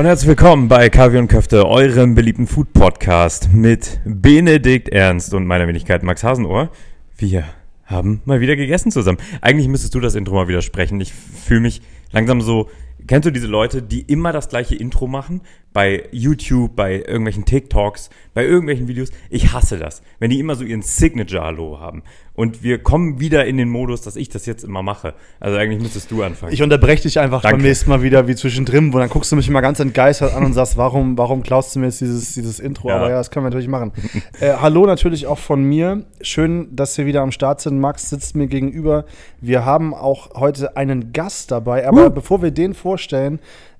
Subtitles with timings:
[0.00, 5.68] Und herzlich willkommen bei Kaffee und Köfte, eurem beliebten Food-Podcast mit Benedikt Ernst und meiner
[5.68, 6.70] Wenigkeit Max Hasenohr.
[7.18, 7.44] Wir
[7.84, 9.18] haben mal wieder gegessen zusammen.
[9.42, 10.98] Eigentlich müsstest du das Intro mal wieder sprechen.
[11.02, 11.82] Ich fühle mich
[12.12, 12.70] langsam so.
[13.06, 15.42] Kennst du diese Leute, die immer das gleiche Intro machen?
[15.72, 19.10] Bei YouTube, bei irgendwelchen TikToks, bei irgendwelchen Videos.
[19.28, 20.02] Ich hasse das.
[20.18, 22.02] Wenn die immer so ihren Signature-Hallo haben.
[22.40, 25.12] Und wir kommen wieder in den Modus, dass ich das jetzt immer mache.
[25.40, 26.54] Also eigentlich müsstest du anfangen.
[26.54, 27.58] Ich unterbreche dich einfach Danke.
[27.58, 30.44] beim nächsten Mal wieder wie zwischendrin, wo dann guckst du mich mal ganz entgeistert an
[30.44, 32.88] und sagst, warum, warum klaust du mir jetzt dieses, dieses Intro?
[32.88, 32.96] Ja.
[32.96, 33.92] Aber ja, das können wir natürlich machen.
[34.40, 36.04] äh, hallo natürlich auch von mir.
[36.22, 37.78] Schön, dass wir wieder am Start sind.
[37.78, 39.04] Max sitzt mir gegenüber.
[39.42, 41.86] Wir haben auch heute einen Gast dabei.
[41.86, 43.38] Aber bevor wir den vorstellen,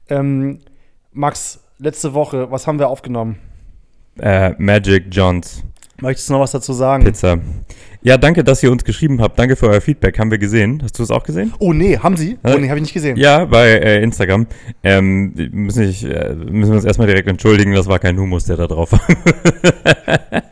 [0.08, 0.60] ähm,
[1.12, 3.38] Max, letzte Woche, was haben wir aufgenommen?
[4.20, 5.64] Äh, Magic Johns
[6.00, 7.04] Möchtest du noch was dazu sagen?
[7.04, 7.38] Pizza.
[8.02, 9.38] Ja, danke, dass ihr uns geschrieben habt.
[9.38, 10.18] Danke für euer Feedback.
[10.18, 10.80] Haben wir gesehen.
[10.82, 11.52] Hast du es auch gesehen?
[11.58, 12.38] Oh nee, haben sie?
[12.44, 13.16] Oh nee, habe ich nicht gesehen.
[13.18, 14.46] Ja, bei äh, Instagram.
[14.82, 18.56] Ähm, müssen, nicht, äh, müssen wir uns erstmal direkt entschuldigen, das war kein Humus, der
[18.56, 19.00] da drauf war.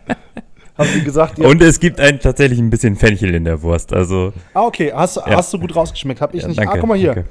[0.76, 1.38] Haben sie gesagt?
[1.38, 1.48] Ja.
[1.48, 3.92] Und es gibt ein, tatsächlich ein bisschen Fenchel in der Wurst.
[3.94, 4.92] Also, ah, okay.
[4.92, 5.36] Hast, Ja.
[5.36, 6.20] hast du gut rausgeschmeckt?
[6.20, 6.58] Hab ich ja, nicht.
[6.58, 6.72] danke.
[6.74, 7.14] ah, guck mal hier.
[7.14, 7.30] Danke.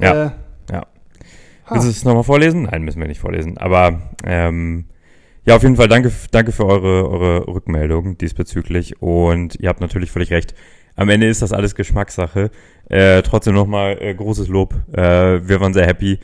[0.00, 0.32] Ja, Äh, ja.
[1.70, 1.74] Ha.
[1.74, 2.64] Willst du es nochmal vorlesen?
[2.64, 3.58] Nein, müssen wir nicht vorlesen.
[3.58, 4.86] Aber ähm,
[5.46, 9.00] ja, auf jeden Fall danke, danke für eure, eure Rückmeldung diesbezüglich.
[9.00, 10.54] Und ihr habt natürlich völlig recht.
[10.96, 12.50] Am Ende ist das alles Geschmackssache.
[12.88, 14.74] Äh, trotzdem nochmal äh, großes Lob.
[14.92, 16.18] Äh, wir waren sehr happy.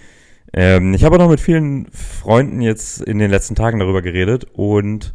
[0.52, 4.46] Ähm, ich habe auch noch mit vielen Freunden jetzt in den letzten Tagen darüber geredet
[4.52, 5.14] und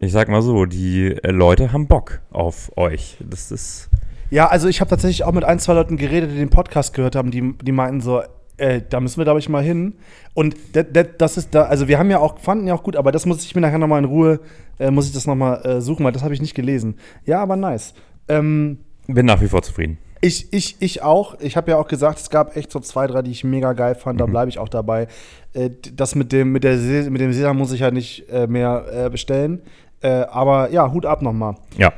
[0.00, 3.16] ich sag mal so, die äh, Leute haben Bock auf euch.
[3.20, 3.90] Das ist
[4.30, 7.16] Ja, also ich habe tatsächlich auch mit ein, zwei Leuten geredet, die den Podcast gehört
[7.16, 8.22] haben, die, die meinten so,
[8.58, 9.94] äh, da müssen wir, glaube ich, mal hin.
[10.34, 12.96] Und das, das, das ist da, also wir haben ja auch, fanden ja auch gut,
[12.96, 14.40] aber das muss ich mir nachher nochmal in Ruhe,
[14.78, 16.96] äh, muss ich das nochmal äh, suchen, weil das habe ich nicht gelesen.
[17.24, 17.94] Ja, aber nice.
[18.28, 19.98] Ähm, bin nach wie vor zufrieden.
[20.20, 21.40] ich, ich, ich auch.
[21.40, 23.94] Ich habe ja auch gesagt, es gab echt so zwei, drei, die ich mega geil
[23.94, 24.20] fand.
[24.20, 24.30] Da Mhm.
[24.32, 25.06] bleibe ich auch dabei.
[25.54, 28.46] Äh, das mit dem, mit, der Se mit dem Sesam muss ich ja nicht äh,
[28.46, 29.62] mehr bestellen.
[30.00, 31.56] Aber ja, Hut ab nochmal.
[31.76, 31.92] Ja.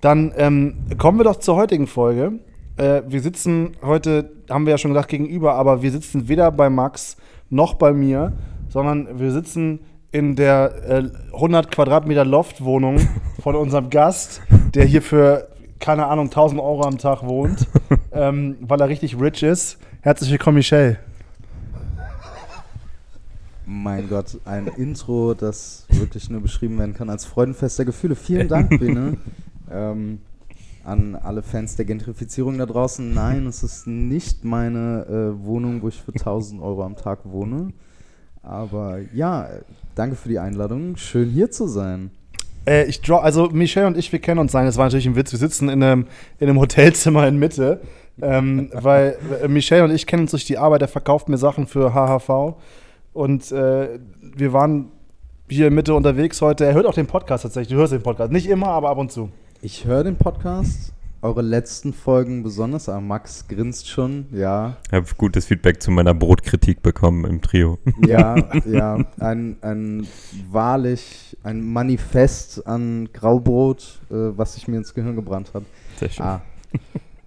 [0.00, 2.34] Dann ähm, kommen wir doch zur heutigen Folge.
[2.78, 6.70] Äh, wir sitzen heute, haben wir ja schon gesagt, gegenüber, aber wir sitzen weder bei
[6.70, 7.16] Max
[7.50, 8.32] noch bei mir,
[8.68, 9.80] sondern wir sitzen
[10.12, 13.00] in der äh, 100 Quadratmeter Loftwohnung
[13.42, 14.42] von unserem Gast,
[14.74, 15.48] der hier für,
[15.80, 17.66] keine Ahnung, 1000 Euro am Tag wohnt,
[18.12, 19.78] ähm, weil er richtig rich ist.
[20.02, 20.98] Herzlich willkommen, Michelle.
[23.66, 28.14] Mein Gott, ein Intro, das wirklich nur beschrieben werden kann als Freudenfest der Gefühle.
[28.14, 29.18] Vielen Dank, Bene.
[29.70, 30.20] ähm,
[30.88, 33.12] an alle Fans der Gentrifizierung da draußen.
[33.12, 37.72] Nein, es ist nicht meine äh, Wohnung, wo ich für 1000 Euro am Tag wohne.
[38.42, 39.48] Aber ja,
[39.94, 40.96] danke für die Einladung.
[40.96, 42.10] Schön hier zu sein.
[42.66, 44.64] Äh, ich draw, also Michelle und ich, wir kennen uns sein.
[44.64, 45.32] Das war natürlich ein Witz.
[45.32, 46.06] Wir sitzen in einem,
[46.38, 47.82] in einem Hotelzimmer in Mitte,
[48.22, 50.80] ähm, weil äh, Michelle und ich kennen uns durch die Arbeit.
[50.80, 52.56] Er verkauft mir Sachen für HHV
[53.12, 53.98] und äh,
[54.36, 54.90] wir waren
[55.50, 56.64] hier in Mitte unterwegs heute.
[56.64, 57.74] Er hört auch den Podcast tatsächlich.
[57.74, 58.32] Du hörst den Podcast.
[58.32, 59.30] Nicht immer, aber ab und zu.
[59.60, 64.76] Ich höre den Podcast, eure letzten Folgen besonders, aber Max grinst schon, ja.
[64.86, 67.76] Ich habe gutes Feedback zu meiner Brotkritik bekommen im Trio.
[68.06, 68.36] Ja,
[68.66, 70.06] ja, ein, ein
[70.48, 75.64] wahrlich, ein Manifest an Graubrot, äh, was sich mir ins Gehirn gebrannt hat.
[75.96, 76.24] Sehr schön.
[76.24, 76.42] Ah,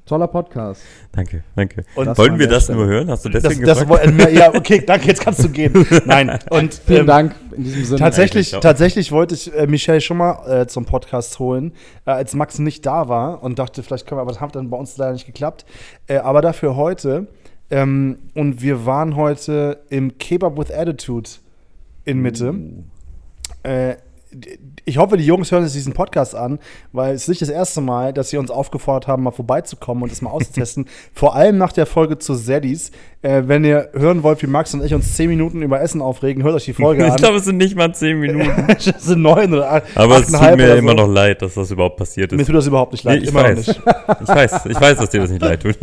[0.06, 0.82] toller Podcast.
[1.12, 1.84] Danke, danke.
[1.96, 2.80] Und Das Wollten an wir das Stelle.
[2.80, 3.10] nur hören?
[3.10, 4.06] Hast du Das, deswegen das, gefragt?
[4.06, 5.86] äh, ja, okay, danke, jetzt kannst du gehen.
[6.06, 8.00] Nein, und Vielen ähm, Dank in diesem Sinne.
[8.00, 11.74] Tatsächlich, tatsächlich wollte ich äh, Michelle schon mal äh, zum Podcast holen,
[12.06, 14.70] äh, als Max nicht da war und dachte, vielleicht können wir, aber das hat dann
[14.70, 15.66] bei uns leider nicht geklappt.
[16.08, 17.28] Äh, aber dafür heute.
[17.70, 21.30] Ähm, und wir waren heute im Kebab with Attitude
[22.04, 22.54] in Mitte.
[23.64, 23.96] Äh,
[24.34, 24.58] d-
[24.92, 26.60] ich hoffe, die Jungs hören sich diesen Podcast an,
[26.92, 30.12] weil es ist nicht das erste Mal, dass sie uns aufgefordert haben, mal vorbeizukommen und
[30.12, 30.86] das mal auszutesten.
[31.14, 32.92] Vor allem nach der Folge zu Zeddys.
[33.24, 36.42] Äh, wenn ihr hören wollt, wie Max und ich uns 10 Minuten über Essen aufregen,
[36.44, 37.18] hört euch die Folge Ich an.
[37.18, 38.66] glaube, es sind nicht mal zehn Minuten.
[38.68, 40.98] das sind neun oder acht, Aber es tut mir oder immer so.
[40.98, 42.48] noch leid, dass das überhaupt passiert Mir ist.
[42.48, 43.20] tut das überhaupt nicht leid.
[43.20, 43.68] Nee, ich immer weiß.
[43.68, 43.82] noch nicht.
[44.24, 45.78] Ich weiß, ich weiß, dass dir das nicht leid tut.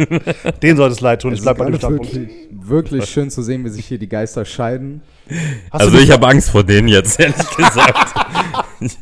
[0.62, 1.32] Den soll es leid tun.
[1.32, 4.08] Ich Es bleib ist bei dem wirklich, wirklich schön zu sehen, wie sich hier die
[4.08, 5.02] Geister scheiden.
[5.70, 8.14] Hast also ich habe Angst vor denen jetzt, ehrlich gesagt.
[8.80, 8.98] Ich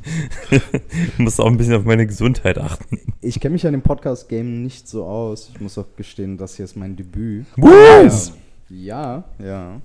[1.19, 3.00] muss auch ein bisschen auf meine Gesundheit achten.
[3.20, 5.50] Ich kenne mich ja in dem Podcast-Game nicht so aus.
[5.55, 7.46] Ich muss auch gestehen, das hier ist mein Debüt.
[7.56, 8.32] Was?
[8.69, 9.81] Ja, ja.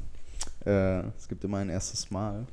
[0.65, 2.45] Äh, es gibt immer ein erstes Mal.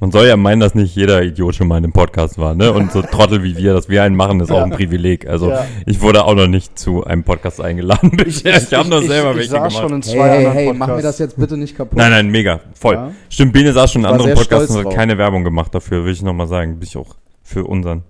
[0.00, 2.72] Man soll ja meinen, dass nicht jeder Idiot schon mal in einem Podcast war, ne?
[2.72, 5.26] Und so Trottel wie wir, dass wir einen machen, ist auch ein Privileg.
[5.28, 5.64] Also Ja.
[5.86, 8.56] ich wurde auch noch nicht zu einem Podcast eingeladen bisher.
[8.58, 9.82] Ich, habe noch selber ich, welche ich saß gemacht.
[9.82, 10.78] schon in zwei Hey, hey, Podcasts.
[10.78, 11.96] mach mir das jetzt bitte nicht kaputt.
[11.96, 12.94] Nein, nein, mega, voll.
[12.94, 13.12] Ja.
[13.30, 14.94] Stimmt, Bene saß schon in Ich anderen Podcasts und hat drauf.
[14.94, 16.78] keine Werbung gemacht dafür, will ich nochmal sagen.
[16.78, 18.02] Bin ich auch für unseren.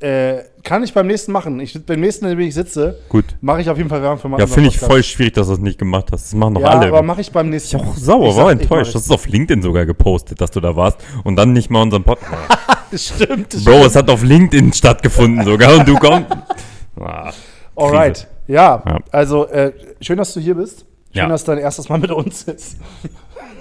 [0.00, 1.58] Äh, Kann ich beim nächsten machen.
[1.58, 2.98] Ich, beim nächsten, in dem ich sitze,
[3.40, 5.54] mache ich auf jeden Fall Werbung für Ja, unseren finde ich voll schwierig, dass du
[5.54, 6.26] das nicht gemacht hast.
[6.26, 6.86] Das machen doch Ja, alle.
[6.88, 8.94] aber mache ich beim nächsten ich auch sauer, Ich war sag, enttäuscht.
[8.94, 12.04] Das ist auf LinkedIn sogar gepostet, dass du da warst und dann nicht mal unseren
[12.04, 12.32] Podcast.
[12.90, 13.50] Das stimmt.
[13.50, 13.84] Bro, stimmt.
[13.86, 16.26] es hat auf LinkedIn stattgefunden sogar und du kommst.
[17.00, 17.32] Ah,
[17.76, 18.26] Alright.
[18.46, 18.98] Ja, Ja.
[19.12, 20.80] also äh, schön, dass du hier bist.
[21.12, 21.28] Schön, Ja.
[21.28, 22.78] dass dein erstes Mal mit uns ist.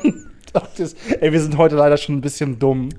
[1.19, 2.89] Ey, wir sind heute leider schon ein bisschen dumm.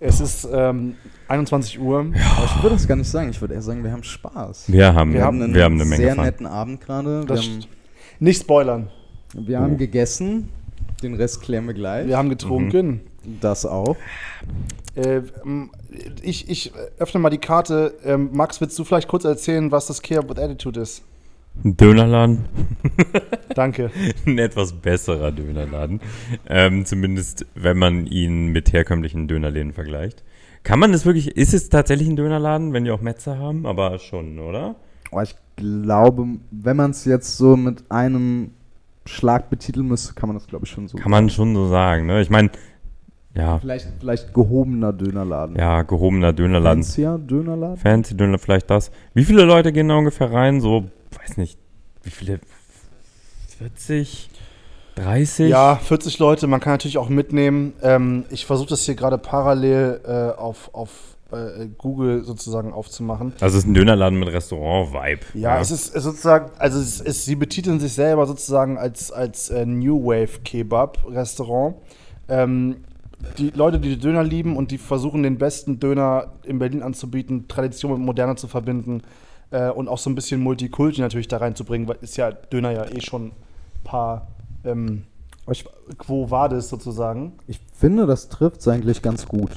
[0.00, 0.96] Es ist ähm,
[1.32, 2.00] 21 Uhr.
[2.36, 3.30] Aber ich würde das gar nicht sagen.
[3.30, 4.70] Ich würde eher sagen, wir haben Spaß.
[4.70, 6.24] Wir haben, Wir haben haben, wir haben eine Menge sehr Fun.
[6.24, 7.24] netten Abend gerade.
[8.20, 8.88] Nicht spoilern.
[9.34, 10.50] wir haben gegessen.
[11.02, 12.06] Den Rest klären wir gleich.
[12.06, 13.00] Wir haben getrunken.
[13.40, 13.96] das auch.
[14.94, 15.22] Äh,
[16.22, 17.94] ich, ich öffne mal die Karte.
[18.04, 21.02] Ähm, Max, willst du vielleicht kurz erzählen, was das Care with Attitude ist?
[21.64, 22.46] Ein Dönerladen,
[23.54, 23.90] Danke.
[24.26, 26.00] ein etwas besserer Dönerladen.
[26.48, 30.22] Ähm, zumindest, wenn man ihn mit herkömmlichen Dönerläden vergleicht.
[30.62, 33.66] Kann man das wirklich, ist es tatsächlich ein Dönerladen, wenn die auch Metzer haben?
[33.66, 34.76] Aber schon, oder?
[35.10, 38.50] Oh, ich glaube, wenn man es jetzt so mit einem
[39.04, 40.96] Schlag betiteln müsste, kann man das, glaube ich, schon so.
[40.98, 42.20] Kann man schon so sagen, ne?
[42.22, 42.50] Ich meine,
[43.34, 45.56] ja, Vielleicht, vielleicht gehobener Dönerladen.
[45.56, 46.82] ja, gehobener Dönerladen.
[46.84, 47.76] Fancier Dönerladen?
[47.78, 48.90] Fancy Döner, vielleicht das.
[49.14, 50.60] Wie viele Leute gehen da ungefähr rein?
[50.60, 50.84] So,
[51.18, 51.58] weiß nicht,
[52.02, 52.40] wie viele?
[53.58, 54.28] 40?
[54.96, 55.48] 30?
[55.48, 57.72] Ja, 40 Leute, man kann natürlich auch mitnehmen.
[57.82, 60.90] Ähm, ich versuche das hier gerade parallel äh, auf, auf
[61.32, 63.32] äh, Google sozusagen aufzumachen.
[63.40, 65.20] Also es ist ein Dönerladen mit Restaurant-Vibe.
[65.34, 69.64] Ja, es ist sozusagen, also es ist, sie betiteln sich selber sozusagen als, als äh,
[69.64, 71.76] New Wave Kebab Restaurant.
[72.28, 72.84] Ähm,
[73.38, 77.92] die Leute, die Döner lieben und die versuchen, den besten Döner in Berlin anzubieten, Tradition
[77.92, 79.02] mit Moderne zu verbinden
[79.50, 82.84] äh, und auch so ein bisschen Multikulti natürlich da reinzubringen, weil ist ja Döner ja
[82.86, 83.32] eh schon ein
[83.84, 84.26] paar
[84.64, 85.04] ähm,
[85.98, 87.32] Quo Vadis sozusagen.
[87.46, 89.50] ich finde, das trifft es eigentlich ganz gut.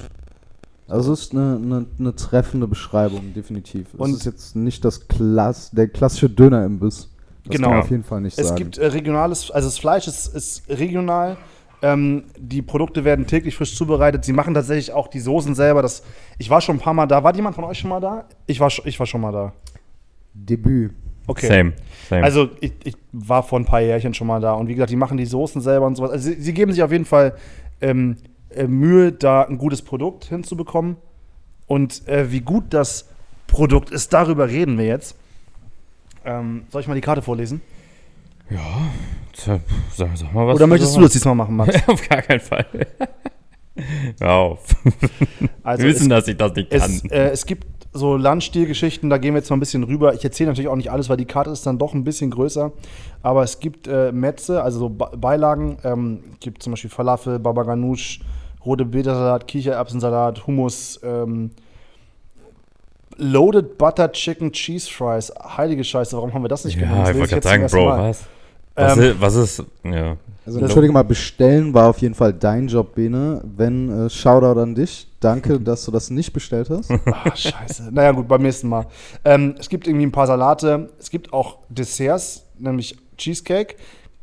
[0.88, 3.88] Also es ist eine, eine, eine treffende Beschreibung, definitiv.
[3.96, 7.08] Und- es ist jetzt nicht das Klass, der klassische Dönerimbiss.
[7.44, 7.68] Das Genau.
[7.68, 8.58] kann man auf jeden Fall nicht Es sagen.
[8.58, 11.36] gibt äh, regionales, also das Fleisch ist, ist regional.
[11.82, 14.24] Ähm, die Produkte werden täglich frisch zubereitet.
[14.24, 15.82] Sie machen tatsächlich auch die Soßen selber.
[15.82, 16.02] Das,
[16.38, 17.22] ich war schon ein paar Mal da.
[17.22, 18.24] War jemand von euch schon mal da?
[18.46, 19.52] Ich war, ich war schon mal da.
[20.34, 20.92] Debüt.
[21.26, 21.46] Okay.
[21.46, 21.72] Same,
[22.08, 22.22] same.
[22.22, 24.52] Also ich, ich war vor ein paar Jährchen schon mal da.
[24.52, 26.10] Und wie gesagt, die machen die Soßen selber und sowas.
[26.10, 27.34] Also sie, sie geben sich auf jeden Fall
[27.80, 28.16] ähm,
[28.50, 30.96] äh, Mühe, da ein gutes Produkt hinzubekommen.
[31.66, 33.08] Und äh, wie gut das
[33.46, 35.16] Produkt ist, darüber reden wir jetzt.
[36.24, 37.60] Ähm, soll ich mal die Karte vorlesen?
[39.32, 39.60] Tja,
[39.94, 40.56] sag, sag mal was.
[40.56, 41.76] Oder möchtest du das diesmal machen, Max?
[41.88, 42.66] Auf gar keinen Fall.
[44.20, 44.64] Hör auf.
[45.62, 46.80] Also Wir wissen, es, dass ich das nicht kann.
[46.80, 50.14] es, äh, es gibt so Landstilgeschichten, da gehen wir jetzt mal ein bisschen rüber.
[50.14, 52.72] Ich erzähle natürlich auch nicht alles, weil die Karte ist dann doch ein bisschen größer.
[53.22, 55.78] Aber es gibt äh, Metze, also so Be- Beilagen.
[55.84, 58.20] Ähm, gibt zum Beispiel Falafel, Baba Ganoush,
[58.64, 61.50] rote Betersalat, Kichererbsensalat, Hummus, ähm,
[63.18, 65.32] Loaded Butter Chicken Cheese Fries.
[65.56, 68.24] Heilige Scheiße, warum haben wir das nicht ja, Das ich wollte gerade sagen, Bro, was?
[68.74, 70.16] Was, Ähm, ist, was ist, ja.
[70.46, 73.42] Also entschuldige mal, bestellen war auf jeden Fall dein Job, Bene.
[73.44, 75.08] Wenn, äh, Shoutout an dich.
[75.18, 76.90] Danke, dass du das nicht bestellt hast.
[76.90, 77.88] Ah, scheiße.
[77.92, 78.86] Naja, gut, beim nächsten Mal.
[79.24, 80.90] Ähm, es gibt irgendwie ein paar Salate.
[81.00, 83.74] Es gibt auch Desserts, nämlich Cheesecake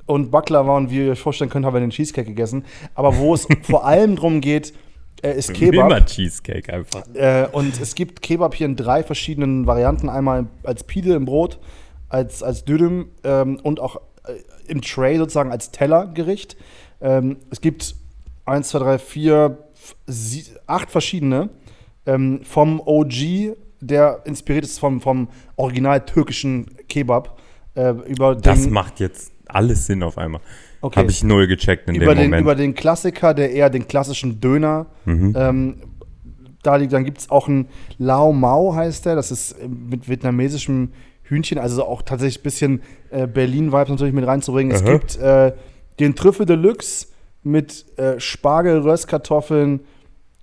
[0.06, 0.78] und Baklava.
[0.78, 2.64] Und wie ihr euch vorstellen könnt, haben wir den Cheesecake gegessen.
[2.96, 4.74] Aber wo es vor allem drum geht,
[5.22, 5.92] äh, ist Kebab.
[5.92, 7.04] Immer Cheesecake einfach.
[7.14, 10.08] Äh, und es gibt Kebab hier in drei verschiedenen Varianten.
[10.08, 11.60] Einmal als Pide im Brot,
[12.08, 14.00] als, als Dürüm ähm, und auch
[14.68, 16.58] im Tray sozusagen als Tellergericht.
[17.02, 17.96] Ähm, es gibt
[18.46, 21.50] eins, zwei, drei, vier, f- sie, acht verschiedene.
[22.06, 27.40] Ähm, vom OG, der inspiriert ist vom, vom original türkischen Kebab.
[27.76, 30.42] Äh, über Das den, macht jetzt alles Sinn auf einmal.
[30.82, 31.00] Okay.
[31.00, 32.42] Habe ich null gecheckt in über dem den, Moment.
[32.42, 34.88] über den Klassiker, der eher den klassischen Döner.
[35.06, 35.34] Mhm.
[35.38, 35.76] Ähm,
[36.62, 37.68] da liegt, dann gibt es auch einen
[37.98, 39.16] Lao Mau, heißt der.
[39.16, 40.92] Das ist äh, mit vietnamesischem
[41.34, 44.74] Hühnchen, also auch tatsächlich ein bisschen äh, Berlin-Vibes natürlich mit reinzubringen.
[44.74, 44.92] Es Aha.
[44.94, 45.54] gibt äh,
[46.00, 47.08] den Trüffel Deluxe
[47.44, 49.82] mit äh, Spargel, Röstkartoffeln,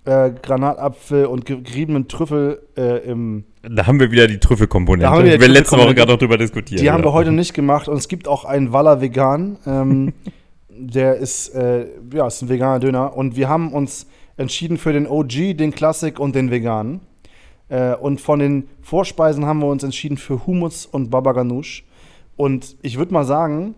[0.04, 3.44] äh, Granatapfel und ge- geriebenen Trüffel äh, im.
[3.62, 5.04] da haben wir wieder die Trüffelkomponente.
[5.04, 6.80] Da haben wir die wir letzte Woche gerade noch drüber diskutiert.
[6.80, 9.58] Die haben wir heute nicht gemacht und es gibt auch einen Walla Vegan.
[9.66, 10.12] Ähm,
[10.70, 13.16] der ist, äh, ja, ist ein veganer Döner.
[13.16, 14.06] Und wir haben uns
[14.36, 17.00] entschieden für den OG, den Klassik und den veganen.
[17.70, 21.84] Äh, und von den Vorspeisen haben wir uns entschieden für Hummus und Baba Ganoush.
[22.36, 23.74] Und ich würde mal sagen,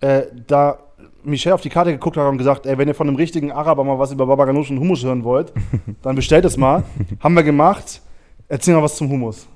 [0.00, 0.78] äh, da
[1.24, 3.84] Michel auf die Karte geguckt hat und gesagt, ey, wenn ihr von einem richtigen Araber
[3.84, 5.52] mal was über Baba Ganoush und Hummus hören wollt,
[6.02, 6.84] dann bestellt es mal.
[7.20, 8.02] haben wir gemacht.
[8.48, 9.48] Erzähl mal was zum Hummus.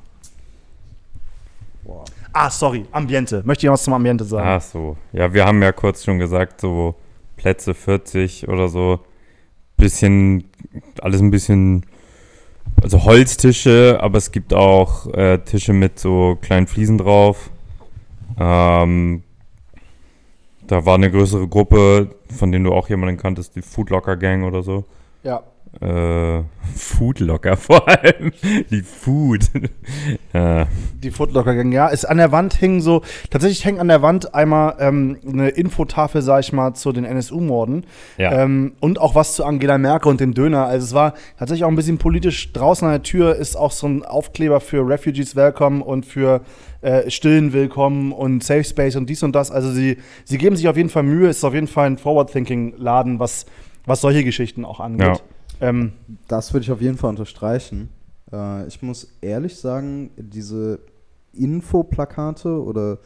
[2.33, 3.43] Ah, sorry, Ambiente.
[3.45, 4.47] Möchte ich was zum Ambiente sagen?
[4.47, 4.97] Ach so.
[5.13, 6.95] Ja, wir haben ja kurz schon gesagt, so
[7.37, 9.01] Plätze 40 oder so.
[9.77, 10.45] Bisschen,
[11.01, 11.85] alles ein bisschen
[12.83, 17.51] also Holztische, aber es gibt auch äh, Tische mit so kleinen Fliesen drauf.
[18.39, 19.23] Ähm,
[20.67, 24.63] da war eine größere Gruppe, von denen du auch jemanden kanntest, die Foodlocker Gang oder
[24.63, 24.85] so.
[25.23, 25.43] Ja.
[25.81, 26.43] Äh,
[26.75, 28.33] Foodlocker vor allem.
[28.71, 29.51] Die Food.
[30.33, 30.65] äh,
[31.03, 31.89] Die Footlocker Gang, ja.
[31.89, 36.23] Ist an der Wand hing so, tatsächlich hängt an der Wand einmal ähm, eine Infotafel,
[36.23, 37.85] sag ich mal, zu den NSU-Morden.
[38.17, 38.33] ja.
[38.33, 40.67] Ähm, und auch was zu Angela Merkel und dem Döner.
[40.67, 42.53] Also es war tatsächlich auch ein bisschen politisch.
[42.53, 46.41] Draußen an der Tür ist auch so ein Aufkleber für Refugees Welcome und für
[46.81, 49.51] äh, Stillen Willkommen und Safe Space und dies und das.
[49.51, 51.29] Also sie, sie geben sich auf jeden Fall Mühe.
[51.29, 53.47] Es ist auf jeden Fall ein Forward-Thinking-Laden, was,
[53.85, 55.23] was solche Geschichten auch angeht.
[55.61, 55.93] Ähm,
[56.29, 57.89] Das würde ich auf jeden Fall unterstreichen.
[58.33, 60.81] Äh, ich muss ehrlich sagen, diese
[61.33, 62.99] Infoplakate oder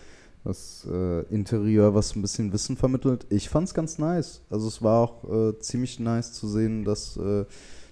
[0.44, 4.42] das äh, Interieur, was ein bisschen Wissen vermittelt, ich fand es ganz nice.
[4.48, 7.44] Also es war auch äh, ziemlich nice zu sehen, dass äh,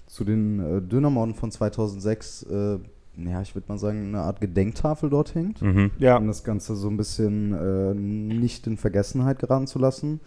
[0.06, 2.78] zu den äh, Dönermorden von 2006, äh,
[3.16, 5.60] ja, ich würde mal sagen, eine Art Gedenktafel dort hängt.
[5.60, 5.90] Mhm.
[5.98, 6.16] ja.
[6.16, 10.20] um das Ganze so ein bisschen äh, nicht in Vergessenheit geraten zu lassen.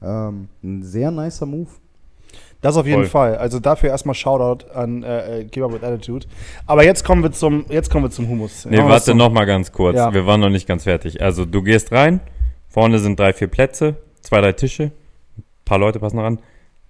[0.00, 1.70] Ähm, ein sehr nicer Move.
[2.60, 3.32] Das auf jeden Voll.
[3.32, 3.36] Fall.
[3.36, 6.26] Also dafür erstmal Shoutout an äh, äh, Keep Up with Attitude.
[6.66, 8.64] Aber jetzt kommen wir zum, jetzt kommen wir zum Hummus.
[8.64, 9.96] Nee, warte zum- noch mal ganz kurz.
[9.96, 10.12] Ja.
[10.12, 11.22] Wir waren noch nicht ganz fertig.
[11.22, 12.20] Also du gehst rein,
[12.68, 14.84] vorne sind drei, vier Plätze, zwei, drei Tische,
[15.38, 16.38] ein paar Leute passen ran.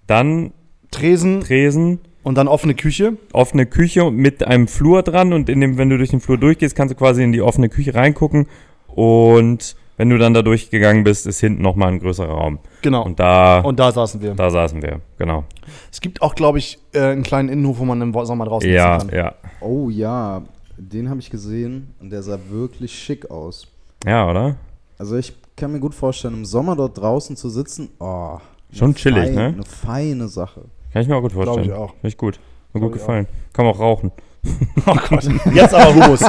[0.07, 0.51] Dann
[0.89, 3.17] Tresen Tresen, und dann offene Küche.
[3.33, 6.75] offene Küche mit einem Flur dran und in dem, wenn du durch den Flur durchgehst,
[6.77, 8.47] kannst du quasi in die offene Küche reingucken
[8.87, 12.59] und wenn du dann da durchgegangen bist, ist hinten noch mal ein größerer Raum.
[12.81, 13.03] Genau.
[13.03, 14.33] Und da, Und da saßen wir.
[14.35, 15.43] da saßen wir, genau.
[15.91, 18.99] Es gibt auch, glaube ich, äh, einen kleinen Innenhof, wo man im Sommer draußen Ja,
[18.99, 19.19] sitzen kann.
[19.19, 19.33] ja.
[19.59, 20.43] Oh ja,
[20.77, 23.67] den habe ich gesehen und der sah wirklich schick aus.
[24.05, 24.55] Ja, oder?
[24.99, 28.37] Also ich kann mir gut vorstellen, im Sommer dort draußen zu sitzen, oh,
[28.71, 29.45] Schon chillig, fein- ne?
[29.47, 30.61] Eine feine Sache.
[30.93, 31.65] Kann ich mir auch gut vorstellen.
[31.65, 31.91] ich auch.
[31.91, 32.39] Finde ich gut.
[32.73, 33.27] Mir Glaub gut gefallen.
[33.53, 34.11] Kann man auch rauchen.
[34.85, 35.27] Oh Gott.
[35.53, 36.21] Jetzt aber Hummus.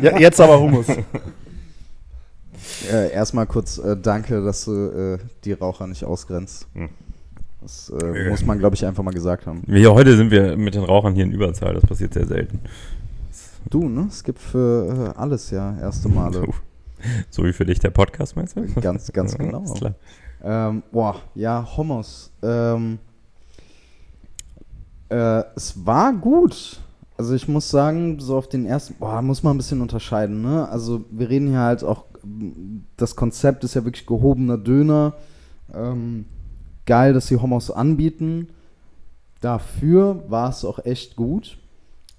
[0.00, 0.86] ja, jetzt aber Hummus.
[2.90, 6.66] Äh, erstmal kurz äh, danke, dass du äh, die Raucher nicht ausgrenzt.
[6.74, 6.88] Hm.
[7.60, 9.62] Das äh, muss man, glaube ich, einfach mal gesagt haben.
[9.66, 11.74] Wir, heute sind wir mit den Rauchern hier in Überzahl.
[11.74, 12.60] Das passiert sehr selten.
[13.68, 14.06] Du, ne?
[14.08, 16.38] Es gibt für äh, alles ja erste Male.
[16.38, 16.46] So,
[17.28, 18.66] so wie für dich der Podcast, meinst du?
[18.80, 19.62] Ganz, ganz Ja, genau.
[19.62, 19.94] klar.
[20.42, 22.32] Ähm, boah, ja, Homos.
[22.42, 22.98] Ähm,
[25.10, 26.80] äh, es war gut.
[27.18, 30.66] Also ich muss sagen, so auf den ersten, boah, muss man ein bisschen unterscheiden, ne?
[30.70, 32.04] Also wir reden hier halt auch,
[32.96, 35.14] das Konzept ist ja wirklich gehobener Döner.
[35.72, 36.26] Ähm,
[36.86, 38.48] geil, dass sie Homos anbieten.
[39.40, 41.56] Dafür war es auch echt gut.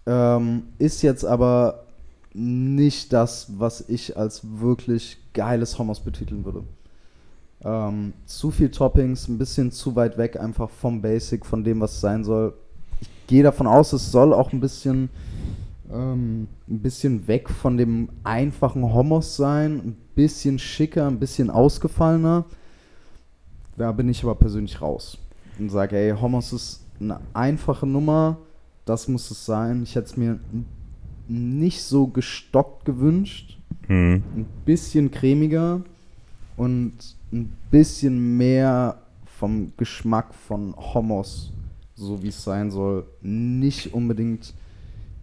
[0.06, 1.86] Ähm, ist jetzt aber
[2.34, 6.64] nicht das, was ich als wirklich geiles Homos betiteln würde.
[7.64, 11.94] Ähm, zu viel Toppings, ein bisschen zu weit weg einfach vom Basic, von dem, was
[11.94, 12.54] es sein soll.
[13.00, 15.10] Ich gehe davon aus, es soll auch ein bisschen,
[15.92, 22.46] ähm, ein bisschen weg von dem einfachen Homos sein, ein bisschen schicker, ein bisschen ausgefallener.
[23.78, 25.18] Da bin ich aber persönlich raus
[25.60, 28.38] und sage, ey, Homos ist eine einfache Nummer,
[28.86, 29.84] das muss es sein.
[29.84, 30.40] Ich hätte es mir
[31.28, 33.58] nicht so gestockt gewünscht
[33.88, 34.24] Hm.
[34.36, 35.82] ein bisschen cremiger
[36.56, 36.94] und
[37.32, 41.52] ein bisschen mehr vom Geschmack von Hummus,
[41.96, 43.06] so wie es sein soll.
[43.22, 44.54] Nicht unbedingt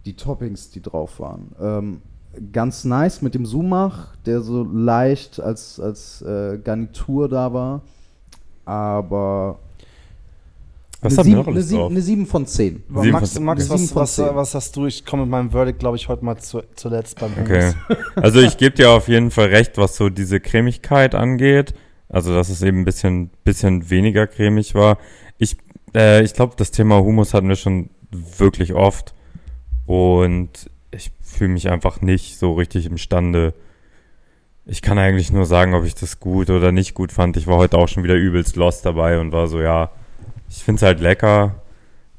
[0.05, 1.51] die Toppings, die drauf waren.
[1.61, 2.01] Ähm,
[2.53, 7.81] ganz nice mit dem Sumach, der so leicht als, als äh, Garnitur da war.
[8.65, 9.59] Aber
[11.01, 11.91] Was eine 7, eine, alles 7, drauf?
[11.91, 12.83] eine 7 von 10.
[12.87, 14.35] Sieben Max, von- Max sieben was, was, zehn.
[14.35, 14.85] was hast du?
[14.85, 17.49] Ich komme mit meinem Verdict, glaube ich, heute mal zu, zuletzt beim Hummus.
[17.49, 17.73] Okay.
[18.15, 21.73] Also ich gebe dir auf jeden Fall recht, was so diese Cremigkeit angeht.
[22.09, 24.97] Also dass es eben ein bisschen, bisschen weniger cremig war.
[25.37, 25.57] Ich,
[25.95, 29.13] äh, ich glaube, das Thema Humus hatten wir schon wirklich oft.
[29.89, 33.55] Und ich fühle mich einfach nicht so richtig imstande.
[34.67, 37.37] Ich kann eigentlich nur sagen, ob ich das gut oder nicht gut fand.
[37.37, 39.89] Ich war heute auch schon wieder übelst lost dabei und war so, ja,
[40.47, 41.55] ich finde es halt lecker.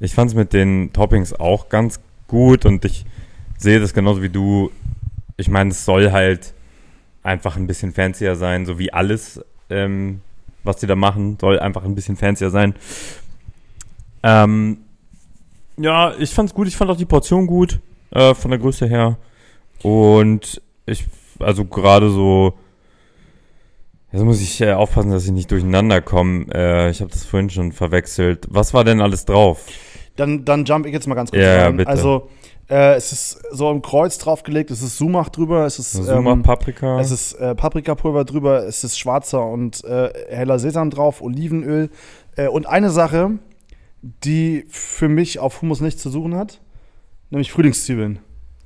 [0.01, 3.05] Ich fand es mit den Toppings auch ganz gut und ich
[3.57, 4.73] sehe das genauso wie du.
[5.37, 6.55] Ich meine, es soll halt
[7.23, 10.23] einfach ein bisschen fancier sein, so wie alles, ähm,
[10.65, 12.75] was die da machen, soll einfach ein bisschen fancier sein.
[14.25, 14.79] Ähm,
[15.81, 16.69] ja, ich fand's gut.
[16.69, 19.17] Ich fand auch die Portion gut, äh, von der Größe her.
[19.83, 21.07] Und ich,
[21.39, 22.55] also gerade so,
[24.13, 26.47] jetzt muss ich äh, aufpassen, dass ich nicht durcheinander komme.
[26.55, 28.47] Äh, ich habe das vorhin schon verwechselt.
[28.51, 29.65] Was war denn alles drauf?
[30.17, 31.77] Dann, dann jump ich jetzt mal ganz kurz Ja, ja, rein.
[31.79, 31.89] bitte.
[31.89, 32.29] Also,
[32.69, 36.43] äh, es ist so im Kreuz draufgelegt, es ist Sumach drüber, es ist, Suma, ähm,
[36.43, 37.01] Paprika.
[37.01, 41.91] es ist äh, Paprikapulver drüber, es ist schwarzer und äh, heller Sesam drauf, Olivenöl.
[42.37, 43.39] Äh, und eine Sache,
[44.03, 46.61] die für mich auf Hummus nichts zu suchen hat,
[47.31, 48.19] nämlich Frühlingszwiebeln.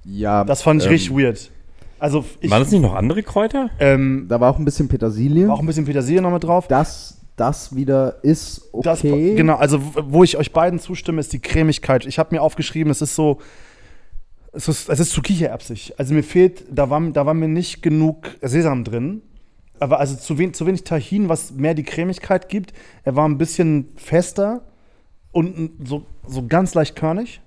[0.05, 0.45] Ja.
[0.45, 1.51] Das fand ich ähm, richtig weird.
[1.99, 3.71] Also ich, Waren es nicht noch andere Kräuter?
[3.81, 5.51] ähm, Da war auch ein bisschen Petersilie.
[5.51, 6.69] auch ein bisschen Petersilie noch mit drauf.
[6.69, 9.35] das, das wieder ist Das, okay.
[9.35, 12.05] genau, also wo ich euch beiden zustimme, ist die Cremigkeit.
[12.07, 13.39] Ich habe mir aufgeschrieben, es ist so,
[14.53, 15.95] es ist, es ist zu kichererbsig.
[15.97, 19.23] Also mir fehlt, da war, da war mir nicht genug Sesam drin.
[19.81, 22.73] Aber also zu, wen, zu wenig Tahin, was mehr die Cremigkeit gibt.
[23.03, 24.63] Er war ein bisschen fester
[25.35, 27.41] und n- so, so ganz leicht körnig.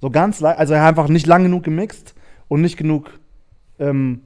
[0.00, 2.14] So ganz leicht, also einfach nicht lang genug gemixt
[2.48, 3.18] und nicht genug
[3.78, 4.20] ähm,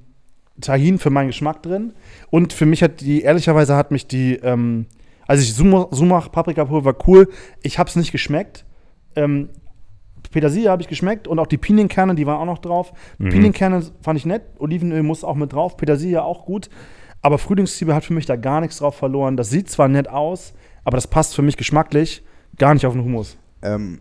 [0.60, 1.92] Tahin für meinen Geschmack drin.
[2.30, 4.87] Und für mich hat die, ehrlicherweise hat mich die, ähm,
[5.26, 7.28] also ich Sumach, Sumach Paprikapulver war cool.
[7.62, 8.64] Ich habe es nicht geschmeckt.
[9.14, 9.50] Ähm,
[10.32, 12.92] Petersilie habe ich geschmeckt und auch die Pinienkerne, die waren auch noch drauf.
[13.18, 13.28] Mhm.
[13.28, 16.68] Pinienkerne fand ich nett, Olivenöl muss auch mit drauf, Petersilie auch gut.
[17.22, 19.37] Aber Frühlingszwiebel hat für mich da gar nichts drauf verloren.
[19.37, 22.22] Das sieht zwar nett aus, aber das passt für mich geschmacklich
[22.58, 23.36] gar nicht auf den Hummus.
[23.62, 24.00] Ähm,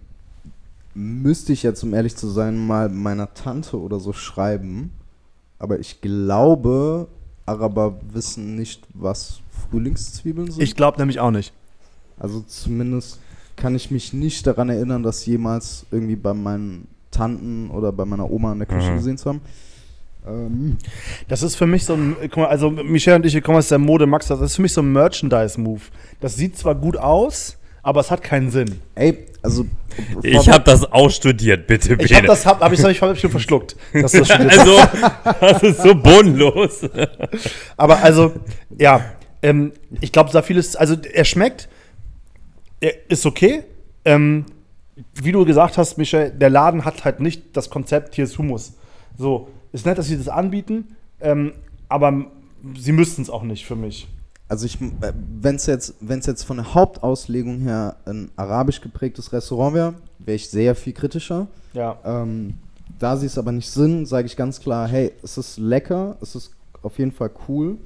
[0.94, 4.92] müsste ich jetzt, um ehrlich zu sein, mal meiner Tante oder so schreiben.
[5.60, 7.08] Aber ich glaube,
[7.46, 10.62] Araber wissen nicht, was Frühlingszwiebeln sind.
[10.62, 11.54] Ich glaube nämlich auch nicht.
[12.20, 13.20] also zumindest
[13.56, 18.30] kann ich mich nicht daran erinnern, das jemals irgendwie bei meinen Tanten oder bei meiner
[18.30, 18.96] Oma in der Küche Mhm.
[18.98, 19.42] gesehen zu haben.
[20.28, 20.78] Ähm,
[21.28, 24.06] Das ist für mich so ein, also Michelle und ich, wir kommen aus der Mode,
[24.06, 25.82] Max, das ist für mich so ein Merchandise-Move.
[26.20, 27.58] Das sieht zwar gut aus,
[27.88, 28.82] aber es hat keinen Sinn.
[28.96, 29.66] ey, also
[30.22, 33.32] Ich habe das auch studiert, bitte, Ich habe das, hab, hab ich, hab ich schon
[33.32, 33.78] verschluckt.
[33.94, 35.24] Dass du das studiert hast.
[35.24, 36.82] Also, das ist so bodenlos.
[37.78, 38.34] Aber also,
[38.78, 39.06] ja,
[39.42, 41.70] ähm, ich glaube, da vieles, also er schmeckt,
[42.82, 43.64] er ist okay.
[44.04, 44.44] Ähm,
[45.14, 48.74] wie du gesagt hast, Michel, der Laden hat halt nicht das Konzept, hier ist Hummus.
[49.18, 51.54] So, ist nett, dass sie das anbieten, ähm,
[51.88, 52.26] aber
[52.78, 54.10] sie müssten es auch nicht für mich.
[54.50, 59.74] Also ich, wenn es jetzt, wenn's jetzt von der Hauptauslegung her ein arabisch geprägtes Restaurant
[59.76, 61.48] wäre, wäre ich sehr viel kritischer.
[61.74, 61.98] Ja.
[62.06, 62.54] Ähm,
[62.98, 66.36] da sie es aber nicht sind, sage ich ganz klar, hey, es ist lecker, es
[66.36, 66.52] ist
[66.82, 67.78] auf jeden Fall cool.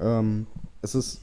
[0.00, 0.46] Ähm,
[0.82, 1.20] es ist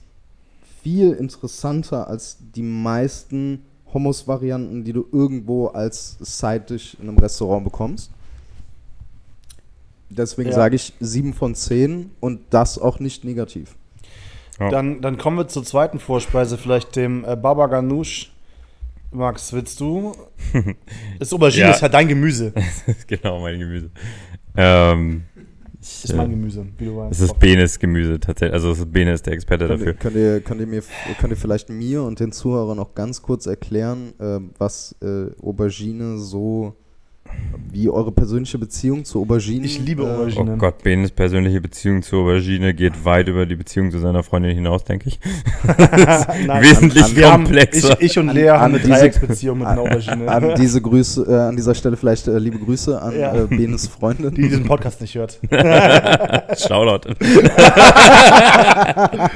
[0.81, 8.11] viel interessanter als die meisten Hummus-Varianten, die du irgendwo als Side-Dish in einem Restaurant bekommst.
[10.09, 10.55] Deswegen Ja.
[10.55, 13.75] sage ich 7 von 10 und das auch nicht negativ.
[14.59, 14.69] Ja.
[14.69, 18.31] Dann, dann kommen wir zur zweiten Vorspeise, vielleicht dem äh, Baba Ganoush.
[19.11, 20.13] Max, willst du?
[21.19, 21.71] ist Aubergine, Ja.
[21.71, 22.53] ist halt dein Gemüse.
[22.85, 23.89] Das ist genau mein Gemüse.
[24.55, 25.23] Ähm,
[25.81, 27.11] ich, Ist mein äh, Gemüse, wie du weißt.
[27.13, 28.53] es ist Benes Gemüse tatsächlich.
[28.53, 29.93] Also es ist Bene ist der Experte Könnt ihr, dafür.
[29.99, 30.83] könnt, ihr, könnt, ihr mir,
[31.19, 36.17] könnt ihr vielleicht mir und den Zuhörern noch ganz kurz erklären, äh, was äh, Aubergine
[36.19, 36.75] so,
[37.71, 40.57] wie eure persönliche Beziehung zu Aubergine Ich liebe äh, Oh Aubergine.
[40.57, 44.83] Gott, Benes persönliche Beziehung zur Aubergine geht weit über die Beziehung zu seiner Freundin hinaus,
[44.85, 45.19] denke ich.
[46.47, 47.97] Nein, Wesentlich an- wir haben, komplexer.
[47.99, 50.27] ich, ich und An- Lea haben an eine diese- Dreiecksbeziehung mit einer Aubergine.
[50.31, 53.35] An diese Grüße, äh, an dieser Stelle vielleicht äh, liebe Grüße an Ja.
[53.35, 54.33] äh, Benes Freundin.
[54.33, 55.39] die diesen Podcast nicht hört.
[56.57, 57.13] Shoutout.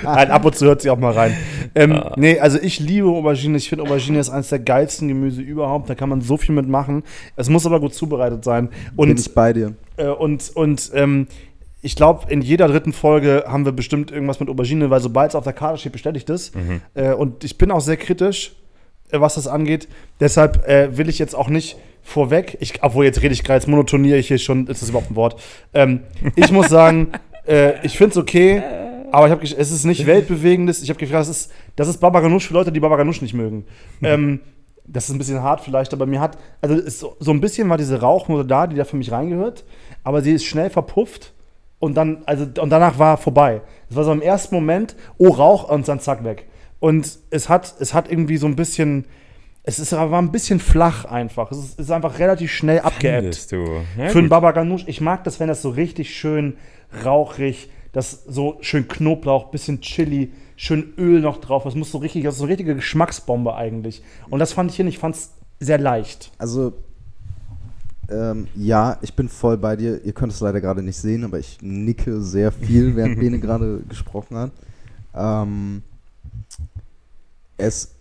[0.04, 1.36] Nein, ab und zu hört sie auch mal rein.
[1.76, 3.58] Ähm, Nee, also ich liebe Aubergine.
[3.58, 5.90] Ich finde, Aubergine ist eines der geilsten Gemüse überhaupt.
[5.90, 7.04] Da kann man so viel mitmachen.
[7.36, 8.70] Es muss aber gut zubereitet sein.
[8.70, 8.76] Bin
[9.12, 9.74] Und, ich bei dir.
[9.98, 11.28] äh, und, und ähm,
[11.82, 15.36] ich glaube, in jeder dritten Folge haben wir bestimmt irgendwas mit Aubergine, weil sobald es
[15.36, 16.52] auf der Karte steht, bestelle ich das.
[16.94, 18.54] Äh, und ich bin auch sehr kritisch,
[19.12, 19.90] äh, was das angeht.
[20.22, 23.68] Deshalb äh, will ich jetzt auch nicht vorweg, ich, obwohl jetzt rede ich gerade, jetzt
[23.68, 25.42] monotoniere ich hier schon, ist das überhaupt ein Wort?
[25.74, 26.02] Ähm,
[26.36, 27.10] ich muss sagen,
[27.48, 28.64] äh, ich finde es okay,
[29.12, 30.82] aber ich hab, es ist nicht weltbewegendes.
[30.82, 33.34] Ich habe gefragt, das ist, das ist Baba Ganoush für Leute, die Baba Ganoush nicht
[33.34, 33.66] mögen.
[34.02, 34.40] Ähm,
[34.86, 37.78] das ist ein bisschen hart vielleicht, aber mir hat, also ist so, ein bisschen war
[37.78, 39.64] diese Rauchnote da, die da für mich reingehört,
[40.04, 41.34] aber sie ist schnell verpufft
[41.80, 43.62] und dann, also, und danach war vorbei.
[43.90, 46.48] Es war so im ersten Moment, oh, Rauch und dann zack, weg.
[46.80, 49.06] Und es hat, es hat irgendwie so ein bisschen,
[49.64, 51.52] es ist, war ein bisschen flach einfach.
[51.52, 53.52] Es ist, ist einfach relativ schnell abgeebbt.
[53.52, 53.66] Du?
[53.98, 54.30] Ja, Für einen.
[54.30, 56.58] Baba Ganoush, ich mag das, wenn das so richtig schön
[57.06, 61.64] rauchig, das so schön Knoblauch, bisschen Chili, schön Öl noch drauf.
[61.66, 64.02] Das muss so richtig, das ist so eine richtige Geschmacksbombe eigentlich.
[64.30, 66.32] Und das fand ich hier nicht, ich fand es sehr leicht.
[66.38, 66.72] Also,
[68.10, 70.02] ähm, ja, ich bin voll bei dir.
[70.06, 73.82] Ihr könnt es leider gerade nicht sehen, aber ich nicke sehr viel, während Bene gerade
[73.90, 74.52] gesprochen hat.
[75.14, 75.84] Ähm,
[77.58, 77.94] es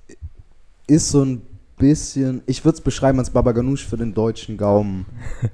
[0.87, 1.43] ist so ein
[1.83, 5.05] bisschen, ich würde es beschreiben als Baba Ganoush für den deutschen Gaumen.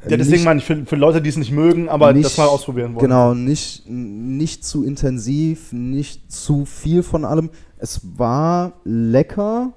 [0.08, 2.36] Ja, deswegen Nicht- meine ich, für, für Leute, die es nicht mögen, aber nicht- das
[2.36, 3.02] mal ausprobieren wollen.
[3.02, 7.48] Genau, nicht, nicht zu intensiv, nicht zu viel von allem.
[7.78, 9.72] Es war lecker,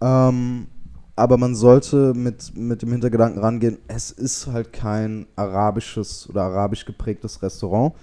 [0.00, 0.68] ähm,
[1.16, 6.84] aber man sollte mit, mit dem Hintergedanken rangehen, es ist halt kein arabisches oder arabisch
[6.86, 7.94] geprägtes Restaurant,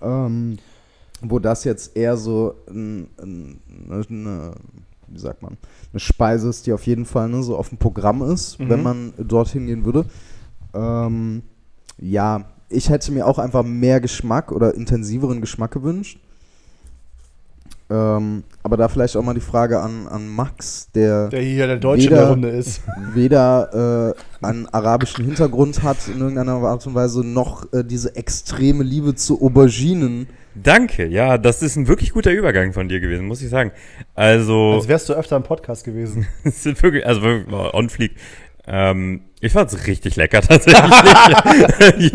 [0.00, 0.58] ähm,
[1.20, 3.60] wo das jetzt eher so ein, ein,
[4.08, 4.52] eine,
[5.12, 5.56] wie sagt man,
[5.92, 8.68] eine Speise ist, die auf jeden Fall ne, so auf dem Programm ist, Mhm.
[8.70, 10.04] wenn man dorthin gehen würde.
[10.74, 11.42] Ähm,
[11.98, 16.18] ja, ich hätte mir auch einfach mehr Geschmack oder intensiveren Geschmack gewünscht.
[17.90, 21.76] Ähm, aber da vielleicht auch mal die Frage an, an Max, der, Der hier der
[21.76, 22.80] Deutsche in Weder- der Runde ist.
[23.12, 28.82] weder äh, einen arabischen Hintergrund hat in irgendeiner Art und Weise, noch äh, diese extreme
[28.82, 30.26] Liebe zu Auberginen.
[30.54, 33.72] Danke, ja, das ist ein wirklich guter Übergang von dir gewesen, muss ich sagen.
[34.14, 36.26] Also, Als wärst du öfter im Podcast gewesen.
[36.44, 38.12] wirklich, also oh, on fleek.
[38.66, 42.12] Ähm, ich fand's richtig lecker tatsächlich.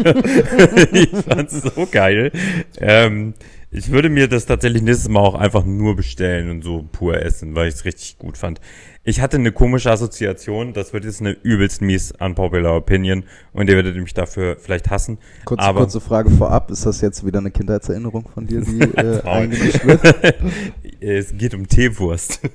[0.94, 2.32] ich fand's so geil.
[2.80, 3.34] Ähm,
[3.70, 7.54] ich würde mir das tatsächlich nächstes Mal auch einfach nur bestellen und so pur essen,
[7.54, 8.62] weil ich es richtig gut fand.
[9.10, 13.78] Ich hatte eine komische Assoziation, das wird jetzt eine übelst mies unpopular Opinion und ihr
[13.78, 15.18] werdet mich dafür vielleicht hassen.
[15.46, 19.22] Kurze, aber kurze Frage vorab, ist das jetzt wieder eine Kindheitserinnerung von dir, die äh,
[19.24, 20.02] eingemischt wird?
[21.00, 22.42] es geht um Teewurst.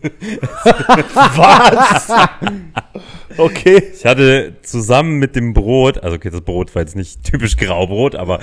[1.15, 2.09] Was?
[3.39, 3.85] okay.
[3.95, 8.15] Ich hatte zusammen mit dem Brot, also okay, das Brot war jetzt nicht typisch Graubrot,
[8.15, 8.41] aber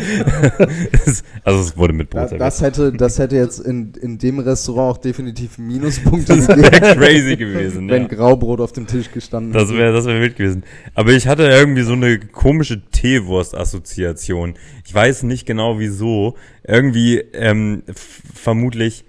[1.06, 2.48] es, also es wurde mit Brot Da, serviert.
[2.48, 6.96] das, hätte, das hätte jetzt in, in dem Restaurant auch definitiv Minuspunkte Das gegeben, wäre
[6.96, 7.88] crazy gewesen.
[7.90, 8.08] wenn ja.
[8.08, 10.64] Graubrot auf dem Tisch gestanden Das wäre das wär wild gewesen.
[10.94, 14.56] Aber ich hatte irgendwie so eine komische Teewurst-Assoziation.
[14.86, 16.36] Ich weiß nicht genau wieso.
[16.64, 17.84] Irgendwie ähm,
[18.34, 19.06] vermutlich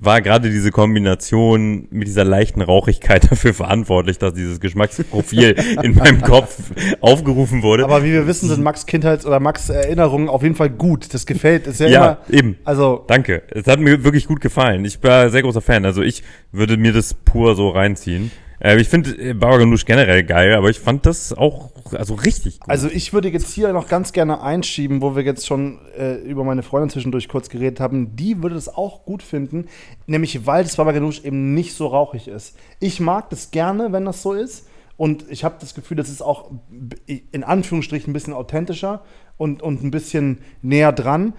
[0.00, 6.22] war gerade diese Kombination mit dieser leichten Rauchigkeit dafür verantwortlich, dass dieses Geschmacksprofil in meinem
[6.22, 7.84] Kopf aufgerufen wurde.
[7.84, 11.12] Aber wie wir wissen, sind Max Kindheits- oder Max Erinnerungen auf jeden Fall gut.
[11.12, 11.66] Das gefällt.
[11.66, 12.38] Ist ja, ja, immer.
[12.38, 12.56] eben.
[12.64, 13.42] Also, Danke.
[13.50, 14.84] Es hat mir wirklich gut gefallen.
[14.84, 15.84] Ich war ein sehr großer Fan.
[15.84, 18.30] Also ich würde mir das pur so reinziehen.
[18.60, 22.70] Äh, ich finde Baba Ganoush generell geil, aber ich fand das auch also richtig gut.
[22.70, 26.44] also ich würde jetzt hier noch ganz gerne einschieben, wo wir jetzt schon äh, über
[26.44, 28.16] meine Freundin zwischendurch kurz geredet haben.
[28.16, 29.66] Die würde das auch gut finden,
[30.06, 32.56] nämlich weil das Baba Ganoush eben nicht so rauchig ist.
[32.78, 34.66] Ich mag das gerne, wenn das so ist.
[34.96, 36.50] Und ich habe das Gefühl, das ist auch
[37.06, 39.02] in Anführungsstrichen ein bisschen authentischer
[39.38, 41.32] und, und ein bisschen näher dran.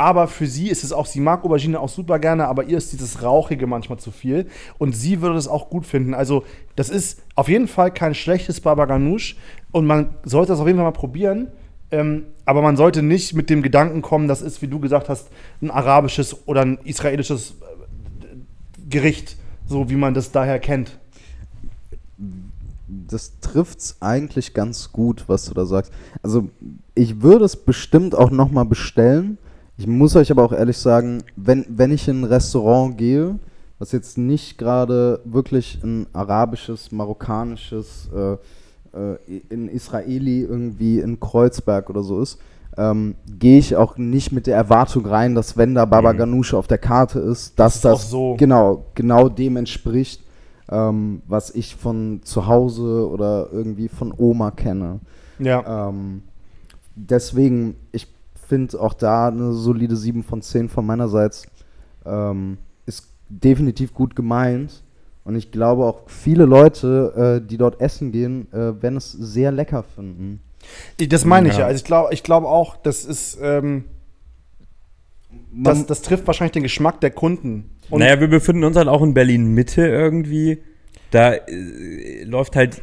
[0.00, 2.90] Aber für sie ist es auch, sie mag Aubergine auch super gerne, aber ihr ist
[2.90, 4.46] dieses Rauchige manchmal zu viel.
[4.78, 6.14] Und sie würde das auch gut finden.
[6.14, 6.42] Also,
[6.74, 9.36] das ist auf jeden Fall kein schlechtes Baba Ganoush.
[9.72, 11.48] Und man sollte das auf jeden Fall mal probieren.
[11.90, 15.28] Ähm, aber man sollte nicht mit dem Gedanken kommen, das ist, wie du gesagt hast,
[15.60, 18.36] ein arabisches oder ein israelisches äh,
[18.88, 19.36] Gericht,
[19.66, 20.98] so wie man das daher kennt.
[22.88, 25.92] das trifft's eigentlich ganz gut, was du da sagst.
[26.22, 26.48] Also
[26.94, 29.36] ich würde es bestimmt auch nochmal bestellen.
[29.80, 33.38] Ich muss euch aber auch ehrlich sagen, wenn, wenn ich in ein Restaurant gehe,
[33.78, 38.32] was jetzt nicht gerade wirklich ein arabisches, marokkanisches, äh,
[38.94, 39.16] äh,
[39.48, 42.38] in Israeli irgendwie in Kreuzberg oder so ist,
[42.76, 46.18] ähm, gehe ich auch nicht mit der Erwartung rein, dass wenn da Baba Mhm.
[46.18, 48.36] Ganoush auf der Karte ist, dass auch das so.
[48.36, 50.22] genau, genau dem entspricht,
[50.70, 55.00] ähm, was ich von zu Hause oder irgendwie von Oma kenne.
[55.38, 55.88] Ja.
[55.88, 56.24] Ähm,
[56.96, 58.08] deswegen, ich
[58.50, 61.46] finde auch da eine solide 7 von 10 von meinerseits.
[62.04, 64.82] Ähm, ist definitiv gut gemeint.
[65.24, 69.52] Und ich glaube auch viele Leute, äh, die dort essen gehen, äh, werden es sehr
[69.52, 70.40] lecker finden.
[70.98, 71.60] Das meine ich Ja.
[71.60, 71.66] ja.
[71.66, 73.84] Also ich glaube ich glaub auch, das ist, ähm,
[75.52, 77.70] das, das trifft wahrscheinlich den Geschmack der Kunden.
[77.88, 80.58] Und naja, wir befinden uns halt auch in Berlin-Mitte irgendwie.
[81.12, 82.80] Da äh, läuft halt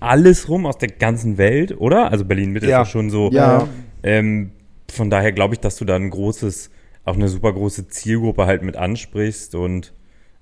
[0.00, 2.10] alles rum aus der ganzen Welt, oder?
[2.10, 2.82] Also Berlin-Mitte Ja.
[2.82, 3.30] ist ja schon so.
[3.32, 3.66] Ja.
[4.02, 4.50] Ähm,
[4.90, 6.70] von daher glaube ich, dass du da ein großes,
[7.04, 9.92] auch eine super große Zielgruppe halt mit ansprichst und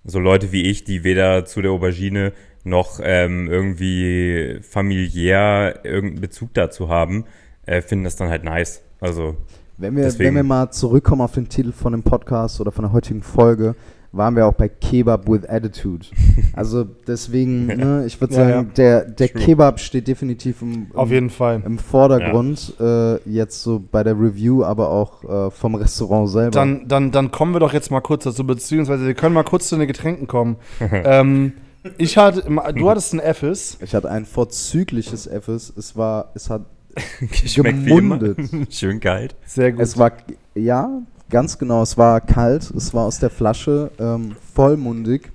[0.04, 6.54] so Leute wie ich, die weder zu der Aubergine noch ähm, irgendwie familiär irgendeinen Bezug
[6.54, 7.24] dazu haben,
[7.66, 8.82] äh, finden das dann halt nice.
[9.00, 9.36] Also,
[9.76, 12.84] Wenn wir, Deswegen- wenn wir mal zurückkommen auf den Titel von dem Podcast oder von
[12.84, 13.74] der heutigen Folge,
[14.16, 16.06] waren wir auch bei Kebab with Attitude.
[16.56, 18.72] Also deswegen, ne, ich würde Ja, sagen, ja.
[18.76, 19.42] der, der True.
[19.42, 21.60] Kebab steht definitiv im, auf im, jeden Fall.
[21.66, 26.50] im Vordergrund, äh, jetzt so bei der Review, aber auch äh, vom Restaurant selber.
[26.52, 29.68] Dann, dann, dann kommen wir doch jetzt mal kurz dazu, beziehungsweise wir können mal kurz
[29.68, 30.56] zu den Getränken kommen.
[30.92, 31.54] ähm,
[31.98, 32.42] ich hatte,
[32.74, 33.76] du hattest ein Effes.
[33.82, 35.72] ich hatte ein vorzügliches Effes.
[35.76, 36.62] Es war, es hat,
[37.20, 38.18] geschmeckt wie immer.
[38.18, 38.72] Gemundet.
[38.72, 39.34] Schön kalt.
[39.44, 39.80] Sehr gut.
[39.82, 40.12] es war,
[40.54, 41.02] ja,
[41.34, 45.32] ganz genau, es war kalt, es war aus der Flasche, ähm, vollmundig.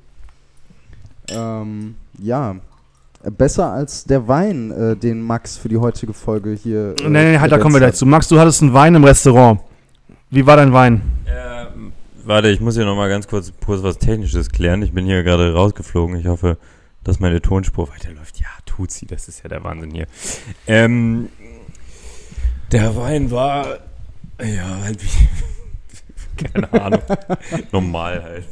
[1.29, 2.55] Ähm, ja,
[3.37, 6.95] besser als der Wein, äh, den Max für die heutige Folge hier.
[7.01, 8.05] äh, nee, nee, halt, da kommen wir gleich zu.
[8.05, 9.59] Max, du hattest einen Wein im Restaurant.
[10.29, 11.01] Wie war dein Wein?
[11.27, 11.91] Ähm,
[12.23, 14.81] warte, ich muss hier nochmal ganz kurz, kurz was Technisches klären.
[14.81, 16.15] Ich bin hier gerade rausgeflogen.
[16.15, 16.57] Ich hoffe,
[17.03, 18.39] dass meine Tonspur weiterläuft.
[18.39, 19.05] Ja, tut sie.
[19.05, 20.07] Das ist ja der Wahnsinn hier.
[20.65, 21.27] Ähm,
[22.71, 23.79] der Wein war,
[24.39, 25.27] ja, halt wie,
[26.43, 27.01] keine Ahnung,
[27.71, 28.45] normal halt.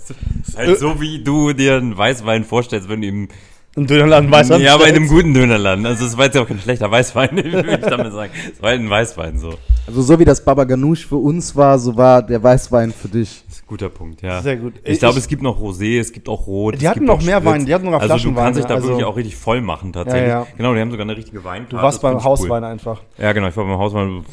[0.56, 3.28] Halt so, wie du dir einen Weißwein vorstellst, wenn du ihm
[3.76, 5.86] Im Dönerladen weiß er Ja, aber in einem guten Dönerladen.
[5.86, 8.32] Also es war jetzt ja auch kein schlechter Weißwein, würde ich damit sagen.
[8.52, 9.54] Es war halt ein Weißwein so.
[9.86, 13.44] Also so wie das Baba Ganoush für uns war, so war der Weißwein für dich.
[13.68, 14.42] Guter Punkt, ja.
[14.42, 14.76] Sehr gut.
[14.84, 16.76] Ich, Ich- glaube, es gibt noch Rosé, es gibt auch Rot.
[16.76, 17.52] Die es hatten gibt noch mehr Spritz.
[17.54, 19.92] Wein, die hatten sogar Also du kannst dich da also- wirklich auch richtig voll machen
[19.92, 20.30] tatsächlich.
[20.30, 20.48] Ja, ja.
[20.56, 21.76] Genau, die haben sogar eine richtige Weinkarte.
[21.76, 22.30] Du warst beim ich cool.
[22.32, 23.02] Hauswein einfach.
[23.18, 24.24] Ja, genau, ich war beim Hauswein.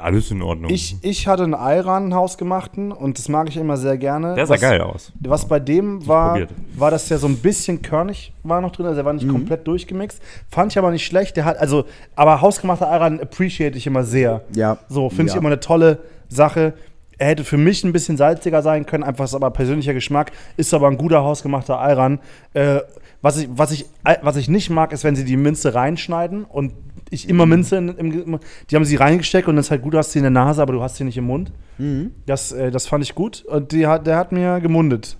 [0.00, 0.70] Alles in Ordnung.
[0.70, 4.34] Ich, ich hatte einen Ayran, einen hausgemachten, und das mag ich immer sehr gerne.
[4.34, 5.12] Der sah was, geil aus.
[5.20, 6.38] Was bei dem war,
[6.76, 9.32] war, dass der so ein bisschen körnig war noch drin, also der war nicht Mhm.
[9.32, 10.22] komplett durchgemixt.
[10.48, 11.36] Fand ich aber nicht schlecht.
[11.36, 11.84] Der hat, also,
[12.16, 14.42] aber hausgemachter Ayran appreciate ich immer sehr.
[14.54, 14.78] Ja.
[14.88, 15.32] So, finde ja.
[15.34, 15.98] ich immer eine tolle
[16.28, 16.72] Sache.
[17.18, 20.72] Er hätte für mich ein bisschen salziger sein können, einfach ist aber persönlicher Geschmack, ist
[20.72, 22.20] aber ein guter hausgemachter Ayran.
[22.54, 22.80] Äh,
[23.22, 23.86] was, ich, was, ich,
[24.22, 26.72] was ich nicht mag, ist, wenn sie die Minze reinschneiden und
[27.10, 28.38] ich immer Minze in, im,
[28.70, 30.62] die haben sie reingesteckt und das ist halt gut, du hast sie in der Nase,
[30.62, 31.50] aber du hast sie nicht im Mund.
[31.78, 32.12] Mhm.
[32.26, 35.16] Das, äh, das fand ich gut und die hat, der hat mir gemundet.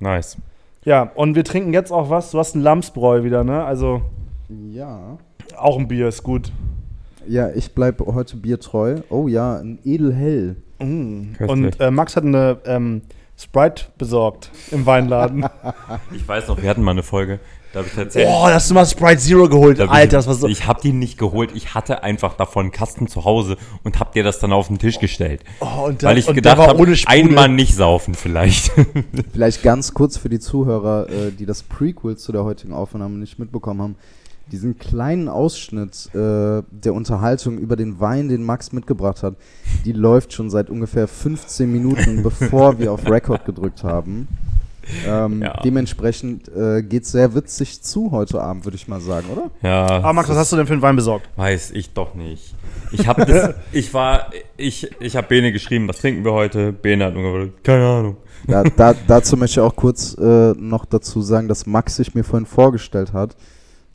[0.00, 0.36] Nice.
[0.84, 2.30] Ja, und wir trinken jetzt auch was.
[2.30, 3.64] Du hast ein Lamsbräu wieder, ne?
[3.64, 4.02] Also
[4.70, 5.18] Ja.
[5.58, 6.52] auch ein Bier ist gut.
[7.26, 9.00] Ja, ich bleibe heute biertreu.
[9.10, 10.56] Oh ja, ein Edelhell.
[10.78, 11.48] Köstlich.
[11.48, 13.02] Und äh, Max hat eine ähm,
[13.38, 15.46] Sprite besorgt im Weinladen.
[16.14, 17.38] Ich weiß noch, wir hatten mal eine Folge,
[17.72, 18.32] da habe ich tatsächlich.
[18.34, 19.78] Oh, hast du mal Sprite Zero geholt?
[19.78, 20.48] da Alter, ich, das war so.
[20.48, 21.50] Ich habe die nicht geholt.
[21.54, 24.78] Ich hatte einfach davon einen Kasten zu Hause und habe dir das dann auf den
[24.78, 25.42] Tisch gestellt.
[25.60, 28.72] Oh, und der- weil ich und gedacht habe, einmal nicht saufen vielleicht.
[29.32, 33.38] Vielleicht ganz kurz für die Zuhörer, äh, die das Prequel zu der heutigen Aufnahme nicht
[33.38, 33.96] mitbekommen haben.
[34.52, 39.34] Diesen kleinen Ausschnitt äh, der Unterhaltung über den Wein, den Max mitgebracht hat,
[39.84, 44.28] die läuft schon seit ungefähr 15 Minuten, bevor wir auf Record gedrückt haben.
[45.04, 45.60] Ähm, Ja.
[45.64, 49.50] Dementsprechend äh, geht sehr witzig zu heute Abend, würde ich mal sagen, oder?
[49.62, 49.84] ja.
[50.04, 51.28] Ah, Max, was hast du denn für einen Wein besorgt?
[51.34, 52.54] Weiß ich doch nicht.
[52.92, 56.72] Ich habe das, ich war, ich, ich habe Bene geschrieben, was trinken wir heute?
[56.72, 58.16] Bene hat nur gesagt, keine Ahnung.
[58.46, 62.22] Da, da, dazu möchte ich auch kurz äh, noch dazu sagen, dass Max sich mir
[62.22, 63.36] vorhin vorgestellt hat,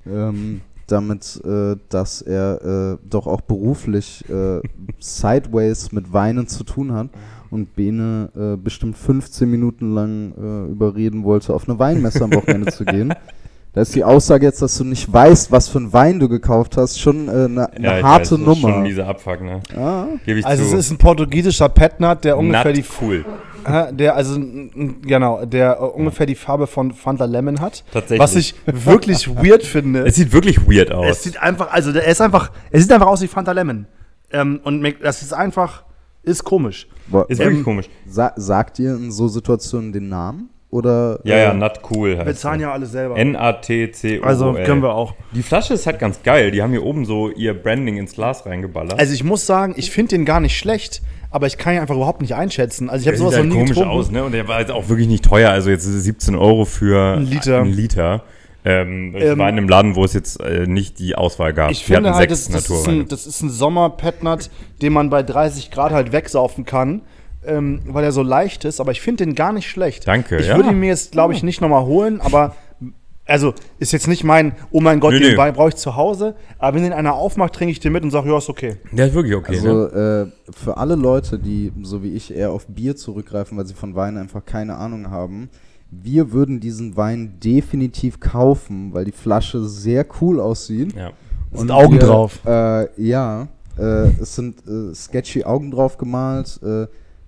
[0.05, 2.61] ähm, damit, äh, dass er
[2.93, 4.61] äh, doch auch beruflich äh,
[4.99, 7.09] sideways mit Weinen zu tun hat
[7.49, 12.71] und Bene äh, bestimmt 15 Minuten lang äh, überreden wollte, auf eine Weinmesse am Wochenende
[12.71, 13.13] zu gehen.
[13.73, 16.75] Da ist die Aussage jetzt, dass du nicht weißt, was für einen Wein du gekauft
[16.75, 18.83] hast, schon äh, eine Ja, ich harte weiß, das Ist schon Nummer.
[18.83, 19.61] dieser Abfuck, ne?
[19.77, 20.75] Ah, Gebe ich Also zu.
[20.75, 23.25] es ist ein portugiesischer Petnat, der ungefähr Nut die cool.
[23.65, 23.93] Hä?
[23.93, 24.37] der also
[25.03, 27.85] genau, der äh, ungefähr die Farbe von Fanta Lemon hat.
[27.93, 28.19] Tatsächlich.
[28.19, 30.01] Was ich wirklich weird finde.
[30.05, 31.05] Es sieht wirklich weird aus.
[31.09, 33.85] Es sieht einfach, also der- er ist einfach, er sieht einfach aus wie Fanta Lemon.
[34.31, 35.83] Ähm, und das ist einfach,
[36.23, 36.87] ist komisch.
[37.29, 37.89] ist wirklich ähm, komisch.
[38.05, 40.49] sa sagt ihr in so Situationen den Namen?
[40.71, 43.17] Oder, Ja, ja, äh, not cool heißt Wir zahlen ja alles selber.
[43.17, 44.27] N-A-T-C-O-O-L.
[44.27, 45.13] also können wir auch.
[45.33, 46.51] Die Flasche ist halt ganz geil.
[46.51, 48.97] Die haben hier oben so ihr Branding ins Glas reingeballert.
[48.97, 51.95] Also ich muss sagen, ich finde den gar nicht schlecht, aber ich kann ihn einfach
[51.95, 52.89] überhaupt nicht einschätzen.
[52.89, 53.91] Also ich habe sowas sieht noch halt nie komisch getrunken.
[53.99, 54.23] aus, ne?
[54.23, 55.49] Und der war jetzt auch wirklich nicht teuer.
[55.51, 57.59] Also jetzt ist es 17 Euro für Ein Liter.
[57.61, 58.23] Ein Liter.
[58.63, 61.71] Ähm, ich Ähm, war in einem Laden, wo es jetzt äh, nicht die Auswahl gab.
[61.71, 64.49] Ich Wir finde halt, das, das, ist ein, das ist ein Sommer-Petnat,
[64.81, 67.01] den man bei 30 Grad halt wegsaufen kann,
[67.45, 68.79] ähm, weil er so leicht ist.
[68.79, 70.07] Aber ich finde den gar nicht schlecht.
[70.07, 70.55] Danke, Ich ja.
[70.55, 72.55] würde ihn mir jetzt, glaube ich, nicht nochmal holen, aber
[73.25, 75.37] also ist jetzt nicht mein, oh mein Gott, Nö, den.
[75.37, 76.35] Wein brauche ich zu Hause.
[76.57, 78.77] Aber wenn den einer aufmacht, trinke ich den mit und sage, ja, ist okay.
[78.91, 79.53] Der ist wirklich okay.
[79.53, 79.57] ne?
[79.57, 83.73] Also äh, für alle Leute, die so wie ich eher auf Bier zurückgreifen, weil sie
[83.73, 85.49] von Wein einfach keine Ahnung haben,
[85.91, 90.93] wir würden diesen Wein definitiv kaufen, weil die Flasche sehr cool aussieht.
[90.95, 91.11] Ja.
[91.53, 92.39] Sind Augen wir, drauf.
[92.45, 96.59] Äh, ja, äh, es sind äh, sketchy Augen drauf gemalt.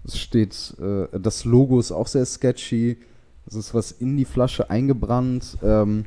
[0.06, 2.98] Es steht, äh, das Logo ist auch sehr sketchy.
[3.48, 5.58] Es ist was in die Flasche eingebrannt.
[5.64, 6.06] Ähm,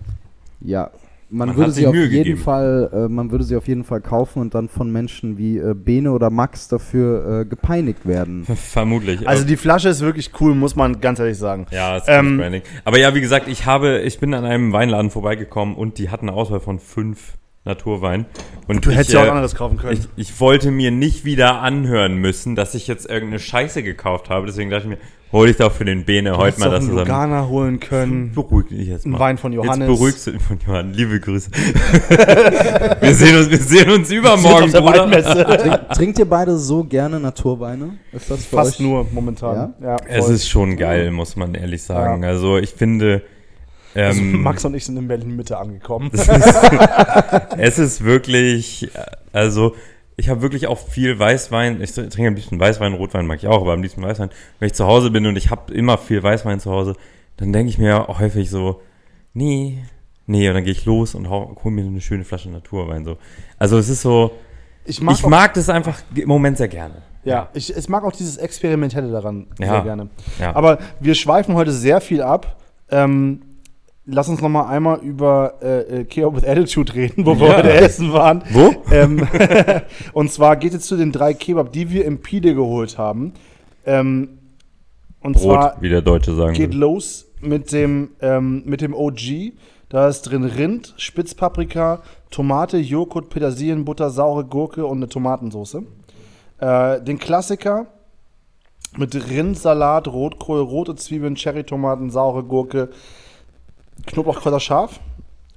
[0.61, 0.91] ja,
[1.29, 2.41] man, Man würde sie auf Mühe jeden gegeben.
[2.41, 5.75] Fall, äh, man würde sie auf jeden Fall kaufen und dann von Menschen wie äh,
[5.75, 8.45] Bene oder Max dafür äh, gepeinigt werden.
[8.55, 9.29] Vermutlich.
[9.29, 11.67] Also die Flasche ist wirklich cool, muss man ganz ehrlich sagen.
[11.73, 12.63] ja, ist ähm, Branding.
[12.85, 16.29] Aber ja, wie gesagt, ich habe, ich bin an einem Weinladen vorbeigekommen und die hatten
[16.29, 17.35] eine Auswahl von fünf
[17.67, 18.27] Naturwein.
[18.69, 19.93] Und Du ich, hättest ja auch äh, anderes kaufen können.
[19.93, 24.47] Ich, ich wollte mir nicht wieder anhören müssen, dass ich jetzt irgendeine Scheiße gekauft habe.
[24.47, 24.99] Deswegen dachte ich mir,
[25.33, 27.07] hol ich doch für den Bene Du heute mal das einen zusammen.
[27.07, 28.33] Lugana holen können.
[28.35, 29.21] Beruhig dich jetzt Ein mal.
[29.21, 29.89] Wein von Johannes.
[29.89, 30.93] Jetzt beruhigst du dich von Johann.
[30.93, 31.51] Liebe Grüße.
[33.01, 35.11] wir, sehen uns, wir sehen uns übermorgen, Bruder.
[35.59, 37.99] Trink, trinkt ihr beide so gerne Naturweine?
[38.13, 38.81] Ist das für Fast euch?
[38.81, 39.75] nur momentan.
[39.83, 39.97] Ja?
[40.09, 40.35] Es voll.
[40.35, 42.25] ist schon geil, muss man ehrlich sagen.
[42.25, 43.23] Also ich finde,
[44.05, 46.11] Also ähm, Max und ich sind in Berlin Mitte angekommen.
[47.59, 49.01] es ist wirklich, äh,
[49.33, 49.75] also
[50.17, 51.81] ich habe wirklich auch viel Weißwein.
[51.83, 54.31] Ich trinke am liebsten Weißwein, Rotwein mag ich auch, aber am liebsten Weißwein.
[54.59, 56.95] Wenn ich zu Hause bin und ich habe immer viel Weißwein zu Hause,
[57.37, 58.81] dann denke ich mir häufig so,
[59.35, 59.79] nee,
[60.27, 63.05] nee, und dann gehe ich los und hau- hol mir eine schöne Flasche Naturwein.
[63.05, 63.19] So.
[63.59, 64.31] Also es ist so,
[64.87, 67.03] Ich mag, ich mag das einfach im Moment sehr gerne.
[67.25, 69.67] ja, ich, ich mag auch dieses Experimentelle daran Ja.
[69.73, 70.09] sehr gerne.
[70.41, 70.57] Ja.
[70.57, 72.57] Aber wir schweifen heute sehr viel ab.
[72.91, 73.43] Ähm,
[74.07, 77.57] lass uns noch mal einmal über äh, äh, Kebab with Attitude reden, wo wir Ja.
[77.59, 78.43] heute essen waren.
[78.51, 78.75] Wo?
[78.93, 79.27] Ähm,
[80.13, 83.35] und zwar geht es zu den drei Kebab, die wir im Pide geholt haben.
[83.85, 84.39] Ähm,
[85.21, 86.79] und Brot, zwar wie der Deutsche sagen geht würde.
[86.79, 89.53] los mit dem, ähm, mit dem OG.
[89.89, 95.79] Da ist drin Rind, Spitzpaprika, Tomate, Joghurt, Petersilienbutter, saure Gurke und eine Tomatensauce.
[96.59, 97.87] Äh, den Klassiker
[98.97, 102.89] mit Rindsalat, Rotkohl, rote Zwiebeln, Cherrytomaten, saure Gurke,
[104.07, 105.01] Knoblauchkräuter scharf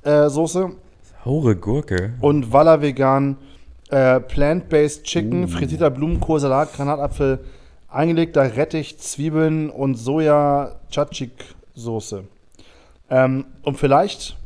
[0.04, 0.72] äh, Soße
[1.24, 2.14] Saure Gurke.
[2.22, 3.38] und Walla Vegan
[3.90, 7.40] äh, Plant-Based Chicken, frittierter Blumenkohl, Salat, Granatapfel,
[7.90, 11.32] eingelegter Rettich, Zwiebeln und Soja Tzatziki
[11.76, 12.24] Soße.
[13.10, 14.38] Ähm, und vielleicht,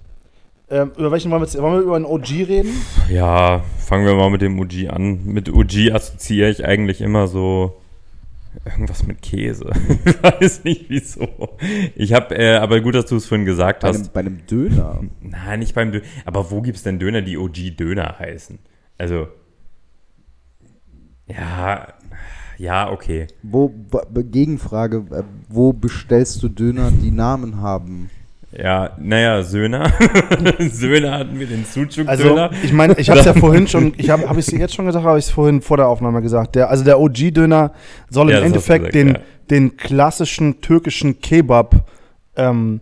[0.69, 2.71] ähm, über welchen wollen wir jetzt, wollen wir über einen OG reden?
[3.09, 5.25] Ja, fangen wir mal mit dem OG an.
[5.25, 7.75] Mit OG assoziiere ich eigentlich immer so
[8.65, 9.71] irgendwas mit Käse.
[10.05, 11.57] ich weiß nicht wieso.
[11.95, 13.95] Ich habe, äh, aber gut, dass du es vorhin gesagt Bei hast.
[13.95, 15.01] einem, bei einem Döner.
[15.21, 16.05] Nein, nicht beim Döner.
[16.25, 18.59] Aber wo gibt es denn Döner, die OG-Döner heißen?
[18.97, 19.27] Also,
[21.27, 21.93] ja,
[22.57, 23.27] ja, okay.
[23.41, 23.73] Wo,
[24.13, 28.09] Gegenfrage, äh, wo bestellst du Döner, die Namen haben?
[28.55, 29.91] Ja, naja, Söhner.
[30.59, 32.51] Söhner hatten wir den Also, Sucuk-Döner.
[32.63, 34.85] ich meine, ich habe es ja vorhin schon, ich habe hab ich es jetzt schon
[34.85, 36.55] gesagt, habe ich es vorhin vor der Aufnahme gesagt.
[36.55, 37.71] Der, also der OG-Döner
[38.09, 39.19] soll Ja, im Endeffekt gesagt, den, ja.
[39.49, 41.87] den klassischen türkischen Kebab
[42.35, 42.81] ähm,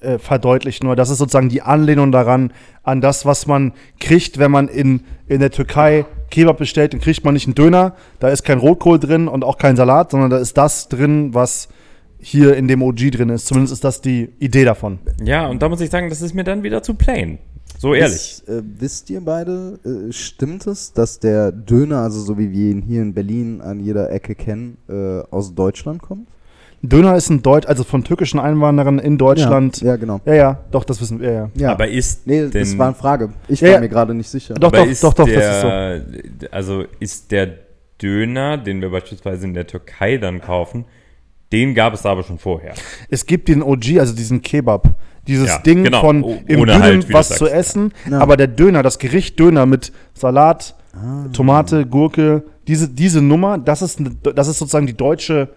[0.00, 0.86] äh, verdeutlichen.
[0.86, 2.52] Nur das ist sozusagen die Anlehnung daran,
[2.82, 7.24] an das, was man kriegt, wenn man in, in der Türkei Kebab bestellt, dann kriegt
[7.24, 10.38] man nicht einen Döner, da ist kein Rotkohl drin und auch kein Salat, sondern da
[10.38, 11.68] ist das drin, was
[12.26, 13.46] hier in dem OG drin ist.
[13.46, 14.98] Zumindest ist das die Idee davon.
[15.22, 17.38] ja, und da muss ich sagen, das ist mir dann wieder zu plain.
[17.78, 18.42] So ehrlich.
[18.46, 22.70] Wisst, äh, wisst ihr beide, äh, stimmt es, dass der Döner, also so wie wir
[22.70, 26.26] ihn hier in Berlin an jeder Ecke kennen, äh, aus Deutschland kommt?
[26.82, 29.80] Döner ist ein Deutsch, also von türkischen Einwanderern in Deutschland.
[29.80, 30.20] Ja, ja genau.
[30.24, 31.50] Ja, ja, doch, das wissen wir, ja, ja.
[31.54, 31.72] Ja.
[31.72, 33.30] Aber ist nee, denn, das war eine Frage.
[33.46, 33.80] Ich Ja, war ja.
[33.80, 34.54] mir gerade nicht sicher.
[34.54, 36.46] Doch, aber doch, ist doch, doch, der, das ist so.
[36.50, 37.54] Also ist der
[38.02, 40.86] Döner, den wir beispielsweise in der Türkei dann kaufen,
[41.52, 42.74] den gab es da aber schon vorher.
[43.08, 44.94] Es gibt den OG, also diesen Kebab.
[45.26, 46.00] Dieses Ja, Ding genau.
[46.00, 48.20] von Oh, im Döner halt, was zu essen, Ja.
[48.20, 51.26] aber der Döner, das Gericht Döner mit Salat, Ah.
[51.32, 54.00] Tomate, Gurke, diese, diese Nummer, das ist,
[54.34, 55.50] das ist sozusagen die deutsche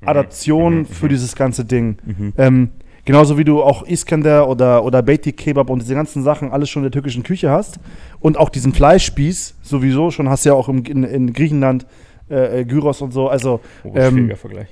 [0.00, 0.08] Mhm.
[0.08, 1.98] Adaption für dieses ganze Ding.
[2.38, 2.70] Ähm,
[3.04, 6.82] genauso wie du auch Iskender oder, oder Beiti Kebab und diese ganzen Sachen alles schon
[6.82, 7.80] in der türkischen Küche hast
[8.20, 11.84] und auch diesen Fleischspieß sowieso schon hast du ja auch im, in, in Griechenland
[12.30, 13.28] äh, äh, Gyros und so.
[13.28, 14.68] Also Oh, Ähm, schwieriger Vergleich.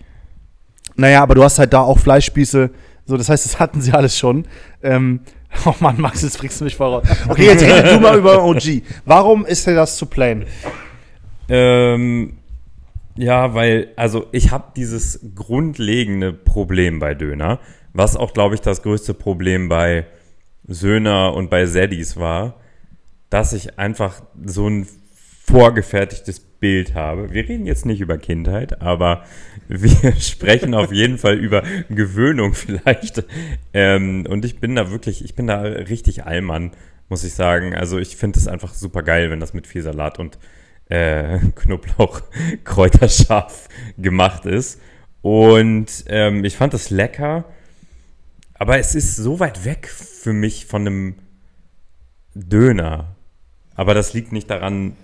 [0.97, 2.71] Naja, aber du hast halt da auch Fleischspieße.
[3.05, 4.47] So, das heißt, das hatten sie alles schon.
[4.83, 5.21] Ähm,
[5.67, 7.07] oh Mann, Max, jetzt bringst du mich voraus.
[7.29, 8.83] Okay, jetzt rede du mal über OG.
[9.05, 10.45] Warum ist dir das zu plain?
[11.49, 12.39] Ähm,
[13.17, 17.61] ja, weil, also ich habe dieses grundlegende Problem bei Döner,
[17.93, 20.07] was auch, glaube ich, das größte Problem bei
[20.67, 22.57] Söhner und bei Seddis war,
[23.31, 24.87] dass ich einfach so ein
[25.47, 27.33] vorgefertigtes Bild habe.
[27.33, 29.25] Wir reden jetzt nicht über Kindheit, aber
[29.69, 33.25] wir sprechen auf jeden Fall über Gewöhnung vielleicht.
[33.73, 36.73] Ähm, und ich bin da wirklich, ich bin da richtig Allmann,
[37.09, 37.75] muss ich sagen.
[37.75, 40.38] Also ich finde es einfach super geil, wenn das mit viel Salat und
[40.88, 42.23] äh, Knoblauch,
[42.64, 44.81] Kräuterscharf gemacht ist.
[45.23, 47.45] Und ähm, ich fand es lecker,
[48.55, 51.14] aber es ist so weit weg für mich von einem
[52.35, 53.16] Döner.
[53.75, 54.97] Aber das liegt nicht daran,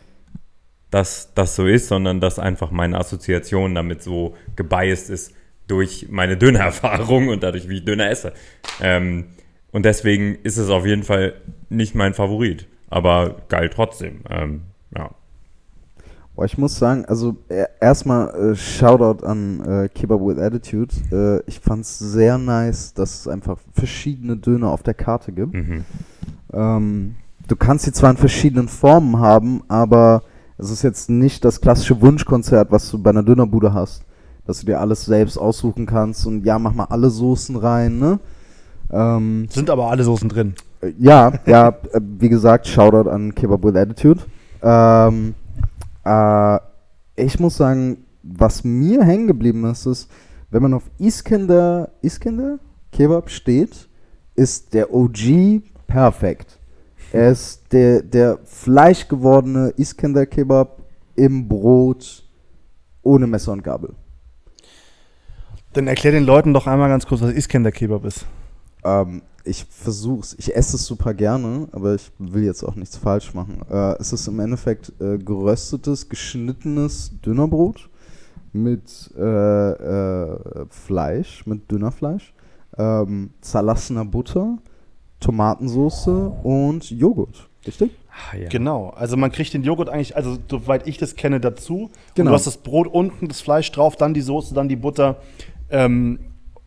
[0.92, 5.34] dass das so ist, sondern dass einfach meine Assoziation damit so gebiased ist
[5.66, 8.34] durch meine Dönererfahrung und dadurch, wie ich Döner esse.
[8.80, 9.24] Ähm,
[9.72, 11.32] und deswegen ist es auf jeden Fall
[11.70, 14.20] nicht mein Favorit, aber geil trotzdem.
[14.28, 14.60] Ähm,
[14.94, 15.10] ja.
[16.34, 20.94] Boah, ich muss sagen, also e- erstmal äh, Shoutout an äh, Kebab with Attitude.
[21.10, 25.54] Äh, ich fand's sehr nice, dass es einfach verschiedene Döner auf der Karte gibt.
[25.54, 25.86] Mhm.
[26.52, 27.16] Ähm,
[27.48, 30.22] du kannst sie zwar in verschiedenen Formen haben, aber
[30.62, 34.04] es ist jetzt nicht das klassische Wunschkonzert, was du bei einer Dönerbude hast.
[34.46, 38.18] Dass du dir alles selbst aussuchen kannst und ja, mach mal alle Soßen rein, ne?
[38.90, 40.54] Ähm, Sind aber alle Soßen drin.
[40.80, 44.20] äh, ja, ja, äh, wie gesagt, Shoutout an Kebab with Attitude.
[44.62, 45.34] Ähm,
[46.04, 46.58] äh,
[47.16, 50.10] ich muss sagen, was mir hängen geblieben ist, ist,
[50.50, 52.58] wenn man auf Iskender, Iskender
[52.90, 53.88] Kebab steht,
[54.34, 56.58] ist der OG perfekt.
[57.12, 60.82] Er ist der, der fleischgewordene Iskender Kebab
[61.14, 62.24] im Brot
[63.02, 63.94] ohne Messer und Gabel.
[65.74, 68.24] Dann erklär den Leuten doch einmal ganz kurz, was Iskender Kebab ist.
[68.82, 70.34] Ähm, ich versuch's.
[70.38, 73.60] Ich esse es super gerne, aber ich will jetzt auch nichts falsch machen.
[73.70, 77.90] Äh, es ist im Endeffekt äh, geröstetes, geschnittenes Dönerbrot
[78.54, 82.32] mit äh, äh, Fleisch, mit Dönerfleisch,
[82.78, 84.58] ähm, zerlassener Butter,
[85.22, 86.08] Tomatensauce
[86.42, 87.48] und Joghurt.
[87.66, 87.92] Richtig?
[88.10, 88.48] Ah, ja.
[88.48, 88.90] Genau.
[88.90, 91.84] Also man kriegt den Joghurt eigentlich, also soweit ich das kenne, dazu.
[91.84, 92.30] Und Genau.
[92.30, 95.16] du hast das Brot unten, das Fleisch drauf, dann die Soße, dann die Butter.
[95.70, 96.18] Ähm,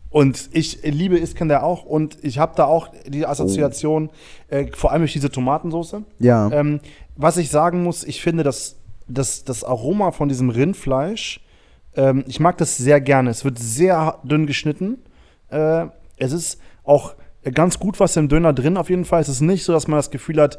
[0.10, 4.10] und ich liebe Iskender auch und ich habe da auch die Assoziation,
[4.48, 5.98] äh, vor allem durch diese Tomatensauce.
[6.20, 6.50] Ja.
[6.52, 6.80] Ähm,
[7.18, 8.78] was ich sagen muss, ich finde, dass,
[9.08, 11.42] dass das Aroma von diesem Rindfleisch,
[11.96, 13.30] ähm, ich mag das sehr gerne.
[13.30, 15.00] Es wird sehr dünn geschnitten.
[15.50, 15.88] Äh,
[16.18, 17.14] es ist auch
[17.54, 19.22] ganz gut was im Döner drin, auf jeden Fall.
[19.22, 20.58] Es ist nicht so, dass man das Gefühl hat,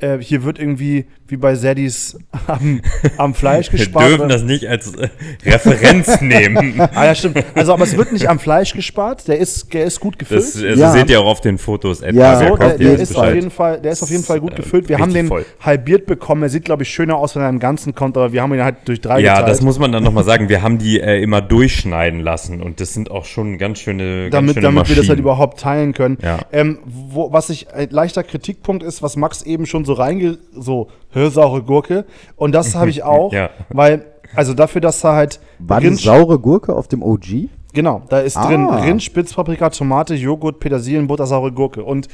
[0.00, 2.80] äh, hier wird irgendwie wie bei Saddys am,
[3.18, 4.08] am Fleisch Wir gespart.
[4.08, 5.08] dürfen oder- das nicht als äh,
[5.44, 6.80] Referenz nehmen.
[6.94, 7.44] Ah, ja, stimmt.
[7.54, 9.28] Also, aber es wird nicht am Fleisch gespart.
[9.28, 10.40] Der ist, der ist gut gefüllt.
[10.42, 10.92] Das also Ja.
[10.92, 12.00] seht ihr auch auf den Fotos.
[12.00, 14.56] Ja, so, der, der, ist auf jeden Fall, der ist auf jeden Fall gut Äh,
[14.56, 14.88] gefüllt.
[14.88, 15.44] Wir haben den voll.
[15.60, 16.42] halbiert bekommen.
[16.42, 18.62] Er sieht, glaube ich, schöner aus, wenn er im Ganzen kommt, aber wir haben ihn
[18.64, 19.50] halt durch drei Ja, geteilt.
[19.50, 20.48] das muss man dann nochmal sagen.
[20.48, 24.32] Wir haben die äh, immer durchschneiden lassen und das sind auch schon ganz schöne, ganz
[24.32, 26.18] damit, schöne damit wir das halt überhaupt teilen können.
[26.22, 26.38] Ja.
[26.52, 30.38] Ähm, wo, was ich ein leichter Kritikpunkt ist, was Max eben schon so reinge...
[30.52, 32.04] so, hör, saure Gurke.
[32.36, 33.50] Und das habe ich auch, Ja.
[33.70, 34.04] weil,
[34.36, 37.48] also dafür, dass da halt War die Rind- saure Gurke auf dem OG?
[37.74, 38.46] Genau, da ist Ah.
[38.46, 41.82] drin Rind, Spitzpaprika, Tomate, Joghurt, Petersilien, Butter, saure Gurke.
[41.84, 42.08] Und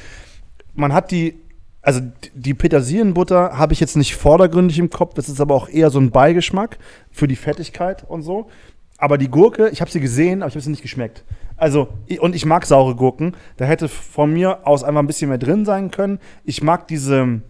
[0.73, 1.39] man hat die,
[1.81, 2.01] also
[2.33, 5.99] die Petersilienbutter habe ich jetzt nicht vordergründig im Kopf, das ist aber auch eher so
[5.99, 6.77] ein Beigeschmack
[7.11, 8.47] für die Fettigkeit und so.
[8.97, 11.23] Aber die Gurke, ich habe sie gesehen, aber ich habe sie nicht geschmeckt.
[11.57, 11.87] Also,
[12.19, 13.35] und ich mag saure Gurken.
[13.57, 16.19] Da hätte von mir aus einfach ein bisschen mehr drin sein können.
[16.45, 17.41] Ich mag diese,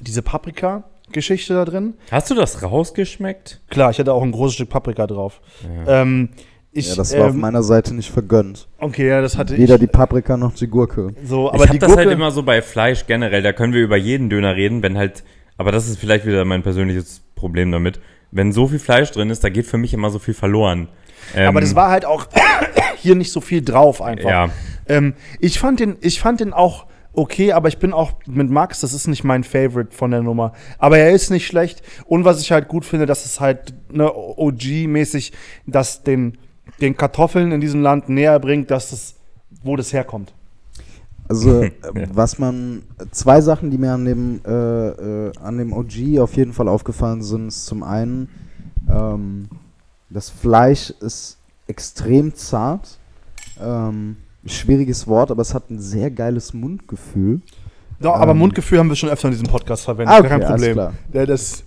[0.00, 1.94] diese Paprika-Geschichte da drin.
[2.10, 3.60] Hast du das rausgeschmeckt?
[3.68, 5.40] Klar, ich hatte auch ein großes Stück Paprika drauf.
[5.86, 6.30] Ähm,
[6.72, 8.68] ich, Ja, das war auf ähm, meiner Seite nicht vergönnt.
[8.78, 9.80] Okay, ja, das hatte Weder ich.
[9.80, 11.14] die Paprika noch die Gurke.
[11.24, 13.42] so, ich aber habe die das Gurke, halt immer so bei Fleisch generell.
[13.42, 15.24] Da können wir über jeden Döner reden, wenn halt.
[15.56, 18.00] Aber das ist vielleicht wieder mein persönliches Problem damit.
[18.30, 20.88] Wenn so viel Fleisch drin ist, da geht für mich immer so viel verloren.
[21.34, 22.26] Ähm, aber das war halt auch
[22.96, 24.28] hier nicht so viel drauf einfach.
[24.28, 24.50] Ja.
[24.86, 26.86] Ähm, ich fand den, ich fand den auch
[27.18, 30.52] okay, aber ich bin auch mit Max, das ist nicht mein Favorite von der Nummer.
[30.78, 31.82] Aber er ist nicht schlecht.
[32.06, 35.32] Und was ich halt gut finde, dass es halt ne, OG-mäßig,
[35.66, 36.38] dass den,
[36.80, 39.16] den Kartoffeln in diesem Land näher bringt, dass es,
[39.62, 40.32] wo das herkommt.
[41.28, 41.72] Also, äh,
[42.12, 46.52] was man, zwei Sachen, die mir an dem, äh, äh, an dem OG auf jeden
[46.52, 48.28] Fall aufgefallen sind, ist zum einen,
[48.88, 49.48] ähm,
[50.08, 52.98] das Fleisch ist extrem zart.
[53.60, 54.16] Ähm,
[54.48, 57.40] schwieriges Wort, aber es hat ein sehr geiles Mundgefühl.
[58.00, 58.38] Doch, aber Ähm.
[58.38, 60.14] Mundgefühl haben wir schon öfter in diesem Podcast verwendet.
[60.14, 60.72] Ah, okay, Kein alles Problem.
[60.74, 60.92] klar.
[61.12, 61.64] Ja, das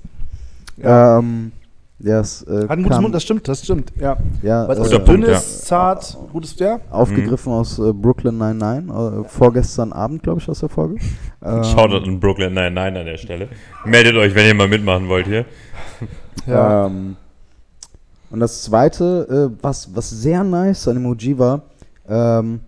[0.77, 1.51] Ja, ähm,
[1.99, 3.91] ja es äh, hat ein gutes kam- Mund, das stimmt, das stimmt.
[3.99, 4.17] Ja.
[4.41, 5.37] ja, Weil es Guter äh, Punkt, dünn ja.
[5.37, 6.79] ist, zart, gutes, ja.
[6.89, 10.95] aufgegriffen aus äh, Brooklyn 99, äh, vorgestern Abend, glaube ich, aus der Folge.
[11.43, 13.47] Ähm, Shoutout an Brooklyn 99 an der Stelle.
[13.85, 15.45] Meldet euch, wenn ihr mal mitmachen wollt hier.
[16.47, 16.85] Ja.
[16.87, 17.17] Ähm,
[18.31, 21.63] und das zweite, äh, was, was sehr nice an dem OG war,
[22.07, 22.61] ähm,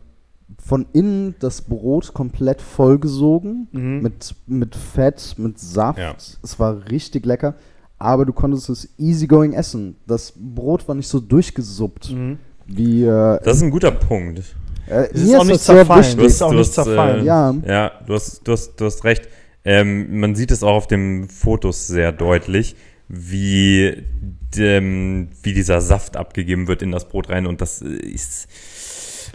[0.66, 4.02] von innen das Brot komplett vollgesogen Mhm.
[4.02, 6.00] mit, mit Fett, mit Saft.
[6.00, 6.16] Ja.
[6.42, 7.56] Es war richtig lecker,
[7.98, 9.96] aber du konntest es easygoing essen.
[10.08, 12.38] Das Brot war nicht so durchgesuppt Mhm.
[12.66, 13.04] wie.
[13.04, 14.40] Äh, Das ist ein guter Punkt.
[14.88, 16.18] äh, Es ist auch nicht zerfallen.
[16.18, 17.22] Du hast- auch nicht zerfallen.
[17.24, 17.56] Äh, Ja.
[17.68, 19.28] ja, du hast, du hast, du hast recht.
[19.66, 22.76] Ähm, man sieht es auch auf den Fotos sehr deutlich,
[23.10, 24.04] wie,
[24.56, 27.48] dem, wie dieser Saft abgegeben wird in das Brot rein.
[27.48, 28.48] Und das ist,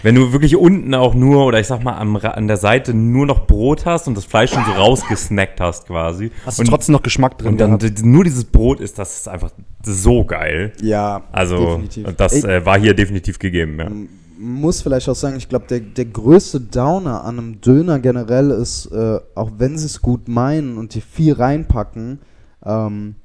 [0.03, 3.27] wenn du wirklich unten auch nur, oder ich sag mal am, an der Seite nur
[3.27, 6.31] noch Brot hast und das Fleisch schon so rausgesnackt hast quasi.
[6.47, 8.05] Hast du und, trotzdem noch Geschmack drin und dann gehabt?
[8.05, 9.51] nur dieses Brot ist, das ist einfach
[9.85, 10.73] so geil.
[10.81, 12.17] Ja, Also, definitiv.
[12.17, 13.91] das äh, war hier definitiv gegeben, ja.
[14.39, 18.87] muss vielleicht auch sagen, ich glaube, der, der größte Downer an einem Döner generell ist,
[18.87, 22.21] äh, auch wenn sie es gut meinen und die viel reinpacken,
[22.65, 23.17] ähm,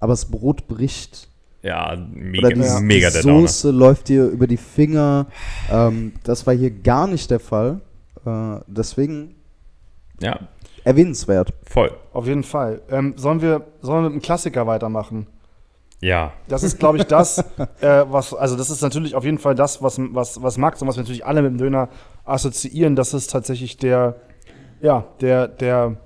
[0.00, 1.28] aber das Brot bricht.
[1.62, 3.40] Ja, mega, Oder die, mega die der Downer.
[3.42, 5.26] Soße läuft dir über die Finger.
[5.70, 7.80] Ähm, das war hier gar nicht der Fall.
[8.26, 9.36] Äh, deswegen
[10.20, 10.40] Ja,
[10.84, 11.52] erwähnenswert.
[11.68, 11.92] voll.
[12.12, 12.82] Auf jeden Fall.
[12.90, 15.26] Ähm, sollen, wir, sollen wir mit einem Klassiker weitermachen?
[16.00, 17.38] Ja, Das ist, glaube ich, das,
[17.80, 20.88] äh, was, also das ist natürlich auf jeden Fall das, was, was, was Max und
[20.88, 21.88] was wir natürlich alle mit dem Döner
[22.24, 22.96] assoziieren.
[22.96, 24.16] Das ist tatsächlich der,
[24.80, 25.96] ja, der, der,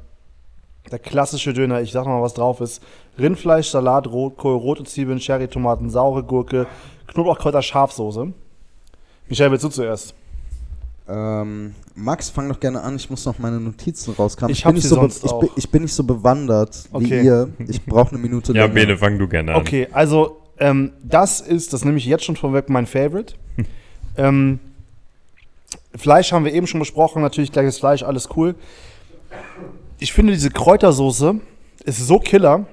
[0.93, 1.81] der klassische Döner.
[1.81, 2.83] Ich sag mal, was drauf ist.
[3.19, 6.67] Rindfleisch, Salat, Rotkohl, rote Zwiebeln, Cherrytomaten, saure Gurke,
[7.09, 8.33] Knoblauchkräuter, Schafsoße.
[9.29, 10.15] Michael, willst du zuerst?
[11.09, 12.97] Ähm, Max, fang doch gerne an.
[12.97, 14.53] Ich muss noch meine Notizen rauskramen.
[14.53, 17.05] Ich bin hab nicht so ich, bin, ich bin nicht so bewandert Okay.
[17.23, 17.49] wie ihr.
[17.69, 18.67] Ich brauche eine Minute ja.
[18.67, 19.61] Bene, fang du gerne an.
[19.61, 23.35] Okay, also ähm, das ist, das nehme ich jetzt schon vorweg, mein Favorite.
[24.17, 24.59] ähm,
[25.95, 28.55] Fleisch haben wir eben schon besprochen, natürlich gleiches Fleisch, alles cool.
[29.99, 31.37] Ich finde diese Kräutersoße
[31.85, 32.67] ist so killer.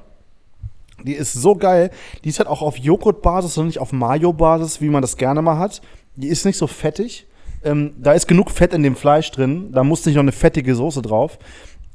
[1.04, 1.92] Die ist so geil.
[2.24, 5.58] Die ist halt auch auf Joghurtbasis und nicht auf Mayo-Basis, wie man das gerne mal
[5.58, 5.82] hat.
[6.16, 7.28] Die ist nicht so fettig.
[7.64, 9.72] Ähm, da ist genug Fett in dem Fleisch drin.
[9.72, 11.40] Da muss nicht noch eine fettige Soße drauf.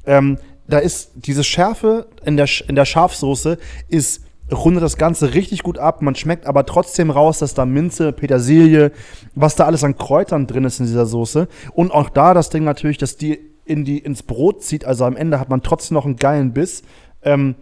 [0.06, 5.62] Ähm, da ist diese Schärfe in der, in der Schafsoße ist rundet das Ganze richtig
[5.62, 6.02] gut ab.
[6.02, 8.92] Man schmeckt aber trotzdem raus, dass da Minze, Petersilie,
[9.34, 11.48] was da alles an Kräutern drin ist in dieser Soße.
[11.74, 14.84] Und auch da das Ding natürlich, dass die, in die ins Brot zieht.
[14.84, 16.82] Also am Ende hat man trotzdem noch einen geilen Biss.
[17.22, 17.56] Ähm,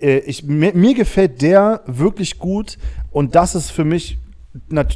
[0.00, 2.78] äh, ich, mir, mir gefällt der wirklich gut
[3.10, 4.18] und das ist für mich,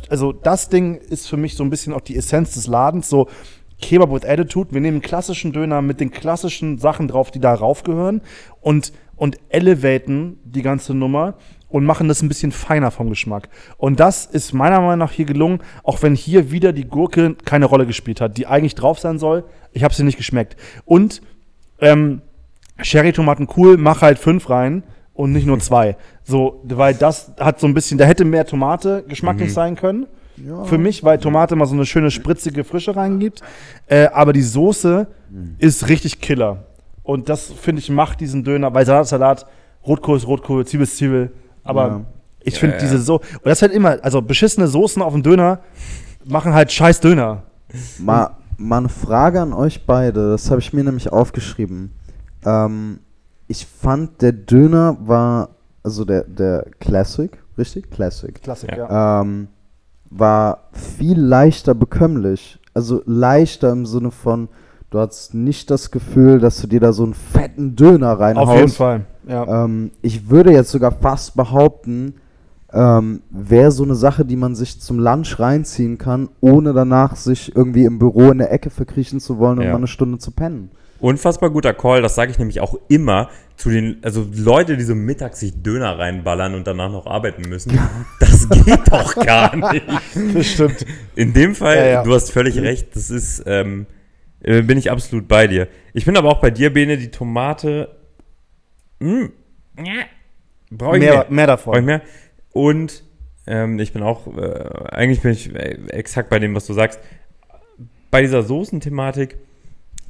[0.09, 3.29] also das Ding ist für mich so ein bisschen auch die Essenz des Ladens, so
[3.81, 4.73] Kebab with Attitude.
[4.73, 8.21] Wir nehmen klassischen Döner mit den klassischen Sachen drauf, die da raufgehören
[8.61, 11.35] und, und elevaten die ganze Nummer
[11.69, 13.49] und machen das ein bisschen feiner vom Geschmack.
[13.79, 17.67] Und das ist meiner Meinung nach hier gelungen, auch wenn hier wieder die Gurke keine
[17.67, 19.45] Rolle gespielt hat, die eigentlich drauf sein soll.
[19.73, 20.57] Ich habe sie nicht geschmeckt.
[20.85, 21.23] Und
[21.81, 22.23] ähm,
[22.83, 24.83] Cherry-Tomaten cool, mach halt fünf rein
[25.15, 25.97] und nicht nur zwei.
[26.25, 30.07] So, weil das hat so ein bisschen, da hätte mehr Tomate geschmacklich sein können.
[30.65, 33.43] Für mich, weil Tomate mal so eine schöne spritzige Frische reingibt.
[33.89, 35.07] Äh, aber die Soße
[35.59, 36.65] ist richtig Killer.
[37.03, 39.47] Und das, finde ich, macht diesen Döner, weil Salat Salat,
[39.87, 41.33] Rotkohl ist Rotkohl, Zwiebel ist Zwiebel.
[41.63, 42.01] Aber Ja.
[42.43, 45.59] ich finde diese so, und das ist halt immer, also beschissene Soßen auf dem Döner
[46.25, 47.43] machen halt scheiß Döner.
[47.99, 51.93] Mal, mal eine Frage an euch beide, das habe ich mir nämlich aufgeschrieben.
[52.45, 53.01] Ähm,
[53.49, 55.51] ich fand, der Döner war,
[55.83, 57.91] also der, der Classic, richtig?
[57.91, 58.41] Classic.
[58.43, 58.77] Klassik, Ja.
[58.89, 59.21] ja.
[59.23, 59.49] Ähm,
[60.11, 62.59] war viel leichter bekömmlich.
[62.75, 64.49] Also leichter im Sinne von,
[64.91, 68.49] du hast nicht das Gefühl, dass du dir da so einen fetten Döner reinhaust.
[68.51, 69.07] Auf jeden Fall.
[69.29, 69.65] Ja.
[69.65, 72.15] Ähm, ich würde jetzt sogar fast behaupten,
[72.73, 77.55] ähm, wäre so eine Sache, die man sich zum Lunch reinziehen kann, ohne danach sich
[77.55, 79.73] irgendwie im Büro in der Ecke verkriechen zu wollen und Ja.
[79.73, 80.71] mal eine Stunde zu pennen.
[81.01, 84.95] Unfassbar guter Call, das sage ich nämlich auch immer zu den, also Leute, die so
[84.95, 87.79] mittags sich Döner reinballern und danach noch arbeiten müssen.
[88.21, 89.85] Das geht doch gar nicht.
[90.35, 90.85] Das stimmt.
[91.17, 92.03] In dem Fall, Ja, ja.
[92.03, 93.87] du hast völlig recht, das ist, ähm,
[94.43, 95.69] äh, bin ich absolut bei dir.
[95.95, 97.97] Ich bin aber auch bei dir, Bene, die Tomate,
[99.01, 99.29] mh,
[99.79, 100.05] ja,
[100.71, 101.27] brauche ich Mehr, mehr.
[101.31, 101.73] mehr davon.
[101.73, 102.03] Brauche ich mehr.
[102.53, 103.05] Und
[103.47, 107.01] ähm, ich bin auch, äh, eigentlich bin ich äh, exakt bei dem, was du sagst.
[108.11, 109.39] Bei dieser Soßenthematik,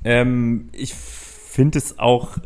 [0.05, 2.38] ähm, ich finde es auch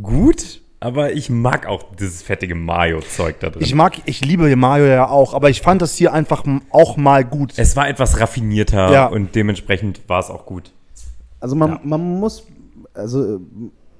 [0.00, 3.62] gut, aber ich mag auch dieses fettige Mayo-Zeug da drin.
[3.62, 7.24] Ich mag, ich liebe Mayo ja auch, aber ich fand das hier einfach auch mal
[7.24, 7.52] gut.
[7.56, 9.06] es war etwas raffinierter Ja.
[9.06, 10.72] und dementsprechend war es auch gut.
[11.40, 11.80] Also man, Ja.
[11.82, 12.44] man muss,
[12.94, 13.38] also äh,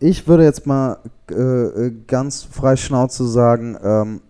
[0.00, 0.98] ich würde jetzt mal
[1.30, 4.20] äh, äh, ganz frei Schnauze sagen, ähm,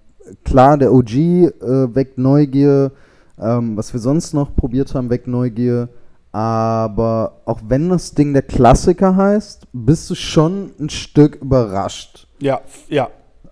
[0.44, 1.51] klar, der OG äh,
[1.94, 2.92] weckt Neugier,
[3.38, 5.90] ähm, was wir sonst noch probiert haben, weckt Neugier,
[6.33, 12.29] aber auch wenn das Ding der Klassiker heißt, bist du schon ein Stück überrascht.
[12.41, 13.09] Ja, ja.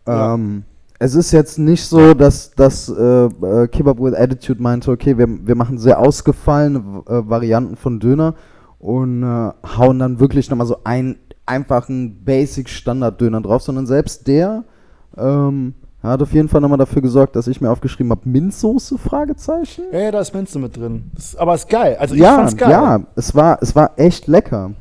[0.06, 0.34] Ja.
[0.34, 0.64] Ähm,
[0.98, 5.26] es ist jetzt nicht so, dass, dass äh, äh, Kebab with Attitude meinte, okay, wir,
[5.28, 8.34] wir machen sehr ausgefallene äh, Varianten von Döner
[8.78, 14.64] und äh, hauen dann wirklich nochmal so einen einfachen Basic-Standard-Döner drauf, sondern selbst der
[15.16, 15.74] ähm,
[16.10, 19.84] hat auf jeden Fall nochmal dafür gesorgt, dass ich mir aufgeschrieben habe, Minzsoße, Fragezeichen?
[19.92, 21.10] Ja, ja, da ist Minze mit drin.
[21.14, 21.96] Das, aber ist geil.
[21.98, 22.70] Also ich ja, fand's geil.
[22.70, 24.72] ja, es war, es war echt lecker.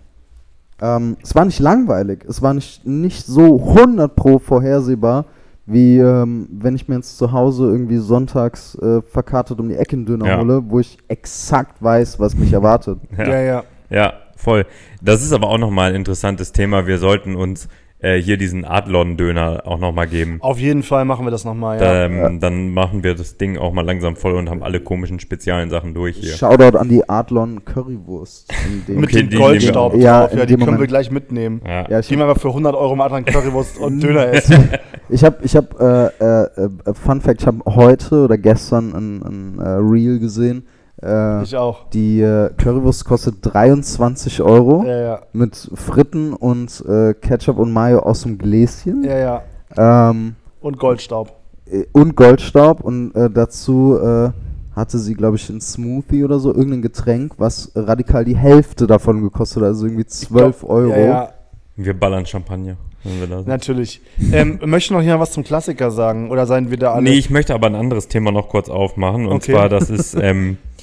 [0.81, 5.25] Ähm, es war nicht langweilig, es war nicht, nicht so 100 pro vorhersehbar,
[5.65, 9.95] wie ähm, wenn ich mir jetzt zu Hause irgendwie sonntags äh, verkartet um die Ecke
[9.95, 10.37] einen Döner Ja.
[10.39, 12.99] hole, wo ich exakt weiß, was mich erwartet.
[13.17, 13.63] Ja, ja.
[13.89, 14.65] Ja, voll.
[15.01, 16.85] Das ist aber auch nochmal ein interessantes Thema.
[16.87, 17.69] Wir sollten uns
[18.05, 20.37] äh, hier diesen Adlon-Döner auch nochmal geben.
[20.41, 22.05] Auf jeden Fall machen wir das nochmal, ja.
[22.05, 25.69] Ähm, Dann machen wir das Ding auch mal langsam voll und haben alle komischen speziellen
[25.69, 26.33] Sachen durch hier.
[26.33, 28.53] Shoutout an die Adlon Currywurst.
[28.67, 30.37] in dem- mit dem Goldstaub wir- Ja, drauf.
[30.37, 30.89] Ja, die können wir Moment.
[30.89, 31.61] gleich mitnehmen.
[31.65, 31.89] Ja.
[31.89, 34.69] ja, ich Gehen wir mal für 100 Euro mal an Currywurst und Döner essen.
[35.09, 39.21] Ich habe, ich hab, äh, äh, äh, Fun Fact, ich habe heute oder gestern ein,
[39.23, 40.65] ein äh, Reel gesehen.
[41.03, 41.89] Äh, Ich auch.
[41.89, 45.19] die äh, Currywurst kostet 23 Euro Ja, ja.
[45.33, 49.41] mit Fritten und äh, Ketchup und Mayo aus dem Gläschen Ja,
[49.77, 50.09] ja.
[50.09, 51.33] ähm, Und Goldstaub.
[51.69, 54.29] äh, und Goldstaub und äh, dazu äh,
[54.75, 59.21] hatte sie, glaube ich, ein Smoothie oder so, irgendein Getränk, was radikal die Hälfte davon
[59.21, 60.91] gekostet hat, also irgendwie 12 Euro.
[60.91, 61.29] Ja, ja,
[61.77, 62.75] Wir ballern Champagner,
[63.05, 63.47] wenn wir da sind.
[63.47, 64.01] natürlich.
[64.33, 66.29] Ähm, möchten noch hier was zum Klassiker sagen?
[66.29, 67.03] Oder seien wir da alle?
[67.03, 69.27] Nee, ich möchte aber ein anderes Thema noch kurz aufmachen.
[69.27, 69.53] Und Okay.
[69.53, 70.57] zwar, das ist, ähm,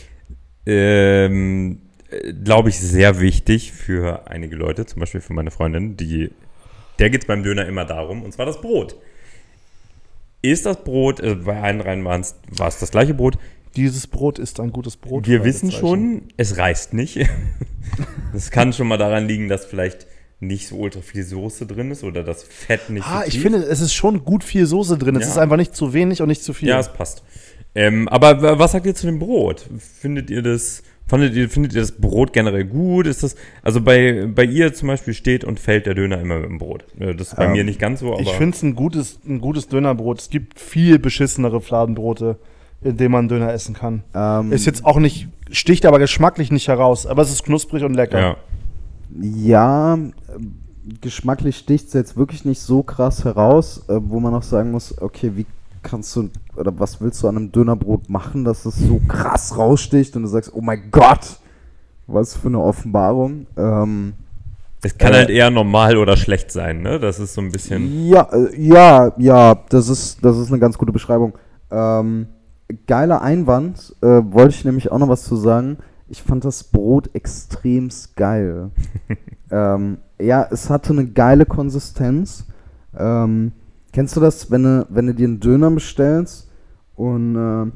[0.67, 1.79] ähm,
[2.45, 6.31] glaube ich, sehr wichtig für einige Leute, zum Beispiel für meine Freundin, die,
[6.99, 8.97] der geht es beim Döner immer darum, und zwar das Brot.
[10.43, 12.35] Ist das Brot, äh, bei einen rein war es
[12.79, 13.39] das gleiche Brot,
[13.77, 15.27] Dieses Brot ist ein gutes Brot.
[15.27, 17.19] wir wissen schon, es reißt nicht.
[18.35, 20.07] Es kann schon mal daran liegen, dass vielleicht
[20.41, 23.43] nicht so ultra viel Soße drin ist oder das Fett nicht Ah, so ich tief.
[23.43, 25.15] finde, es ist schon gut viel Soße drin.
[25.17, 25.29] Es Ja.
[25.33, 26.69] ist einfach nicht zu wenig und nicht zu viel.
[26.69, 27.23] Ja, es passt.
[27.75, 29.67] Ähm, aber was sagt ihr zu dem Brot?
[29.79, 33.07] Findet ihr das, Fandet ihr, findet ihr das Brot generell gut?
[33.07, 36.49] Ist das, also bei, bei ihr zum Beispiel steht und fällt der Döner immer mit
[36.49, 36.85] dem Brot.
[36.99, 38.21] Äh, Das ist bei Ähm, mir nicht ganz so, aber.
[38.23, 40.21] Ich finde es ein gutes, ein gutes Dönerbrot.
[40.21, 42.39] Es gibt viel beschissenere Fladenbrote,
[42.83, 44.05] in denen man Döner essen kann.
[44.15, 47.95] Ähm, Ist jetzt auch nicht, sticht aber geschmacklich nicht heraus, aber es ist knusprig und
[47.95, 48.19] lecker.
[48.21, 48.37] ja.
[49.21, 49.99] Ja,
[51.01, 54.97] geschmacklich sticht es jetzt wirklich nicht so krass heraus, äh, wo man auch sagen muss,
[55.01, 55.47] okay, wie
[55.83, 60.17] kannst du oder was willst du an einem Dönerbrot machen, dass es so krass raussticht
[60.17, 61.39] und du sagst, oh mein Gott,
[62.07, 63.47] was für eine Offenbarung.
[63.57, 64.15] Ähm,
[64.83, 66.99] Es kann Äh, halt eher normal oder schlecht sein, ne?
[66.99, 67.93] Das ist so ein bisschen.
[68.09, 71.35] ja, äh, ja, ja, das ist, das ist eine ganz gute Beschreibung.
[71.71, 72.27] Ähm,
[72.87, 75.79] geiler Einwand, äh, wollte ich nämlich auch noch was zu sagen.
[76.09, 78.71] Ich fand das Brot extremst geil.
[79.51, 82.47] ähm, ja, es hatte eine geile Konsistenz.
[82.99, 83.53] Ähm,
[83.93, 86.51] kennst du das, wenn du, wenn du dir einen Döner bestellst
[86.97, 87.71] und äh,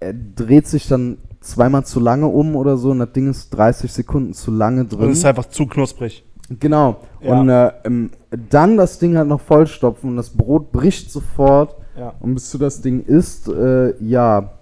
[0.00, 3.92] er dreht sich dann zweimal zu lange um oder so und das Ding ist 30
[3.92, 5.06] Sekunden zu lange drin?
[5.06, 6.24] Und es ist einfach zu knusprig.
[6.58, 6.96] Genau.
[7.20, 7.40] Ja.
[7.40, 8.10] Und äh, ähm,
[8.50, 11.76] dann das Ding halt noch vollstopfen und das Brot bricht sofort.
[11.96, 12.14] Ja.
[12.20, 14.52] Und bis du das Ding isst, äh, ja,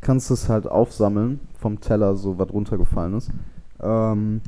[0.00, 3.30] kannst du es halt aufsammeln vom Teller, so was runtergefallen ist.
[3.82, 4.40] Ähm,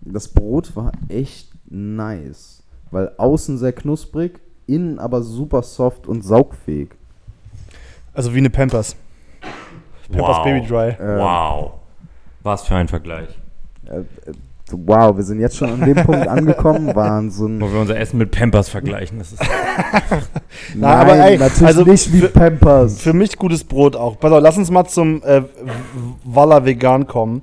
[0.00, 2.64] das Brot war echt nice.
[2.90, 6.90] Weil außen sehr knusprig, innen aber super soft und saugfähig.
[8.14, 8.96] Also wie eine Pampers.
[10.10, 10.44] Pampers Wow.
[10.44, 10.96] Baby Dry.
[11.00, 11.70] Ähm, Wow.
[12.42, 13.28] Was für ein Vergleich.
[13.86, 14.04] Äh, äh,
[14.70, 16.90] wow, wir sind jetzt schon an dem Punkt angekommen.
[16.94, 17.60] Wahnsinn.
[17.60, 19.18] Wo wir unser Essen mit Pampers vergleichen.
[19.18, 19.42] Das ist
[20.74, 23.00] Nein, aber ey, natürlich also nicht wie für- Pampers.
[23.00, 24.18] Für mich gutes Brot auch.
[24.18, 25.42] Pass auf, lass uns mal zum äh,
[26.24, 27.42] Walla Vegan kommen.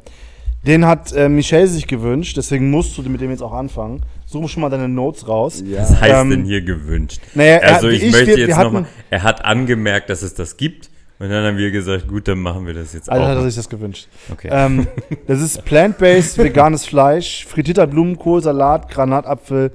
[0.66, 4.02] Den hat äh, Michelle sich gewünscht, deswegen musst du mit dem jetzt auch anfangen.
[4.26, 5.64] Such schon mal deine Notes raus.
[5.66, 5.82] ja.
[5.84, 7.22] Was heißt Ähm, denn hier gewünscht?
[7.36, 10.58] Naja, er- also ich, ich, möchte wir- jetzt nochmal, er hat angemerkt, dass es das
[10.58, 13.40] gibt und dann haben wir gesagt, gut, dann machen wir das jetzt Also hat er
[13.40, 13.46] auch.
[13.46, 14.08] sich das gewünscht.
[14.32, 14.50] Okay.
[14.52, 14.88] Ähm,
[15.28, 19.72] das ist plant-based, veganes Fleisch, frittierter Blumenkohl, Salat, Granatapfel,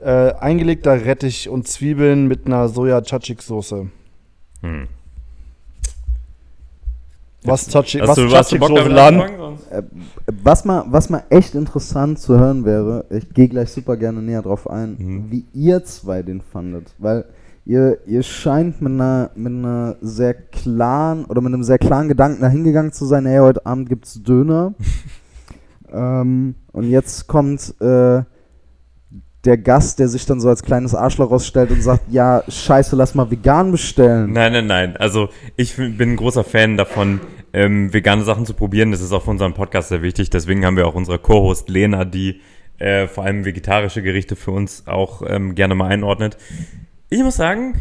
[0.00, 3.88] äh, eingelegter Rettich und Zwiebeln mit einer Soja-Tzatziki-Soße.
[4.62, 4.88] Hm.
[7.46, 7.74] Was Hast
[8.08, 8.78] was du, du Bock?
[9.38, 9.82] Sonst- Äh,
[10.42, 14.42] Was mal, was mal echt interessant zu hören wäre, ich gehe gleich super gerne näher
[14.42, 15.24] drauf ein, Mhm.
[15.30, 16.94] wie ihr zwei den fandet.
[16.98, 17.26] Weil
[17.66, 22.40] ihr, ihr scheint mit einer, mit einer sehr klaren oder mit einem sehr klaren Gedanken
[22.40, 24.72] dahingegangen zu sein, hey, heute Abend gibt's Döner.
[25.92, 28.22] ähm, und jetzt kommt äh,
[29.44, 33.14] der Gast, der sich dann so als kleines Arschloch rausstellt und sagt, ja, scheiße, lass
[33.14, 34.32] mal vegan bestellen.
[34.32, 34.96] Nein, nein, nein.
[34.96, 37.20] Also ich bin ein großer Fan davon,
[37.52, 38.90] ähm, vegane Sachen zu probieren.
[38.90, 40.30] Das ist auch für unseren Podcast sehr wichtig.
[40.30, 42.40] Deswegen haben wir auch unsere Co-Host Lena, die
[42.78, 46.36] äh, vor allem vegetarische Gerichte für uns auch ähm, gerne mal einordnet.
[47.10, 47.74] Ich muss sagen,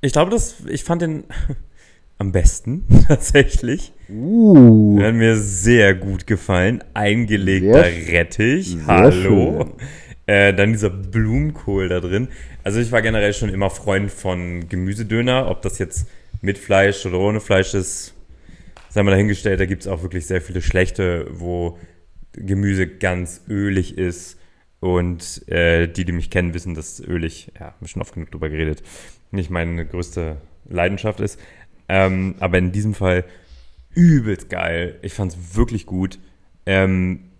[0.00, 1.24] ich glaube, dass ich fand den
[2.18, 3.92] am besten tatsächlich.
[4.08, 6.82] Uh, hat mir sehr gut gefallen.
[6.94, 8.68] Eingelegter Sehr- Rettich.
[8.70, 9.10] sehr Hallo.
[9.64, 9.72] schön.
[10.30, 12.28] Äh, dann dieser Blumenkohl da drin.
[12.62, 15.50] Also ich war generell schon immer Freund von Gemüsedöner.
[15.50, 16.06] Ob das jetzt
[16.40, 18.14] mit Fleisch oder ohne Fleisch ist,
[18.90, 19.58] sei mal dahingestellt.
[19.58, 21.78] Da gibt es auch wirklich sehr viele schlechte, wo
[22.32, 24.38] Gemüse ganz ölig ist.
[24.78, 28.50] Und äh, die, die mich kennen, wissen, dass ölig, ja, haben schon oft genug drüber
[28.50, 28.84] geredet,
[29.32, 30.36] nicht meine größte
[30.68, 31.40] Leidenschaft ist.
[31.88, 33.24] Ähm, aber in diesem Fall
[33.94, 34.96] übelst geil.
[35.02, 36.20] Ich fand es wirklich gut.
[36.66, 37.30] Ähm,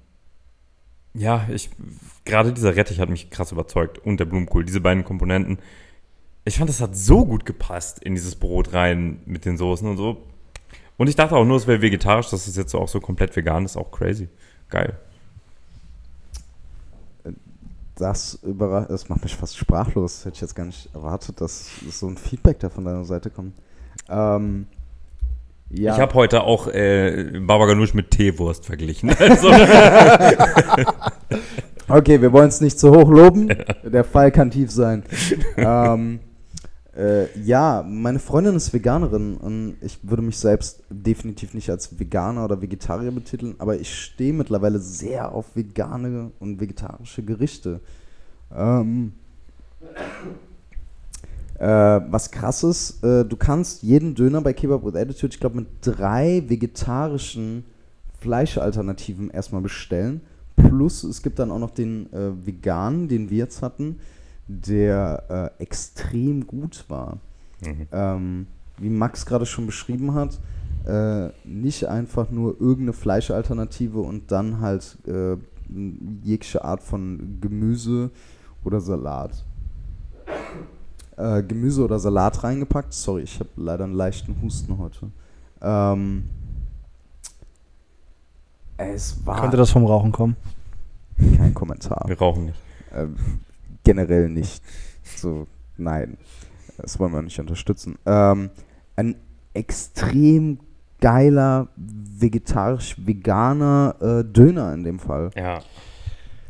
[1.14, 1.70] ja, ich
[2.31, 5.59] gerade dieser Rettich hat mich krass überzeugt und der Blumenkohl, diese beiden Komponenten.
[6.45, 9.99] Ich fand, das hat so gut gepasst in dieses Brot rein mit den Soßen und
[9.99, 10.22] so.
[10.97, 13.64] Und ich dachte auch nur, es wäre vegetarisch, dass es jetzt auch so komplett vegan
[13.64, 14.28] ist, auch crazy.
[14.68, 14.99] Geil.
[17.97, 20.16] Das, das macht mich fast sprachlos.
[20.16, 23.05] Das hätte ich jetzt gar nicht erwartet, dass, dass so ein Feedback da von deiner
[23.05, 23.55] Seite kommt.
[24.09, 24.66] Ähm,
[25.70, 29.11] ja, Ich habe heute auch äh, Baba Ganoush mit Teewurst verglichen.
[29.18, 29.51] Also,
[31.91, 33.49] okay, wir wollen es nicht zu hoch loben.
[33.84, 35.03] Der Fall kann tief sein.
[35.57, 36.20] ähm,
[36.97, 42.45] äh, ja, meine Freundin ist Veganerin und ich würde mich selbst definitiv nicht als Veganer
[42.45, 47.80] oder Vegetarier betiteln, aber ich stehe mittlerweile sehr auf vegane und vegetarische Gerichte.
[48.55, 49.12] Ähm,
[51.59, 55.57] äh, was krass ist, äh, du kannst jeden Döner bei Kebab with Attitude, ich glaube,
[55.57, 57.64] mit drei vegetarischen
[58.18, 60.22] Fleischalternativen erstmal bestellen.
[60.69, 64.01] Plus es gibt dann auch noch den äh, veganen, den wir jetzt hatten,
[64.49, 67.19] der äh, extrem gut war.
[67.65, 67.87] Mhm.
[67.93, 68.47] Ähm,
[68.79, 70.39] wie Max gerade schon beschrieben hat,
[70.87, 75.37] äh, nicht einfach nur irgendeine Fleischalternative und dann halt äh,
[76.25, 78.11] jegliche Art von Gemüse
[78.65, 79.45] oder Salat.
[81.17, 82.93] Äh, Gemüse oder Salat reingepackt.
[82.93, 85.11] Sorry, ich habe leider einen leichten Husten heute.
[85.61, 86.25] Ähm,
[88.81, 90.37] Es war Könnte das vom Rauchen kommen?
[91.37, 92.05] kein Kommentar.
[92.07, 92.59] Wir rauchen nicht.
[92.95, 93.16] Ähm,
[93.85, 94.62] generell nicht.
[95.16, 96.16] So, nein.
[96.78, 97.99] Das wollen wir nicht unterstützen.
[98.07, 98.51] Ähm,
[98.97, 99.14] ein
[99.53, 100.59] extrem
[101.01, 105.31] geiler vegetarisch-veganer äh, Döner in dem Fall.
[105.37, 105.61] Ja.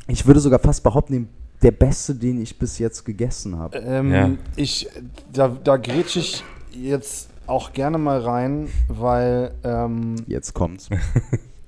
[0.06, 1.28] Ich würde sogar fast behaupten,
[1.62, 3.76] der beste, den ich bis jetzt gegessen habe.
[3.78, 4.30] Ähm, Ja.
[4.56, 4.88] Ich,
[5.32, 10.88] da, da grätsch ich jetzt auch gerne mal rein, weil, ähm, Jetzt kommt's.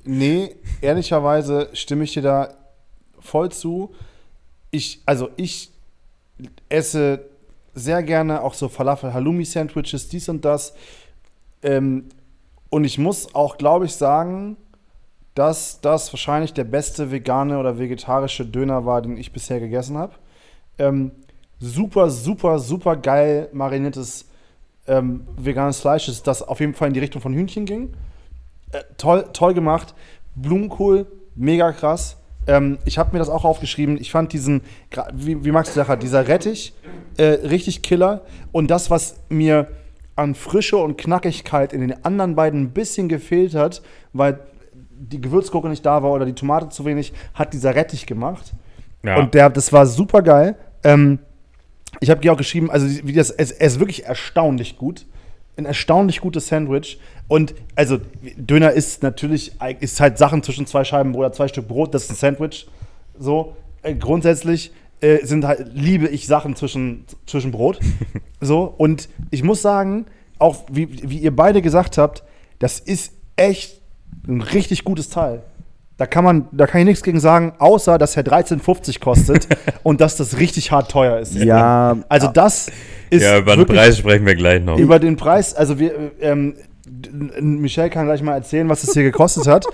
[0.04, 2.54] nee, ehrlicherweise stimme ich dir da
[3.20, 3.94] voll zu.
[4.70, 5.70] Ich, also ich
[6.68, 7.24] esse
[7.74, 10.74] sehr gerne auch so Falafel-Halloumi-Sandwiches, dies und das.
[11.62, 12.08] Ähm,
[12.70, 14.56] und ich muss auch, glaube ich, sagen,
[15.34, 20.14] dass das wahrscheinlich der beste vegane oder vegetarische Döner war, den ich bisher gegessen habe.
[20.78, 21.12] Ähm,
[21.58, 24.26] super, super, super geil mariniertes
[24.86, 27.94] ähm, veganes Fleisch, ist, das auf jeden Fall in die Richtung von Hühnchen ging.
[28.72, 29.94] Äh, toll, toll gemacht.
[30.34, 32.16] Blumenkohl, mega krass.
[32.46, 33.96] Ähm, ich habe mir das auch aufgeschrieben.
[34.00, 34.62] Ich fand diesen,
[35.14, 36.74] wie, wie Max gesagt hat, dieser Rettich
[37.16, 38.22] äh, richtig killer.
[38.50, 39.68] Und das, was mir
[40.16, 44.40] an Frische und Knackigkeit in den anderen beiden ein bisschen gefehlt hat, weil
[44.72, 48.52] die Gewürzgurke nicht da war oder die Tomate zu wenig, hat dieser Rettich gemacht.
[49.04, 49.16] Ja.
[49.16, 50.56] Und der, das war super geil.
[50.84, 51.18] Ähm,
[52.00, 55.06] ich habe dir auch geschrieben, also wie das, es, es ist wirklich erstaunlich gut.
[55.56, 56.98] Ein erstaunlich gutes Sandwich.
[57.28, 57.98] Und also
[58.36, 62.10] Döner ist natürlich, ist halt Sachen zwischen zwei Scheiben oder zwei Stück Brot, das ist
[62.10, 62.66] ein Sandwich.
[63.18, 67.80] So, äh, grundsätzlich äh, sind halt, liebe ich Sachen zwischen, zwischen Brot.
[68.40, 70.06] so, und ich muss sagen,
[70.38, 72.22] auch wie, wie ihr beide gesagt habt,
[72.58, 73.80] das ist echt
[74.26, 75.42] ein richtig gutes Teil.
[76.02, 79.46] Da kann man, da kann ich nichts gegen sagen, außer dass er 13,50 kostet
[79.84, 81.36] und dass das richtig hart teuer ist.
[81.36, 82.72] Ja, Also das
[83.08, 84.78] ist ja, über den wirklich- Preis sprechen wir gleich noch.
[84.78, 86.56] über den Preis, also wir, ähm,
[87.40, 89.64] Michelle kann gleich mal erzählen, was es hier gekostet hat.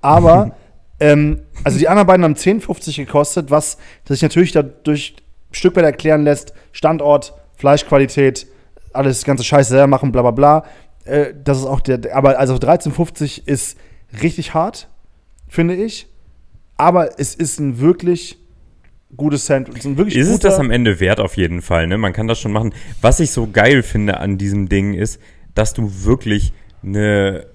[0.00, 0.56] Aber,
[0.98, 3.78] ähm, also die anderen beiden haben 10,50 gekostet, was
[4.08, 5.14] sich natürlich dadurch
[5.52, 8.48] ein Stück weit erklären lässt: Standort, Fleischqualität,
[8.92, 10.64] alles ganze Scheiße selber machen, bla bla bla.
[11.04, 13.78] Äh, das ist auch der- aber also 13,50 ist
[14.20, 14.88] richtig hart,
[15.48, 16.06] finde ich.
[16.76, 18.38] Aber es ist ein wirklich
[19.16, 19.84] gutes Sandwich.
[19.84, 21.98] Ein wirklich Ist es das am Ende wert auf jeden Fall, ne?
[21.98, 22.74] Man kann das schon machen.
[23.00, 25.20] Was ich so geil finde an diesem Ding ist,
[25.54, 27.46] dass du wirklich eine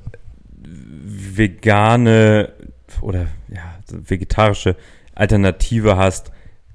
[0.64, 2.52] vegane
[3.02, 4.76] oder ja, vegetarische
[5.14, 6.32] Alternative hast,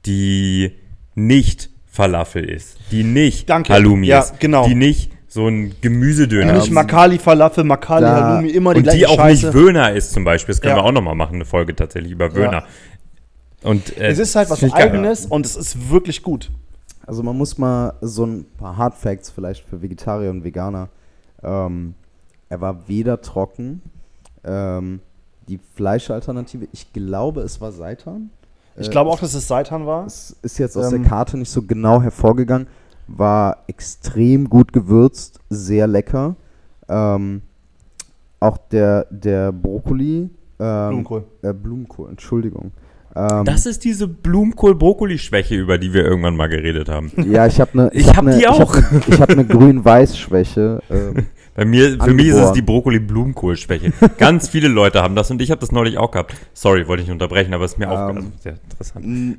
[0.07, 0.73] die
[1.14, 3.73] nicht Falafel ist, die nicht Danke.
[3.73, 4.69] Halloumi Ja, ist, genau.
[4.69, 8.99] die nicht so ein Gemüsedöner Nicht Makali Falafel, Makali Da- Halloumi, immer die und gleiche
[8.99, 9.47] die auch Scheiße.
[9.47, 10.53] nicht Wöhner ist zum Beispiel.
[10.55, 10.82] Das können Ja.
[10.82, 12.64] wir auch noch mal machen, eine Folge tatsächlich über Wöhner.
[13.62, 14.70] Und, äh, Es ist halt was geil.
[14.72, 16.51] Eigenes und es ist wirklich gut.
[17.07, 20.89] Also man muss mal so ein paar Hard Facts vielleicht für Vegetarier und Veganer.
[21.43, 21.95] Ähm,
[22.49, 23.82] er war weder trocken.
[24.45, 25.01] Ähm,
[25.49, 28.30] die Fleischalternative, ich glaube, es war Seitan.
[28.78, 30.07] Ich Äh, glaube auch, dass es Seitan war.
[30.07, 32.66] Es ist jetzt aus Ähm, der Karte nicht so genau hervorgegangen.
[33.09, 36.37] War extrem gut gewürzt, sehr lecker.
[36.89, 37.43] Ähm,
[38.41, 40.31] auch der, der Brokkoli.
[40.59, 41.25] Ähm, Blumenkohl.
[41.43, 42.73] Äh, Blumenkohl, Entschuldigung.
[43.15, 47.11] Ähm, Das ist diese Blumenkohl-Brokkoli-Schwäche, über die wir irgendwann mal geredet haben.
[47.31, 47.91] ja, ich habe eine.
[47.95, 48.77] Ich hab die auch.
[49.09, 50.83] Ich habe eine Grün-Weiß-Schwäche.
[50.91, 52.55] Ähm, Bei mir, für mich ist es Angeboren.
[52.55, 53.93] die Brokkoli-Blumenkohl-Schwäche.
[54.19, 56.35] Ganz viele Leute haben das und ich habe das neulich auch gehabt.
[56.53, 59.39] Sorry, wollte ich nicht unterbrechen, aber es ist mir auch Ähm, also sehr interessant.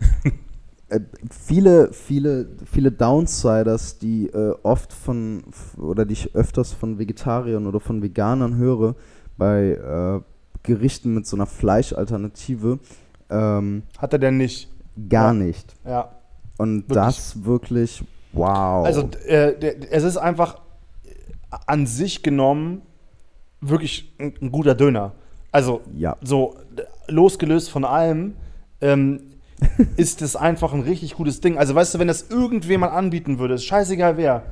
[0.89, 5.43] Äh, viele, viele, viele Downsiders, die äh, oft von
[5.77, 8.95] oder die ich öfters von Vegetariern oder von Veganern höre,
[9.37, 10.21] bei äh,
[10.63, 12.79] Gerichten mit so einer Fleischalternative,
[13.29, 14.69] ähm, Hat er denn nicht?
[15.09, 15.33] gar Ja.
[15.33, 15.75] nicht.
[15.85, 16.11] Ja.
[16.57, 16.95] Und Wirklich.
[16.95, 18.85] das wirklich, wow.
[18.85, 19.53] Also, äh,
[19.91, 20.55] es ist einfach
[21.05, 21.09] äh,
[21.67, 22.81] an sich genommen
[23.61, 25.13] wirklich ein, ein guter Döner.
[25.51, 26.15] Also, ja.
[26.21, 26.55] so
[27.07, 28.35] losgelöst von allem,
[28.81, 29.21] ähm,
[29.97, 31.57] ist es einfach ein richtig gutes Ding.
[31.57, 34.43] Also, weißt du, wenn das irgendjemand anbieten würde, ist scheißegal wer,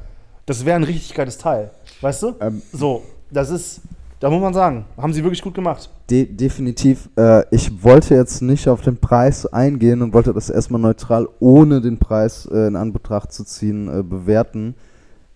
[0.45, 1.71] das wäre ein richtig geiles Teil.
[2.01, 2.35] Weißt du?
[2.39, 3.81] Ähm, So, das ist,
[4.19, 5.89] da muss man sagen, haben sie wirklich gut gemacht.
[6.09, 7.09] De definitiv.
[7.15, 11.81] Äh, ich wollte jetzt nicht auf den Preis eingehen und wollte das erstmal neutral, ohne
[11.81, 14.75] den Preis äh, in Anbetracht zu ziehen, äh, bewerten.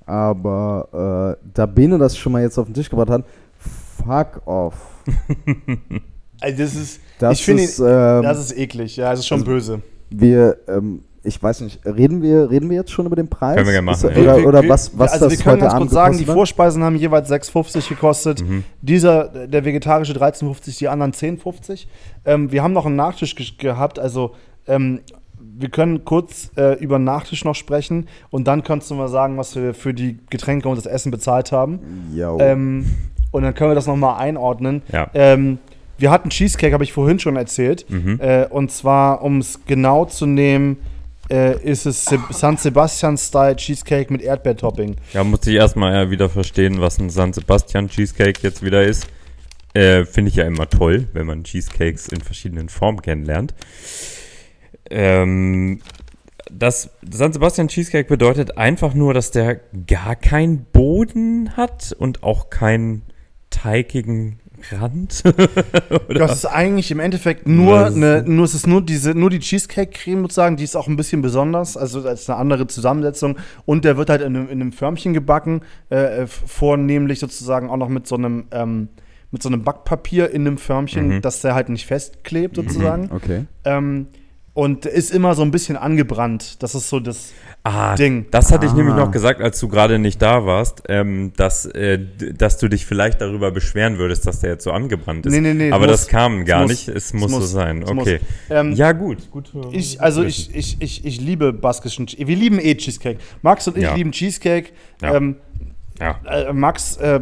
[0.05, 3.25] Aber äh, da Bene das schon mal jetzt auf den Tisch gebracht hat,
[3.57, 4.75] fuck off.
[6.41, 8.95] Also, das ist, Das ich finde, ähm, das ist eklig.
[8.97, 9.81] Ja, das ist schon also- böse.
[10.09, 13.55] wir, ähm, ich weiß nicht, reden wir, reden wir jetzt schon über den Preis?
[13.55, 14.21] Können wir gerne machen, Ist, ja.
[14.35, 16.25] Oder, oder wir- was, was also das wir können heute ganz Abend kurz sagen, die?
[16.25, 18.41] Vorspeisen haben jeweils 6,50 gekostet.
[18.41, 18.63] Mhm.
[18.81, 21.87] Dieser, der vegetarische 13,50, die anderen 10,50.
[22.25, 24.33] Ähm, wir haben noch einen Nachtisch ge gehabt, also
[24.67, 25.01] ähm,
[25.57, 29.37] wir können kurz äh, über den Nachtisch noch sprechen und dann kannst du mal sagen,
[29.37, 31.79] was wir für die Getränke und das Essen bezahlt haben.
[32.39, 32.85] Ähm,
[33.31, 34.83] und dann können wir das nochmal einordnen.
[34.91, 35.09] Ja.
[35.13, 35.59] Ähm,
[35.99, 37.85] wir hatten Cheesecake, habe ich vorhin schon erzählt.
[37.89, 38.19] Mhm.
[38.21, 40.77] Äh, und zwar, um es genau zu nehmen,
[41.29, 44.95] äh, ist es Se San Sebastian-Style Cheesecake mit Erdbeertopping.
[45.13, 49.07] Ja, muss ich erstmal ja wieder verstehen, was ein San Sebastian Cheesecake jetzt wieder ist.
[49.73, 53.53] Äh, Finde ich ja immer toll, wenn man Cheesecakes in verschiedenen Formen kennenlernt.
[54.89, 55.81] Ähm,
[56.51, 62.49] das San Sebastian Cheesecake bedeutet einfach nur, dass der gar keinen Boden hat und auch
[62.49, 63.03] keinen
[63.51, 64.39] teigigen
[64.71, 65.23] Rand.
[66.09, 70.21] Das ist eigentlich im Endeffekt nur eine, nur es ist nur diese, nur die Cheesecake-Creme
[70.23, 73.37] sozusagen, die ist auch ein bisschen besonders, also als eine andere Zusammensetzung.
[73.65, 77.77] Und der wird halt in einem, in einem Förmchen gebacken, äh, f- vornehmlich sozusagen auch
[77.77, 78.89] noch mit so einem, ähm,
[79.31, 81.21] mit so einem Backpapier in einem Förmchen, Mhm.
[81.21, 83.09] dass der halt nicht festklebt sozusagen.
[83.11, 83.45] Okay.
[83.65, 84.07] Ähm,
[84.53, 86.61] und ist immer so ein bisschen angebrannt.
[86.63, 87.31] Das ist so das.
[87.63, 88.25] Ah, Ding.
[88.31, 88.99] das hatte ich nämlich Ah.
[88.99, 91.99] noch gesagt, als du gerade nicht da warst, ähm, dass, äh,
[92.33, 95.33] dass du dich vielleicht darüber beschweren würdest, dass der jetzt so angebrannt ist.
[95.33, 95.91] Nee, nee, nee, Aber muss.
[95.97, 96.71] das kam gar muss.
[96.71, 96.87] nicht.
[96.87, 97.51] Es Es muss so muss.
[97.51, 97.81] sein.
[97.83, 98.07] Es muss.
[98.07, 98.19] Okay.
[98.49, 99.29] Ähm, ja, gut.
[99.29, 103.19] gut Ich, also ich, ich, ich, ich liebe baskischen Che- Wir lieben eh Cheesecake.
[103.41, 103.93] Max und ich Ja.
[103.93, 104.69] lieben Cheesecake.
[105.01, 105.15] Ja.
[105.15, 105.35] Ähm,
[105.99, 106.15] Ja.
[106.29, 107.19] äh, Max äh,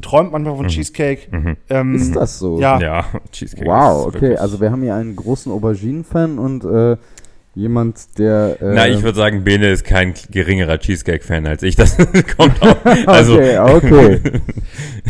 [0.00, 1.28] träumt manchmal von Cheesecake.
[1.30, 1.56] Mhm.
[1.68, 2.60] Ähm, Ist das so?
[2.60, 2.80] Ja.
[2.80, 3.66] Ja, Cheesecake.
[3.68, 4.36] Wow, ist okay.
[4.36, 6.96] Also wir haben hier einen großen Auberginen-Fan und äh,
[7.56, 8.56] jemand, der.
[8.62, 11.74] Äh, Na, ich würde sagen, Bene ist kein geringerer Cheesecake-Fan als ich.
[11.74, 11.96] Das
[12.36, 12.76] kommt auch.
[13.06, 14.20] Also, okay, okay.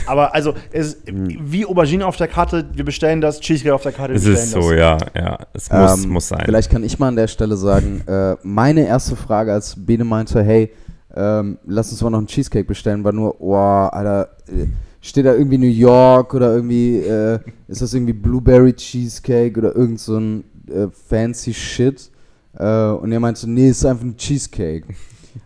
[0.07, 4.15] Aber also, es, wie Aubergine auf der Karte, wir bestellen das, Cheesecake auf der Karte,
[4.15, 4.65] wir es bestellen ist das.
[4.65, 5.39] so, ja, ja.
[5.53, 6.41] Es muss, Ähm, muss sein.
[6.45, 10.43] Vielleicht kann ich mal an der Stelle sagen, äh, meine erste Frage, als Bene meinte,
[10.43, 10.71] hey,
[11.15, 14.67] ähm, lass uns mal noch einen Cheesecake bestellen, war nur, oh, Alter, äh,
[15.01, 17.39] steht da irgendwie New York oder irgendwie, äh,
[17.69, 22.11] ist das irgendwie Blueberry Cheesecake oder irgend so ein äh, fancy Shit?
[22.55, 24.87] Äh, und er meinte, nee, ist einfach ein Cheesecake.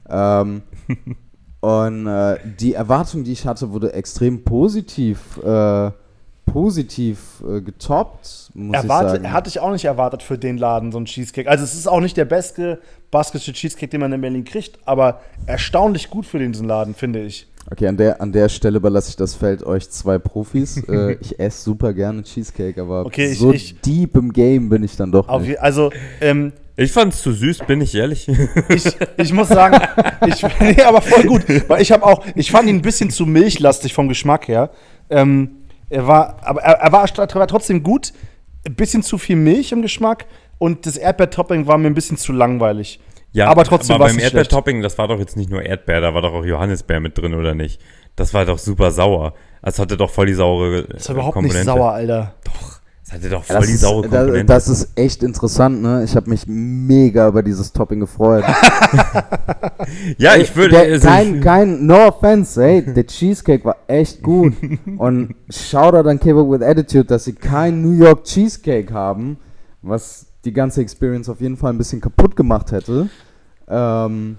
[0.09, 0.63] ähm,
[1.61, 5.91] und äh, die Erwartung, die ich hatte, wurde extrem positiv, äh,
[6.47, 7.19] positiv
[7.49, 9.33] äh, getoppt, muss Erwartet, ich sagen.
[9.33, 11.49] hatte ich auch nicht erwartet für den Laden, so ein Cheesecake.
[11.51, 12.81] Also, es ist auch nicht der beste
[13.11, 17.47] baskische Cheesecake, den man in Berlin kriegt, aber erstaunlich gut für diesen Laden, finde ich.
[17.71, 20.77] Okay, an der, an der Stelle überlasse ich das Feld euch zwei Profis.
[20.89, 24.83] äh, ich esse super gerne Cheesecake, aber Okay, ich- so ich- deep im Game bin
[24.85, 25.51] ich dann doch Auf, nicht.
[25.53, 25.91] je- also,
[26.21, 28.29] ähm, ich fand es zu süß, bin ich ehrlich.
[28.69, 28.85] ich,
[29.17, 29.79] ich muss sagen,
[30.27, 33.27] ich, nee, aber voll gut, weil ich habe auch, ich fand ihn ein bisschen zu
[33.27, 34.71] milchlastig vom Geschmack her.
[35.09, 35.51] Ähm,
[35.95, 38.13] er war, aber er, er, war, er war trotzdem gut,
[38.67, 40.27] ein bisschen zu viel Milch im Geschmack
[40.59, 43.01] und das Erdbeertopping war mir ein bisschen zu langweilig.
[43.33, 44.21] Ja, aber trotzdem aber war's beim.
[44.21, 47.35] Erdbeertopping, das war doch jetzt nicht nur Erdbeer, da war doch auch Johannisbeer mit drin,
[47.35, 47.81] oder nicht?
[48.17, 49.35] Das war doch super sauer.
[49.63, 52.35] Das hatte doch voll die saure Das war überhaupt nicht sauer, Alter.
[52.45, 52.74] Doch,
[53.15, 54.53] hatte doch voll Das die ist, saure da, Komponente.
[54.53, 56.05] das ist echt interessant, ne?
[56.05, 58.45] Ich habe mich mega über dieses Topping gefreut.
[60.19, 60.79] ja, ich würde.
[60.79, 64.55] Also kein, kein, no offense, ey, der Cheesecake war echt gut.
[64.99, 69.39] Und Shoutout an Cable with Attitude, dass sie kein New York Cheesecake haben,
[69.83, 73.09] was die ganze Experience auf jeden Fall ein bisschen kaputt gemacht hätte.
[73.69, 74.37] Ähm,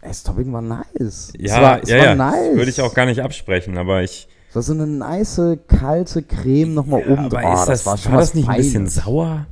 [0.00, 0.84] das Topping war nice.
[0.98, 2.14] es ja, war, es ja, war ja.
[2.14, 2.56] nice.
[2.56, 4.28] Würde ich auch gar nicht absprechen, aber ich.
[4.48, 7.60] Es war so eine nice, kalte Creme nochmal oben drauf.
[7.60, 8.94] ist das, war schon das was nicht ein bisschen Feines.
[9.04, 9.46] sauer?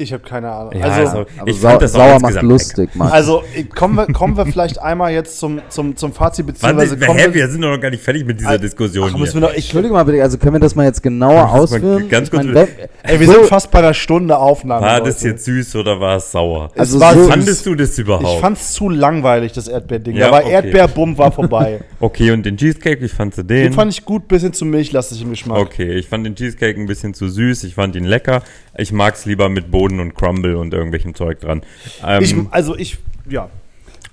[0.00, 0.72] Ich habe keine Ahnung.
[0.74, 3.08] Ja, also, also- Aber Ich fand das auch sauer macht lustig, Mann.
[3.12, 3.42] also
[3.74, 7.34] kommen, wir, kommen wir vielleicht einmal jetzt zum, zum, zum Fazit, beziehungsweise Warte, kommen wir,
[7.34, 9.40] wir sind doch noch gar nicht fertig mit dieser Ah, Diskussion Ach, wir hier.
[9.40, 12.08] noch, ich, Entschuldigung mal bitte, also können wir das mal jetzt genauer ausführen?
[12.08, 12.68] ganz Ich mein, kurz-
[13.02, 14.86] ey, wir so- sind fast bei einer Stunde Aufnahme.
[14.86, 16.70] War das jetzt süß oder war es sauer?
[16.78, 17.28] Also war so- süß.
[17.28, 18.24] Fandest du das überhaupt?
[18.26, 20.16] Ich fand's zu langweilig, das Erdbeerding.
[20.16, 20.52] Ja, da war okay.
[20.52, 21.80] Erdbeerbumm, war vorbei.
[22.00, 23.64] okay, und den Cheesecake, wie fandst du den?
[23.64, 25.58] Den fand ich gut, bisschen zu milchlastig im Geschmack.
[25.58, 28.42] Okay, ich fand den Cheesecake ein bisschen zu süß, ich fand ihn lecker.
[28.78, 31.62] Ich mag es lieber mit Boden und Crumble und irgendwelchem Zeug dran.
[32.06, 33.48] Ähm, Ich, also ich, ja.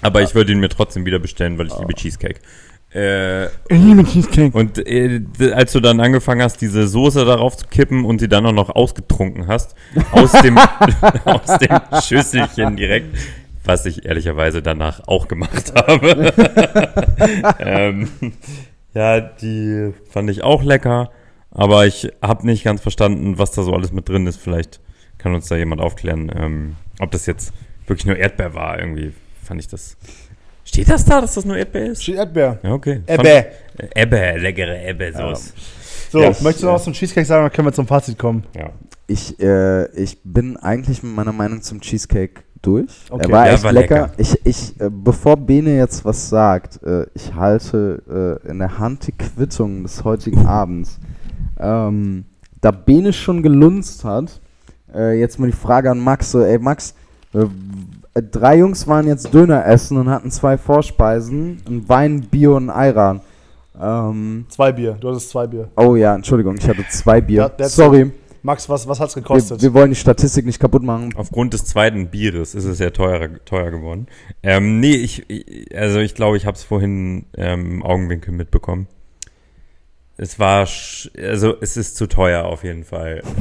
[0.02, 2.40] aber ich würde ihn mir trotzdem wieder bestellen, weil ich liebe Cheesecake.
[2.96, 4.58] Äh, Ich liebe Cheesecake.
[4.58, 5.22] und äh,
[5.54, 8.70] als du dann angefangen hast, diese Soße darauf zu kippen und sie dann auch noch
[8.70, 9.76] ausgetrunken hast,
[10.12, 10.58] aus dem,
[11.26, 13.16] aus dem Schüsselchen direkt,
[13.66, 16.34] was ich ehrlicherweise danach auch gemacht habe.
[17.60, 18.08] ähm,
[18.94, 21.12] ja, die fand ich auch lecker,
[21.52, 24.38] aber ich habe nicht ganz verstanden, was da so alles mit drin ist.
[24.38, 24.80] Vielleicht
[25.18, 27.54] kann uns da jemand aufklären, ähm, ob das jetzt
[27.88, 28.80] wirklich nur Erdbeer war.
[28.80, 29.14] Irgendwie
[29.44, 29.98] fand ich das.
[30.64, 32.04] Steht das da, dass das nur Erdbeer ist?
[32.04, 32.60] Steht Erdbeer.
[32.64, 33.02] Ja, okay.
[33.08, 33.46] Ebbe.
[33.96, 35.54] Ebbe, leckere Ebbe-Sauce.
[36.10, 36.28] So, Ja.
[36.30, 38.44] möchtest du noch was zum Cheesecake sagen, dann können wir zum Fazit kommen.
[38.56, 38.72] Ja.
[39.08, 42.90] Ich, äh, ich bin eigentlich mit meiner Meinung zum Cheesecake durch.
[43.10, 43.24] Okay.
[43.26, 43.96] Er war Ja, echt war lecker.
[44.02, 44.14] lecker.
[44.18, 49.08] Ich, ich, äh, bevor Bene jetzt was sagt, äh, ich halte äh, in der Hand
[49.08, 51.00] die Quittung des heutigen Abends.
[51.60, 52.26] Ähm,
[52.60, 54.42] da Bene schon gelunzt hat,
[54.94, 56.94] äh, jetzt mal die Frage an Max: so, Ey, Max,
[57.34, 62.52] äh, w- drei Jungs waren jetzt Döner essen und hatten zwei Vorspeisen, ein Wein, Bier
[62.54, 63.22] und ein Ayran.
[63.80, 64.98] Ähm, Zwei Bier.
[65.00, 65.70] Du hattest zwei Bier.
[65.76, 67.42] oh ja, Entschuldigung, ich hatte zwei Bier.
[67.44, 68.12] Ja, that's Sorry,
[68.42, 69.62] Max, was, was hat's wir, gekostet?
[69.62, 71.14] wir wollen die Statistik nicht kaputt machen.
[71.16, 74.08] Aufgrund des zweiten Bieres ist es ja teurer, teuer geworden.
[74.42, 78.88] Ähm, nee, ich, ich- also ich glaube, ich habe es vorhin ähm, im Augenwinkel mitbekommen.
[80.20, 80.68] Es war,
[81.22, 83.22] also es ist zu teuer auf jeden Fall.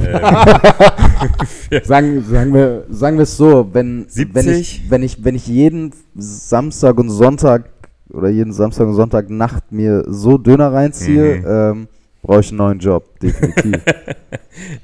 [1.71, 4.47] Ähm, Sagen, sagen wir sagen wir es so, wenn, wenn, 70?
[4.59, 7.69] ich, wenn, ich, wenn ich jeden Samstag und Sonntag
[8.11, 11.45] oder jeden Samstag und Sonntag Nacht mir so Döner reinziehe, Mhm.
[11.47, 11.87] ähm,
[12.21, 13.81] brauche ich einen neuen Job, definitiv.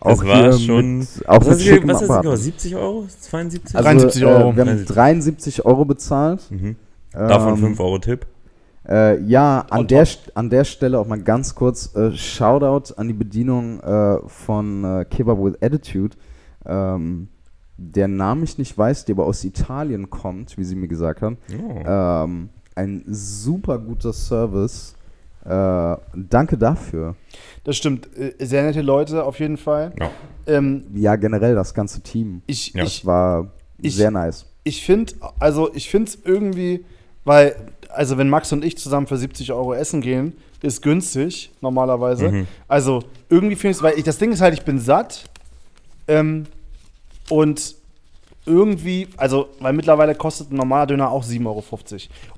[0.03, 2.23] Das war schon- Mit, auch was mit was Apparat.
[2.23, 2.43] gekostet?
[2.45, 3.07] 70 Euro?
[3.21, 3.75] 72?
[3.75, 4.49] Also, 73 Euro.
[4.51, 6.41] Äh, wir haben 73 Euro bezahlt.
[6.51, 6.75] mhm.
[7.11, 8.25] Davon Ähm, 5 Euro Tipp.
[8.87, 10.05] Äh, ja, an der,
[10.35, 15.05] an der Stelle auch mal ganz kurz äh, Shoutout an die Bedienung äh, von äh,
[15.09, 16.17] Kebab with Attitude,
[16.65, 17.29] ähm,
[17.77, 21.37] der Name ich nicht weiß, die aber aus Italien kommt, wie sie mir gesagt haben.
[21.51, 21.79] Oh.
[21.85, 24.95] Ähm, ein super guter Service.
[25.45, 27.15] Äh, danke dafür.
[27.63, 28.07] Das stimmt.
[28.17, 29.93] Äh, Sehr nette Leute auf jeden Fall.
[29.99, 30.09] Ja.
[30.47, 32.41] Ähm, Ja, generell das ganze Team.
[32.47, 32.83] ich, Ja.
[32.83, 33.47] ich, Das war
[33.81, 34.45] ich- sehr nice.
[34.63, 36.85] ich finde, also ich finde es irgendwie,
[37.25, 37.55] weil,
[37.93, 42.29] also wenn Max und ich zusammen für 70 Euro essen gehen, ist günstig normalerweise.
[42.29, 42.47] Mhm.
[42.67, 45.25] Also irgendwie finde ich es, weil ich, das Ding ist halt, ich bin satt
[46.07, 46.45] ähm,
[47.29, 47.75] und
[48.45, 51.63] irgendwie, also, weil mittlerweile kostet ein normaler Döner auch 7,50 Euro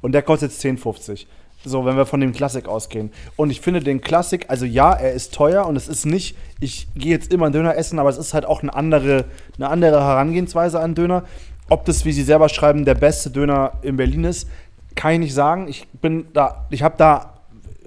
[0.02, 1.26] und der kostet jetzt 10,50
[1.66, 3.12] so, wenn wir von dem Klassik ausgehen.
[3.36, 6.88] Und ich finde den Klassik, also ja, er ist teuer und es ist nicht, ich
[6.96, 9.26] gehe jetzt immer einen Döner essen, aber es ist halt auch eine andere,
[9.58, 11.24] eine andere Herangehensweise an Döner.
[11.68, 14.48] Ob das, wie Sie selber schreiben, der beste Döner in Berlin ist,
[14.96, 15.68] kann ich nicht sagen.
[15.68, 17.34] Ich bin da, ich habe da,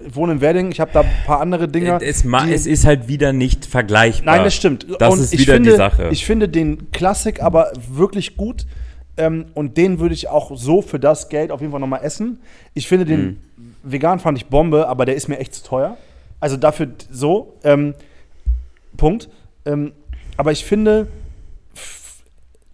[0.05, 1.99] ich wohne in Wedding, ich habe da ein paar andere Dinge.
[2.01, 4.35] es, es ist halt wieder nicht vergleichbar.
[4.35, 4.87] Nein, das stimmt.
[4.99, 6.09] Das und ist wieder finde, die Sache.
[6.11, 8.65] Ich finde den Klassik aber wirklich gut.
[9.17, 12.39] Ähm, und den würde ich auch so für das Geld auf jeden Fall nochmal essen.
[12.73, 13.37] Ich finde den Mhm.
[13.83, 15.97] vegan fand ich Bombe, aber der ist mir echt zu teuer.
[16.39, 17.57] Also dafür so.
[17.65, 17.95] Ähm,
[18.95, 19.27] Punkt.
[19.65, 19.91] Ähm,
[20.37, 21.07] aber ich finde,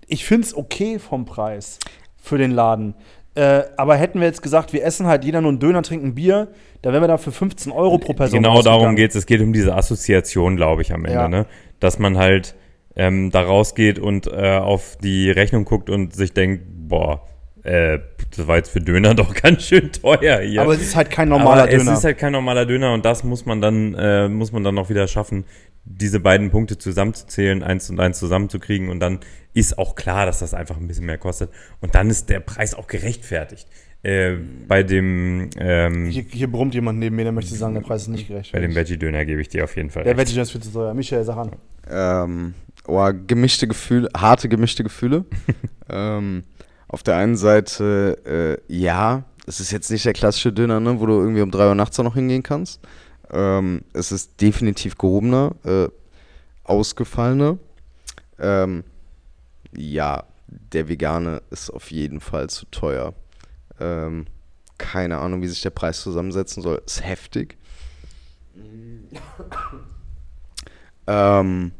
[0.07, 1.79] ich finde es okay vom Preis
[2.21, 2.93] für den Laden.
[3.35, 6.47] Äh, aber hätten wir jetzt gesagt, wir essen halt jeder nur einen Döner, trinken Bier,
[6.81, 8.41] da wären wir da für 15 Euro pro Person.
[8.41, 9.17] Genau darum geht es.
[9.17, 11.17] Es geht um diese Assoziation, glaube ich, am Ende.
[11.17, 11.27] Ja.
[11.27, 11.45] Ne?
[11.81, 12.55] Dass man halt
[12.95, 17.21] ähm, da rausgeht und äh, auf die Rechnung guckt und sich denkt, boah,
[17.65, 17.99] äh,
[18.35, 20.61] das war jetzt für Döner doch ganz schön teuer hier.
[20.61, 21.91] Aber es ist halt kein normaler Aber Döner.
[21.91, 24.77] Es ist halt kein normaler Döner und das muss man dann, äh, muss man dann
[24.77, 25.45] auch wieder schaffen,
[25.83, 29.19] diese beiden Punkte zusammenzuzählen, eins und eins zusammenzukriegen und dann
[29.53, 31.49] ist auch klar, dass das einfach ein bisschen mehr kostet
[31.81, 33.67] und dann ist der Preis auch gerechtfertigt.
[34.03, 34.37] Äh,
[34.67, 38.09] bei dem, ähm, Hier, hier brummt jemand neben mir, der möchte sagen, der Preis ist
[38.09, 38.51] nicht gerecht.
[38.51, 40.29] bei dem Veggie-Döner gebe ich dir auf jeden Fall der recht.
[40.29, 40.93] Veggie ist viel zu teuer.
[40.93, 41.51] Michael, sag an.
[41.89, 42.53] Ähm,
[42.87, 45.25] oh, gemischte Gefühle, harte gemischte Gefühle.
[45.89, 46.43] ähm,
[46.95, 51.05] auf der einen Seite, äh, ja, es ist jetzt nicht der klassische Döner, ne, wo
[51.05, 52.79] du irgendwie um 3 Uhr nachts auch noch hingehen kannst.
[53.31, 55.89] Ähm, es ist definitiv gehobener, äh,
[56.63, 57.57] ausgefallener.
[58.39, 58.85] Ähm,
[59.75, 63.13] ja, der vegane ist auf jeden Fall zu teuer.
[63.77, 64.27] Ähm,
[64.77, 66.81] keine Ahnung, wie sich der Preis zusammensetzen soll.
[66.85, 67.57] Ist heftig.
[71.07, 71.71] Ähm,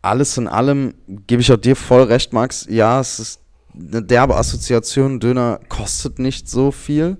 [0.00, 0.94] alles in allem
[1.26, 2.66] gebe ich auch dir voll recht, Max.
[2.70, 3.43] Ja, es ist
[3.76, 5.20] eine derbe Assoziation.
[5.20, 7.16] Döner kostet nicht so viel.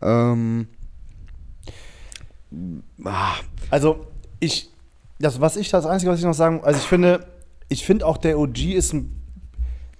[0.00, 0.66] Ähm,
[3.04, 3.34] ah,
[3.70, 4.06] Also,
[4.40, 4.70] ich,
[5.18, 7.26] das, was ich, das Einzige, was ich noch sagen, also ich finde,
[7.68, 9.16] ich finde auch der OG ist ein,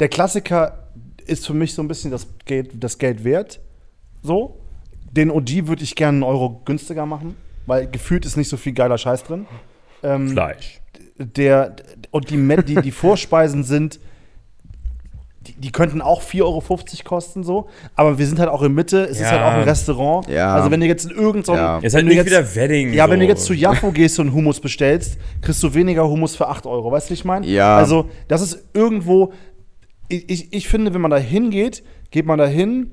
[0.00, 0.88] der Klassiker
[1.24, 3.60] ist für mich so ein bisschen das Geld, das Geld wert.
[4.22, 4.58] So.
[5.12, 7.36] Den OG würde ich gerne einen Euro günstiger machen,
[7.66, 9.46] weil gefühlt ist nicht so viel geiler Scheiß drin.
[10.02, 10.80] Ähm, Fleisch.
[11.18, 11.76] der
[12.10, 14.00] und die, Met- die, die Vorspeisen sind,
[15.46, 16.62] die, die könnten auch 4,50 Euro
[17.04, 19.30] kosten, so, aber wir sind halt auch in Mitte, es ist Ja.
[19.30, 20.28] halt auch ein Restaurant.
[20.28, 20.54] Ja.
[20.54, 21.78] Also wenn du jetzt in irgendein Ja.
[21.78, 22.92] Ist halt wenn du nicht jetzt, wieder Wedding.
[22.92, 23.10] Ja, so.
[23.10, 26.66] wenn du jetzt zu Jaffo gehst und Hummus bestellst, kriegst du weniger Hummus für 8
[26.66, 27.46] Euro, weißt du, wie ich meine?
[27.46, 27.76] Ja.
[27.76, 29.32] Also, das ist irgendwo,
[30.08, 32.92] ich, ich, ich finde, wenn man da hingeht, geht man da hin,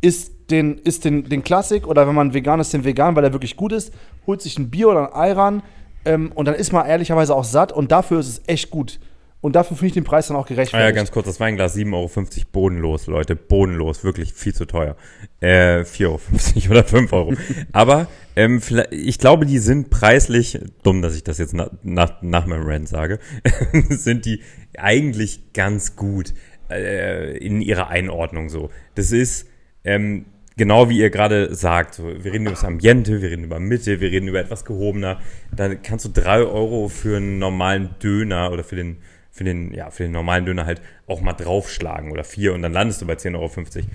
[0.00, 3.32] isst den, isst den, den Klassik oder wenn man vegan ist, den vegan, weil er
[3.32, 3.92] wirklich gut ist,
[4.26, 5.62] holt sich ein Bier oder ein Ayran
[6.04, 8.98] ähm, und dann ist man ehrlicherweise auch satt und dafür ist es echt gut.
[9.40, 10.96] Und dafür finde ich den Preis dann auch Ah ja, gerechtfertigt.
[10.96, 14.96] ganz kurz, das Weinglas 7,50 Euro, bodenlos, Leute, bodenlos, wirklich viel zu teuer.
[15.40, 16.20] Äh, 4,50 Euro
[16.70, 17.34] oder 5 Euro.
[17.72, 18.60] Aber ähm,
[18.90, 22.88] ich glaube, die sind preislich, dumm, dass ich das jetzt nach, nach, nach meinem Rant
[22.88, 23.18] sage,
[23.88, 24.42] sind die
[24.76, 26.34] eigentlich ganz gut
[26.70, 28.70] äh, in ihrer Einordnung so.
[28.94, 29.46] Das ist
[29.84, 30.26] ähm,
[30.56, 34.00] genau wie ihr gerade sagt, so, wir reden über das Ambiente, wir reden über Mitte,
[34.00, 35.18] wir reden über etwas gehobener.
[35.56, 38.98] Da kannst du 3 Euro für einen normalen Döner oder für den,
[39.40, 42.74] für den, ja, für den normalen Döner halt auch mal draufschlagen oder 4 und dann
[42.74, 43.86] landest du bei 10,50 Euro.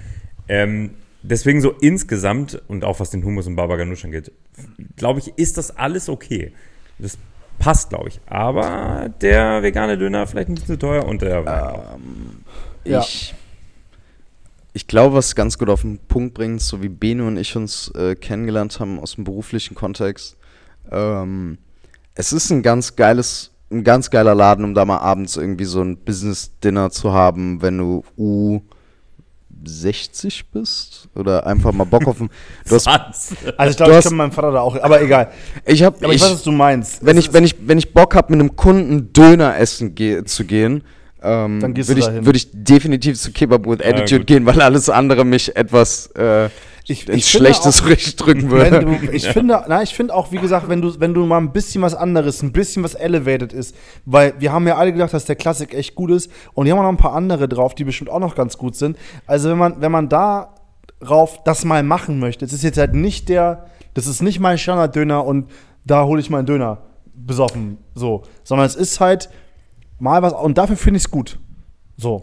[0.47, 4.31] Ähm, deswegen so insgesamt und auch was den Hummus und Baba Ganoush angeht,
[4.95, 6.51] glaube ich, ist das alles okay.
[6.97, 7.19] Das
[7.59, 8.19] passt, glaube ich.
[8.25, 11.37] Aber der vegane Döner vielleicht ein bisschen zu teuer und der
[11.93, 12.43] Ähm,
[12.83, 13.01] Ja.
[13.01, 13.35] Ich,
[14.73, 17.91] ich glaube, was ganz gut auf den Punkt bringt, so wie Bene und ich uns
[17.93, 20.37] äh, kennengelernt haben aus dem beruflichen Kontext.
[20.91, 21.59] Ähm,
[22.15, 25.81] es ist ein ganz geiles, ein ganz geiler Laden, um da mal abends irgendwie so
[25.81, 28.03] ein Business-Dinner zu haben, wenn du
[29.63, 32.29] U60 bist oder einfach mal Bock auf ein.
[32.69, 32.87] Du hast?
[33.57, 34.81] Also ich glaube, ich kann meinem Vater da auch.
[34.81, 35.31] Aber egal.
[35.65, 37.05] ich habe, Aber ich, ich, weiß, was du meinst.
[37.05, 40.45] wenn ich, wenn ich, wenn ich Bock habe, mit einem Kunden Döner essen ge zu
[40.45, 40.83] gehen,
[41.23, 44.27] ähm, würde ich, würd ich definitiv zu Kebab with Attitude gut.
[44.27, 46.49] gehen, weil alles andere mich etwas äh,
[46.87, 48.79] Ich- ins ich finde schlechtes Licht drücken würde.
[48.81, 51.51] du, ich finde, na, ich finde auch, wie gesagt, wenn du, wenn du mal ein
[51.51, 53.75] bisschen was anderes, ein bisschen was elevated ist,
[54.05, 56.79] weil wir haben ja alle gedacht, dass der Klassik echt gut ist und hier haben
[56.79, 58.97] wir noch ein paar andere drauf, die bestimmt auch noch ganz gut sind.
[59.25, 63.29] Also wenn man, wenn man darauf das mal machen möchte, es ist jetzt halt nicht
[63.29, 65.49] der, das ist nicht mein Standarddöner und
[65.85, 66.83] da hole ich meinen Döner
[67.15, 69.29] besoffen, so, sondern es ist halt
[69.99, 71.39] mal was und dafür finde ich es gut.
[71.97, 72.21] So.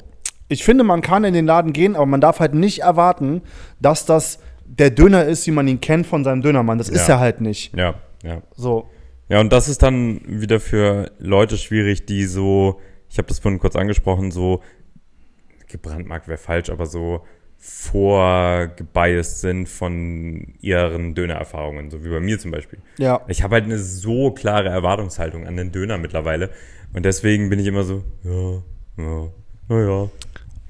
[0.49, 3.41] Ich finde, man kann in den Laden gehen, aber man darf halt nicht erwarten,
[3.81, 4.39] dass das
[4.79, 6.79] der Döner ist, wie man ihn kennt von seinem Dönermann.
[6.79, 7.15] Das ist Ja.
[7.15, 7.77] er halt nicht.
[7.77, 8.43] Ja, ja.
[8.57, 8.89] So.
[9.29, 13.59] Ja, und das ist dann wieder für Leute schwierig, die so, ich habe das vorhin
[13.61, 14.63] kurz angesprochen, so
[15.69, 17.23] gebrandmarkt wäre falsch, aber so
[17.59, 22.81] vorgebiased sind von ihren Dönererfahrungen, so wie bei mir zum Beispiel.
[22.99, 23.21] Ja.
[23.29, 26.51] Ich habe halt eine so klare Erwartungshaltung an den Döner mittlerweile
[26.93, 28.63] und deswegen bin ich immer so, ja,
[29.03, 29.29] ja,
[29.69, 30.11] naja,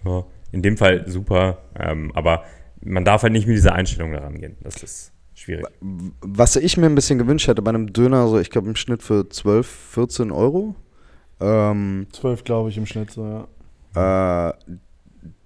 [0.04, 0.24] ja.
[0.52, 2.44] In dem Fall super, ähm, aber
[2.84, 4.56] man darf halt nicht mit dieser Einstellung daran gehen.
[4.62, 5.66] Das ist schwierig.
[5.80, 9.02] Was ich mir ein bisschen gewünscht hätte bei einem Döner, so ich glaube im Schnitt
[9.02, 10.74] für 12, 14 Euro,
[11.42, 13.10] ähm, Zwölf, glaube ich, im Schnitt.
[13.10, 13.46] So,
[13.96, 14.50] ja.
[14.50, 14.54] äh,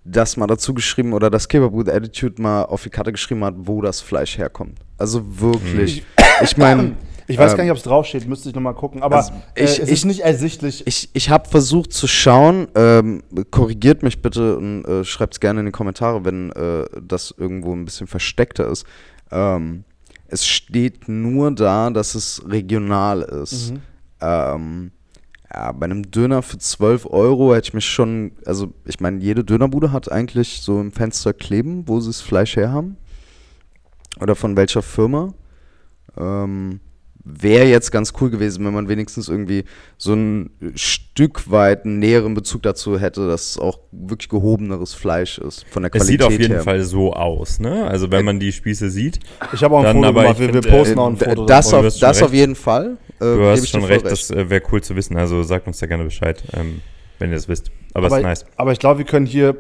[0.05, 3.55] das mal dazu geschrieben oder das Kebab with Attitude mal auf die Karte geschrieben hat,
[3.57, 4.79] wo das Fleisch herkommt.
[4.99, 6.05] Also wirklich.
[6.43, 6.97] Ich meine,
[7.29, 9.03] Ich weiß ähm, gar nicht, ob es draufsteht, müsste ich nochmal gucken.
[9.03, 10.87] Aber Also, ich- äh, es ich- ist nicht ersichtlich.
[10.87, 15.61] Ich, ich habe versucht zu schauen, ähm, korrigiert mich bitte und äh, schreibt es gerne
[15.61, 18.87] in die Kommentare, wenn äh, das irgendwo ein bisschen versteckter ist.
[19.31, 19.85] Ähm,
[20.29, 23.73] es steht nur da, dass es regional ist.
[23.73, 23.81] Mhm.
[24.21, 24.91] Ähm,
[25.53, 29.45] ja, bei einem Döner für 12 Euro hätte ich mich schon, also ich meine, jede
[29.45, 32.97] Dönerbude hat eigentlich so im Fenster kleben, wo sie das Fleisch herhaben.
[34.21, 35.33] Oder von welcher Firma.
[36.17, 36.81] Ähm,
[37.29, 39.65] Wäre jetzt ganz cool gewesen, wenn man wenigstens irgendwie
[39.99, 45.39] so ein Stück weit einen näheren Bezug dazu hätte, dass es auch wirklich gehobeneres Fleisch
[45.39, 46.63] ist, von der Es Qualität sieht auf jeden her.
[46.63, 47.85] Fall so aus, ne?
[47.89, 49.19] Also wenn man die Spieße sieht,
[49.53, 50.39] Ich habe auch ein Foto gemacht.
[50.39, 51.47] Wir, wir äh, posten auch ein Foto.
[51.47, 52.35] das auf, das auf recht.
[52.35, 52.97] jeden Fall.
[53.19, 55.17] Äh, du hast ich schon voll recht, das äh, wäre cool zu wissen.
[55.17, 56.81] Also sagt uns da gerne Bescheid, ähm,
[57.19, 57.73] wenn ihr das wisst.
[57.93, 58.45] Aber, aber, ist nice.
[58.57, 59.57] aber ich glaube, wir können hier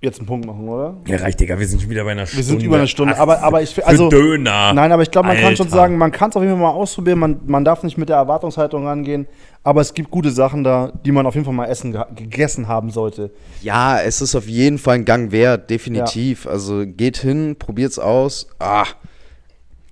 [0.00, 0.96] jetzt einen Punkt machen, oder?
[1.06, 2.38] Ja, reicht, Digga, wir sind schon wieder bei einer Stunde.
[2.38, 3.14] Wir sind über eine Stunde.
[3.16, 4.72] Ach, aber, aber ich für also Döner.
[4.72, 5.76] Nein, aber ich glaube, man kann schon Alter.
[5.76, 7.18] sagen, man kann es auf jeden Fall mal ausprobieren.
[7.18, 9.26] Man, man darf nicht mit der Erwartungshaltung rangehen.
[9.64, 12.90] Aber es gibt gute Sachen da, die man auf jeden Fall mal essen, gegessen haben
[12.90, 13.32] sollte.
[13.60, 16.46] Ja, es ist auf jeden Fall ein Gang wert, definitiv.
[16.46, 18.46] Also geht hin, probiert's aus.
[18.60, 18.86] Ah,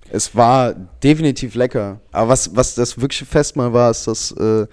[0.09, 1.99] es war definitiv lecker.
[2.13, 4.67] Aber was, was das wirkliche Festmahl war, ist das, äh,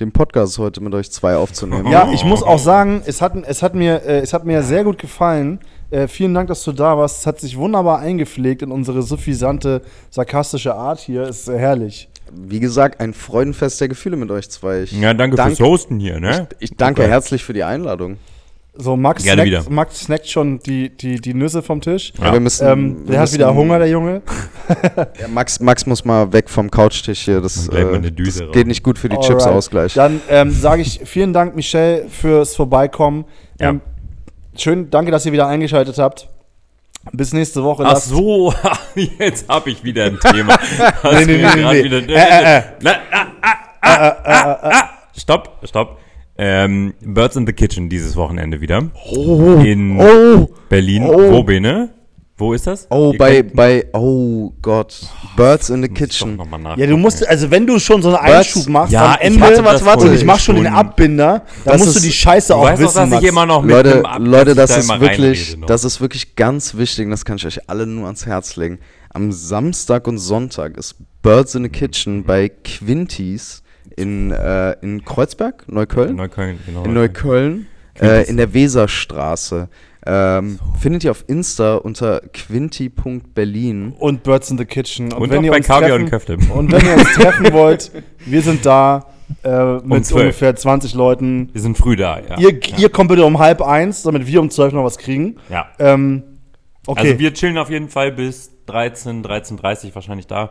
[0.00, 1.90] den Podcast heute mit euch zwei aufzunehmen.
[1.90, 4.84] Ja, ich muss auch sagen, es hat, es hat, mir, äh, es hat mir sehr
[4.84, 5.60] gut gefallen.
[5.90, 7.20] Äh, vielen Dank, dass du da warst.
[7.20, 11.24] Es hat sich wunderbar eingepflegt in unsere suffisante, sarkastische Art hier.
[11.24, 12.08] Ist äh, herrlich.
[12.32, 14.82] Wie gesagt, ein Freudenfest der Gefühle mit euch zwei.
[14.82, 16.46] Ich, Ja, danke dank- fürs Hosten hier, ne?
[16.60, 17.10] ich danke Okay.
[17.10, 18.18] herzlich für die Einladung.
[18.82, 19.74] So, Max, Gerne snackt, wieder.
[19.74, 22.12] Max snackt schon die, die, die Nüsse vom Tisch.
[22.18, 22.32] Ja.
[22.32, 24.22] wir müssen, Ähm, wir der hat müssen- wieder Hunger, der Junge.
[25.20, 27.40] Ja, Max, Max muss mal weg vom Couchtisch hier.
[27.40, 29.18] Das, äh, das geht nicht gut für die.
[29.18, 29.94] Chips-Ausgleich.
[29.94, 33.24] Dann ähm, sage ich vielen Dank, Michelle, fürs Vorbeikommen.
[33.60, 33.70] Ja.
[33.70, 33.80] Ähm,
[34.56, 36.28] schön, danke, dass ihr wieder eingeschaltet habt.
[37.12, 37.82] Bis nächste Woche.
[37.86, 38.54] Ach so,
[39.18, 40.58] jetzt habe ich wieder ein Thema.
[41.12, 42.62] Nee, nee, nee, nee.
[45.16, 45.98] Stopp, stopp.
[46.42, 48.78] Ähm, Birds in the Kitchen dieses Wochenende wieder.
[49.62, 51.04] in Oh, Berlin.
[51.04, 51.32] oh.
[51.32, 51.90] Wo, Bene?
[52.38, 52.86] Wo ist das?
[52.88, 54.98] oh, Ihr bei, bei, oh Gott.
[55.36, 56.36] Birds in the ich Kitchen.
[56.36, 58.46] noch mal Ja, du musst, also wenn du schon so einen Was?
[58.46, 60.66] Einschub machst Ja, am ich Ende das warte, und ich mach schon den.
[60.68, 63.28] Abbinder, dann musst du ist- die Scheiße Du auch wissen, dass ich Max.
[63.28, 66.34] immer noch mit Leute, Ab- Leute, dass das ich da ist wirklich, das ist wirklich
[66.36, 68.78] ganz wichtig und das kann ich euch alle nur ans Herz legen.
[69.10, 73.62] Am Samstag und Sonntag ist Birds in the Kitchen bei Quinties
[74.00, 76.10] in, äh, in Kreuzberg, Neukölln?
[76.10, 76.84] In Neukölln, genau.
[76.84, 77.66] in Neukölln,
[78.00, 79.68] äh, in der Weserstraße.
[80.06, 83.94] Ähm, Findet ihr auf Insta unter quinti.berlin.
[83.98, 85.12] und Birds in the Kitchen.
[85.12, 86.38] Und, wenn auch ihr bei uns Kaviar treffen, und Köfte.
[86.54, 87.92] Und wenn ihr uns treffen wollt,
[88.24, 89.06] wir sind da
[89.44, 90.22] äh, mit zwölf.
[90.22, 91.50] ungefähr 20 Leuten.
[91.52, 92.38] Wir sind früh da, ja.
[92.38, 95.36] Ihr, ihr kommt bitte um halb eins, damit wir um zwölf noch was kriegen.
[95.50, 95.66] ja.
[95.78, 96.24] Ähm,
[96.86, 97.00] Okay.
[97.00, 100.50] Also wir chillen auf jeden Fall bis 13, 13.30 wahrscheinlich da.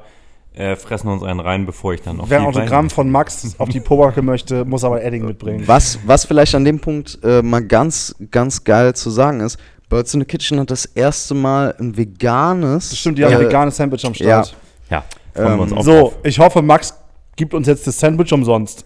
[0.60, 3.70] Äh, fressen uns einen rein, bevor ich dann auf Wer ein Autogramm von Max auf
[3.70, 5.64] die Pobacke möchte, muss aber Edding mitbringen.
[5.66, 9.58] Was, was vielleicht an dem Punkt äh, mal ganz, ganz geil zu sagen ist,
[9.88, 12.90] Birds in the Kitchen hat das erste Mal ein veganes.
[12.90, 14.54] Das stimmt, die haben äh, ein veganes Sandwich am Start.
[14.90, 15.04] Ja,
[15.34, 16.14] freuen wir uns Ähm, auch So, drauf.
[16.24, 16.94] ich hoffe, Max
[17.38, 18.86] gibt uns jetzt das Sandwich umsonst.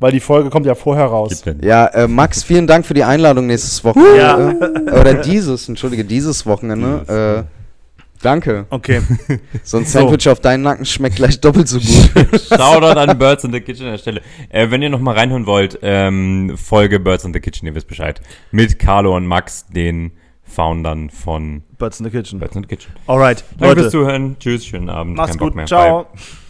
[0.00, 1.42] Weil die Folge kommt ja vorher raus.
[1.62, 4.18] Ja, äh, Max, vielen Dank für die Einladung nächstes Wochenende.
[4.18, 4.50] Ja.
[4.50, 7.46] Äh, oder dieses, entschuldige, dieses Wochenende.
[7.48, 7.63] Äh,
[8.24, 8.66] danke.
[8.70, 9.00] Okay.
[9.62, 12.40] So ein Sandwich auf deinen Nacken schmeckt gleich doppelt so gut.
[12.48, 14.20] Shoutout an Birds in the Kitchen an der Stelle.
[14.50, 17.88] Äh, wenn ihr noch mal reinhören wollt, ähm, Folge Birds in the Kitchen, ihr wisst
[17.88, 18.20] Bescheid.
[18.50, 22.38] Mit Carlo und Max, den Foundern von Birds in the Kitchen.
[22.38, 22.92] Birds in the Kitchen.
[23.06, 23.90] Alright, Danke fürs Leute.
[23.90, 24.36] Zuhören.
[24.38, 25.16] Tschüss, schönen Abend.
[25.16, 25.56] Macht's Kein Bock gut.
[25.56, 25.66] mehr.
[25.66, 26.04] Ciao.
[26.04, 26.43] Bye.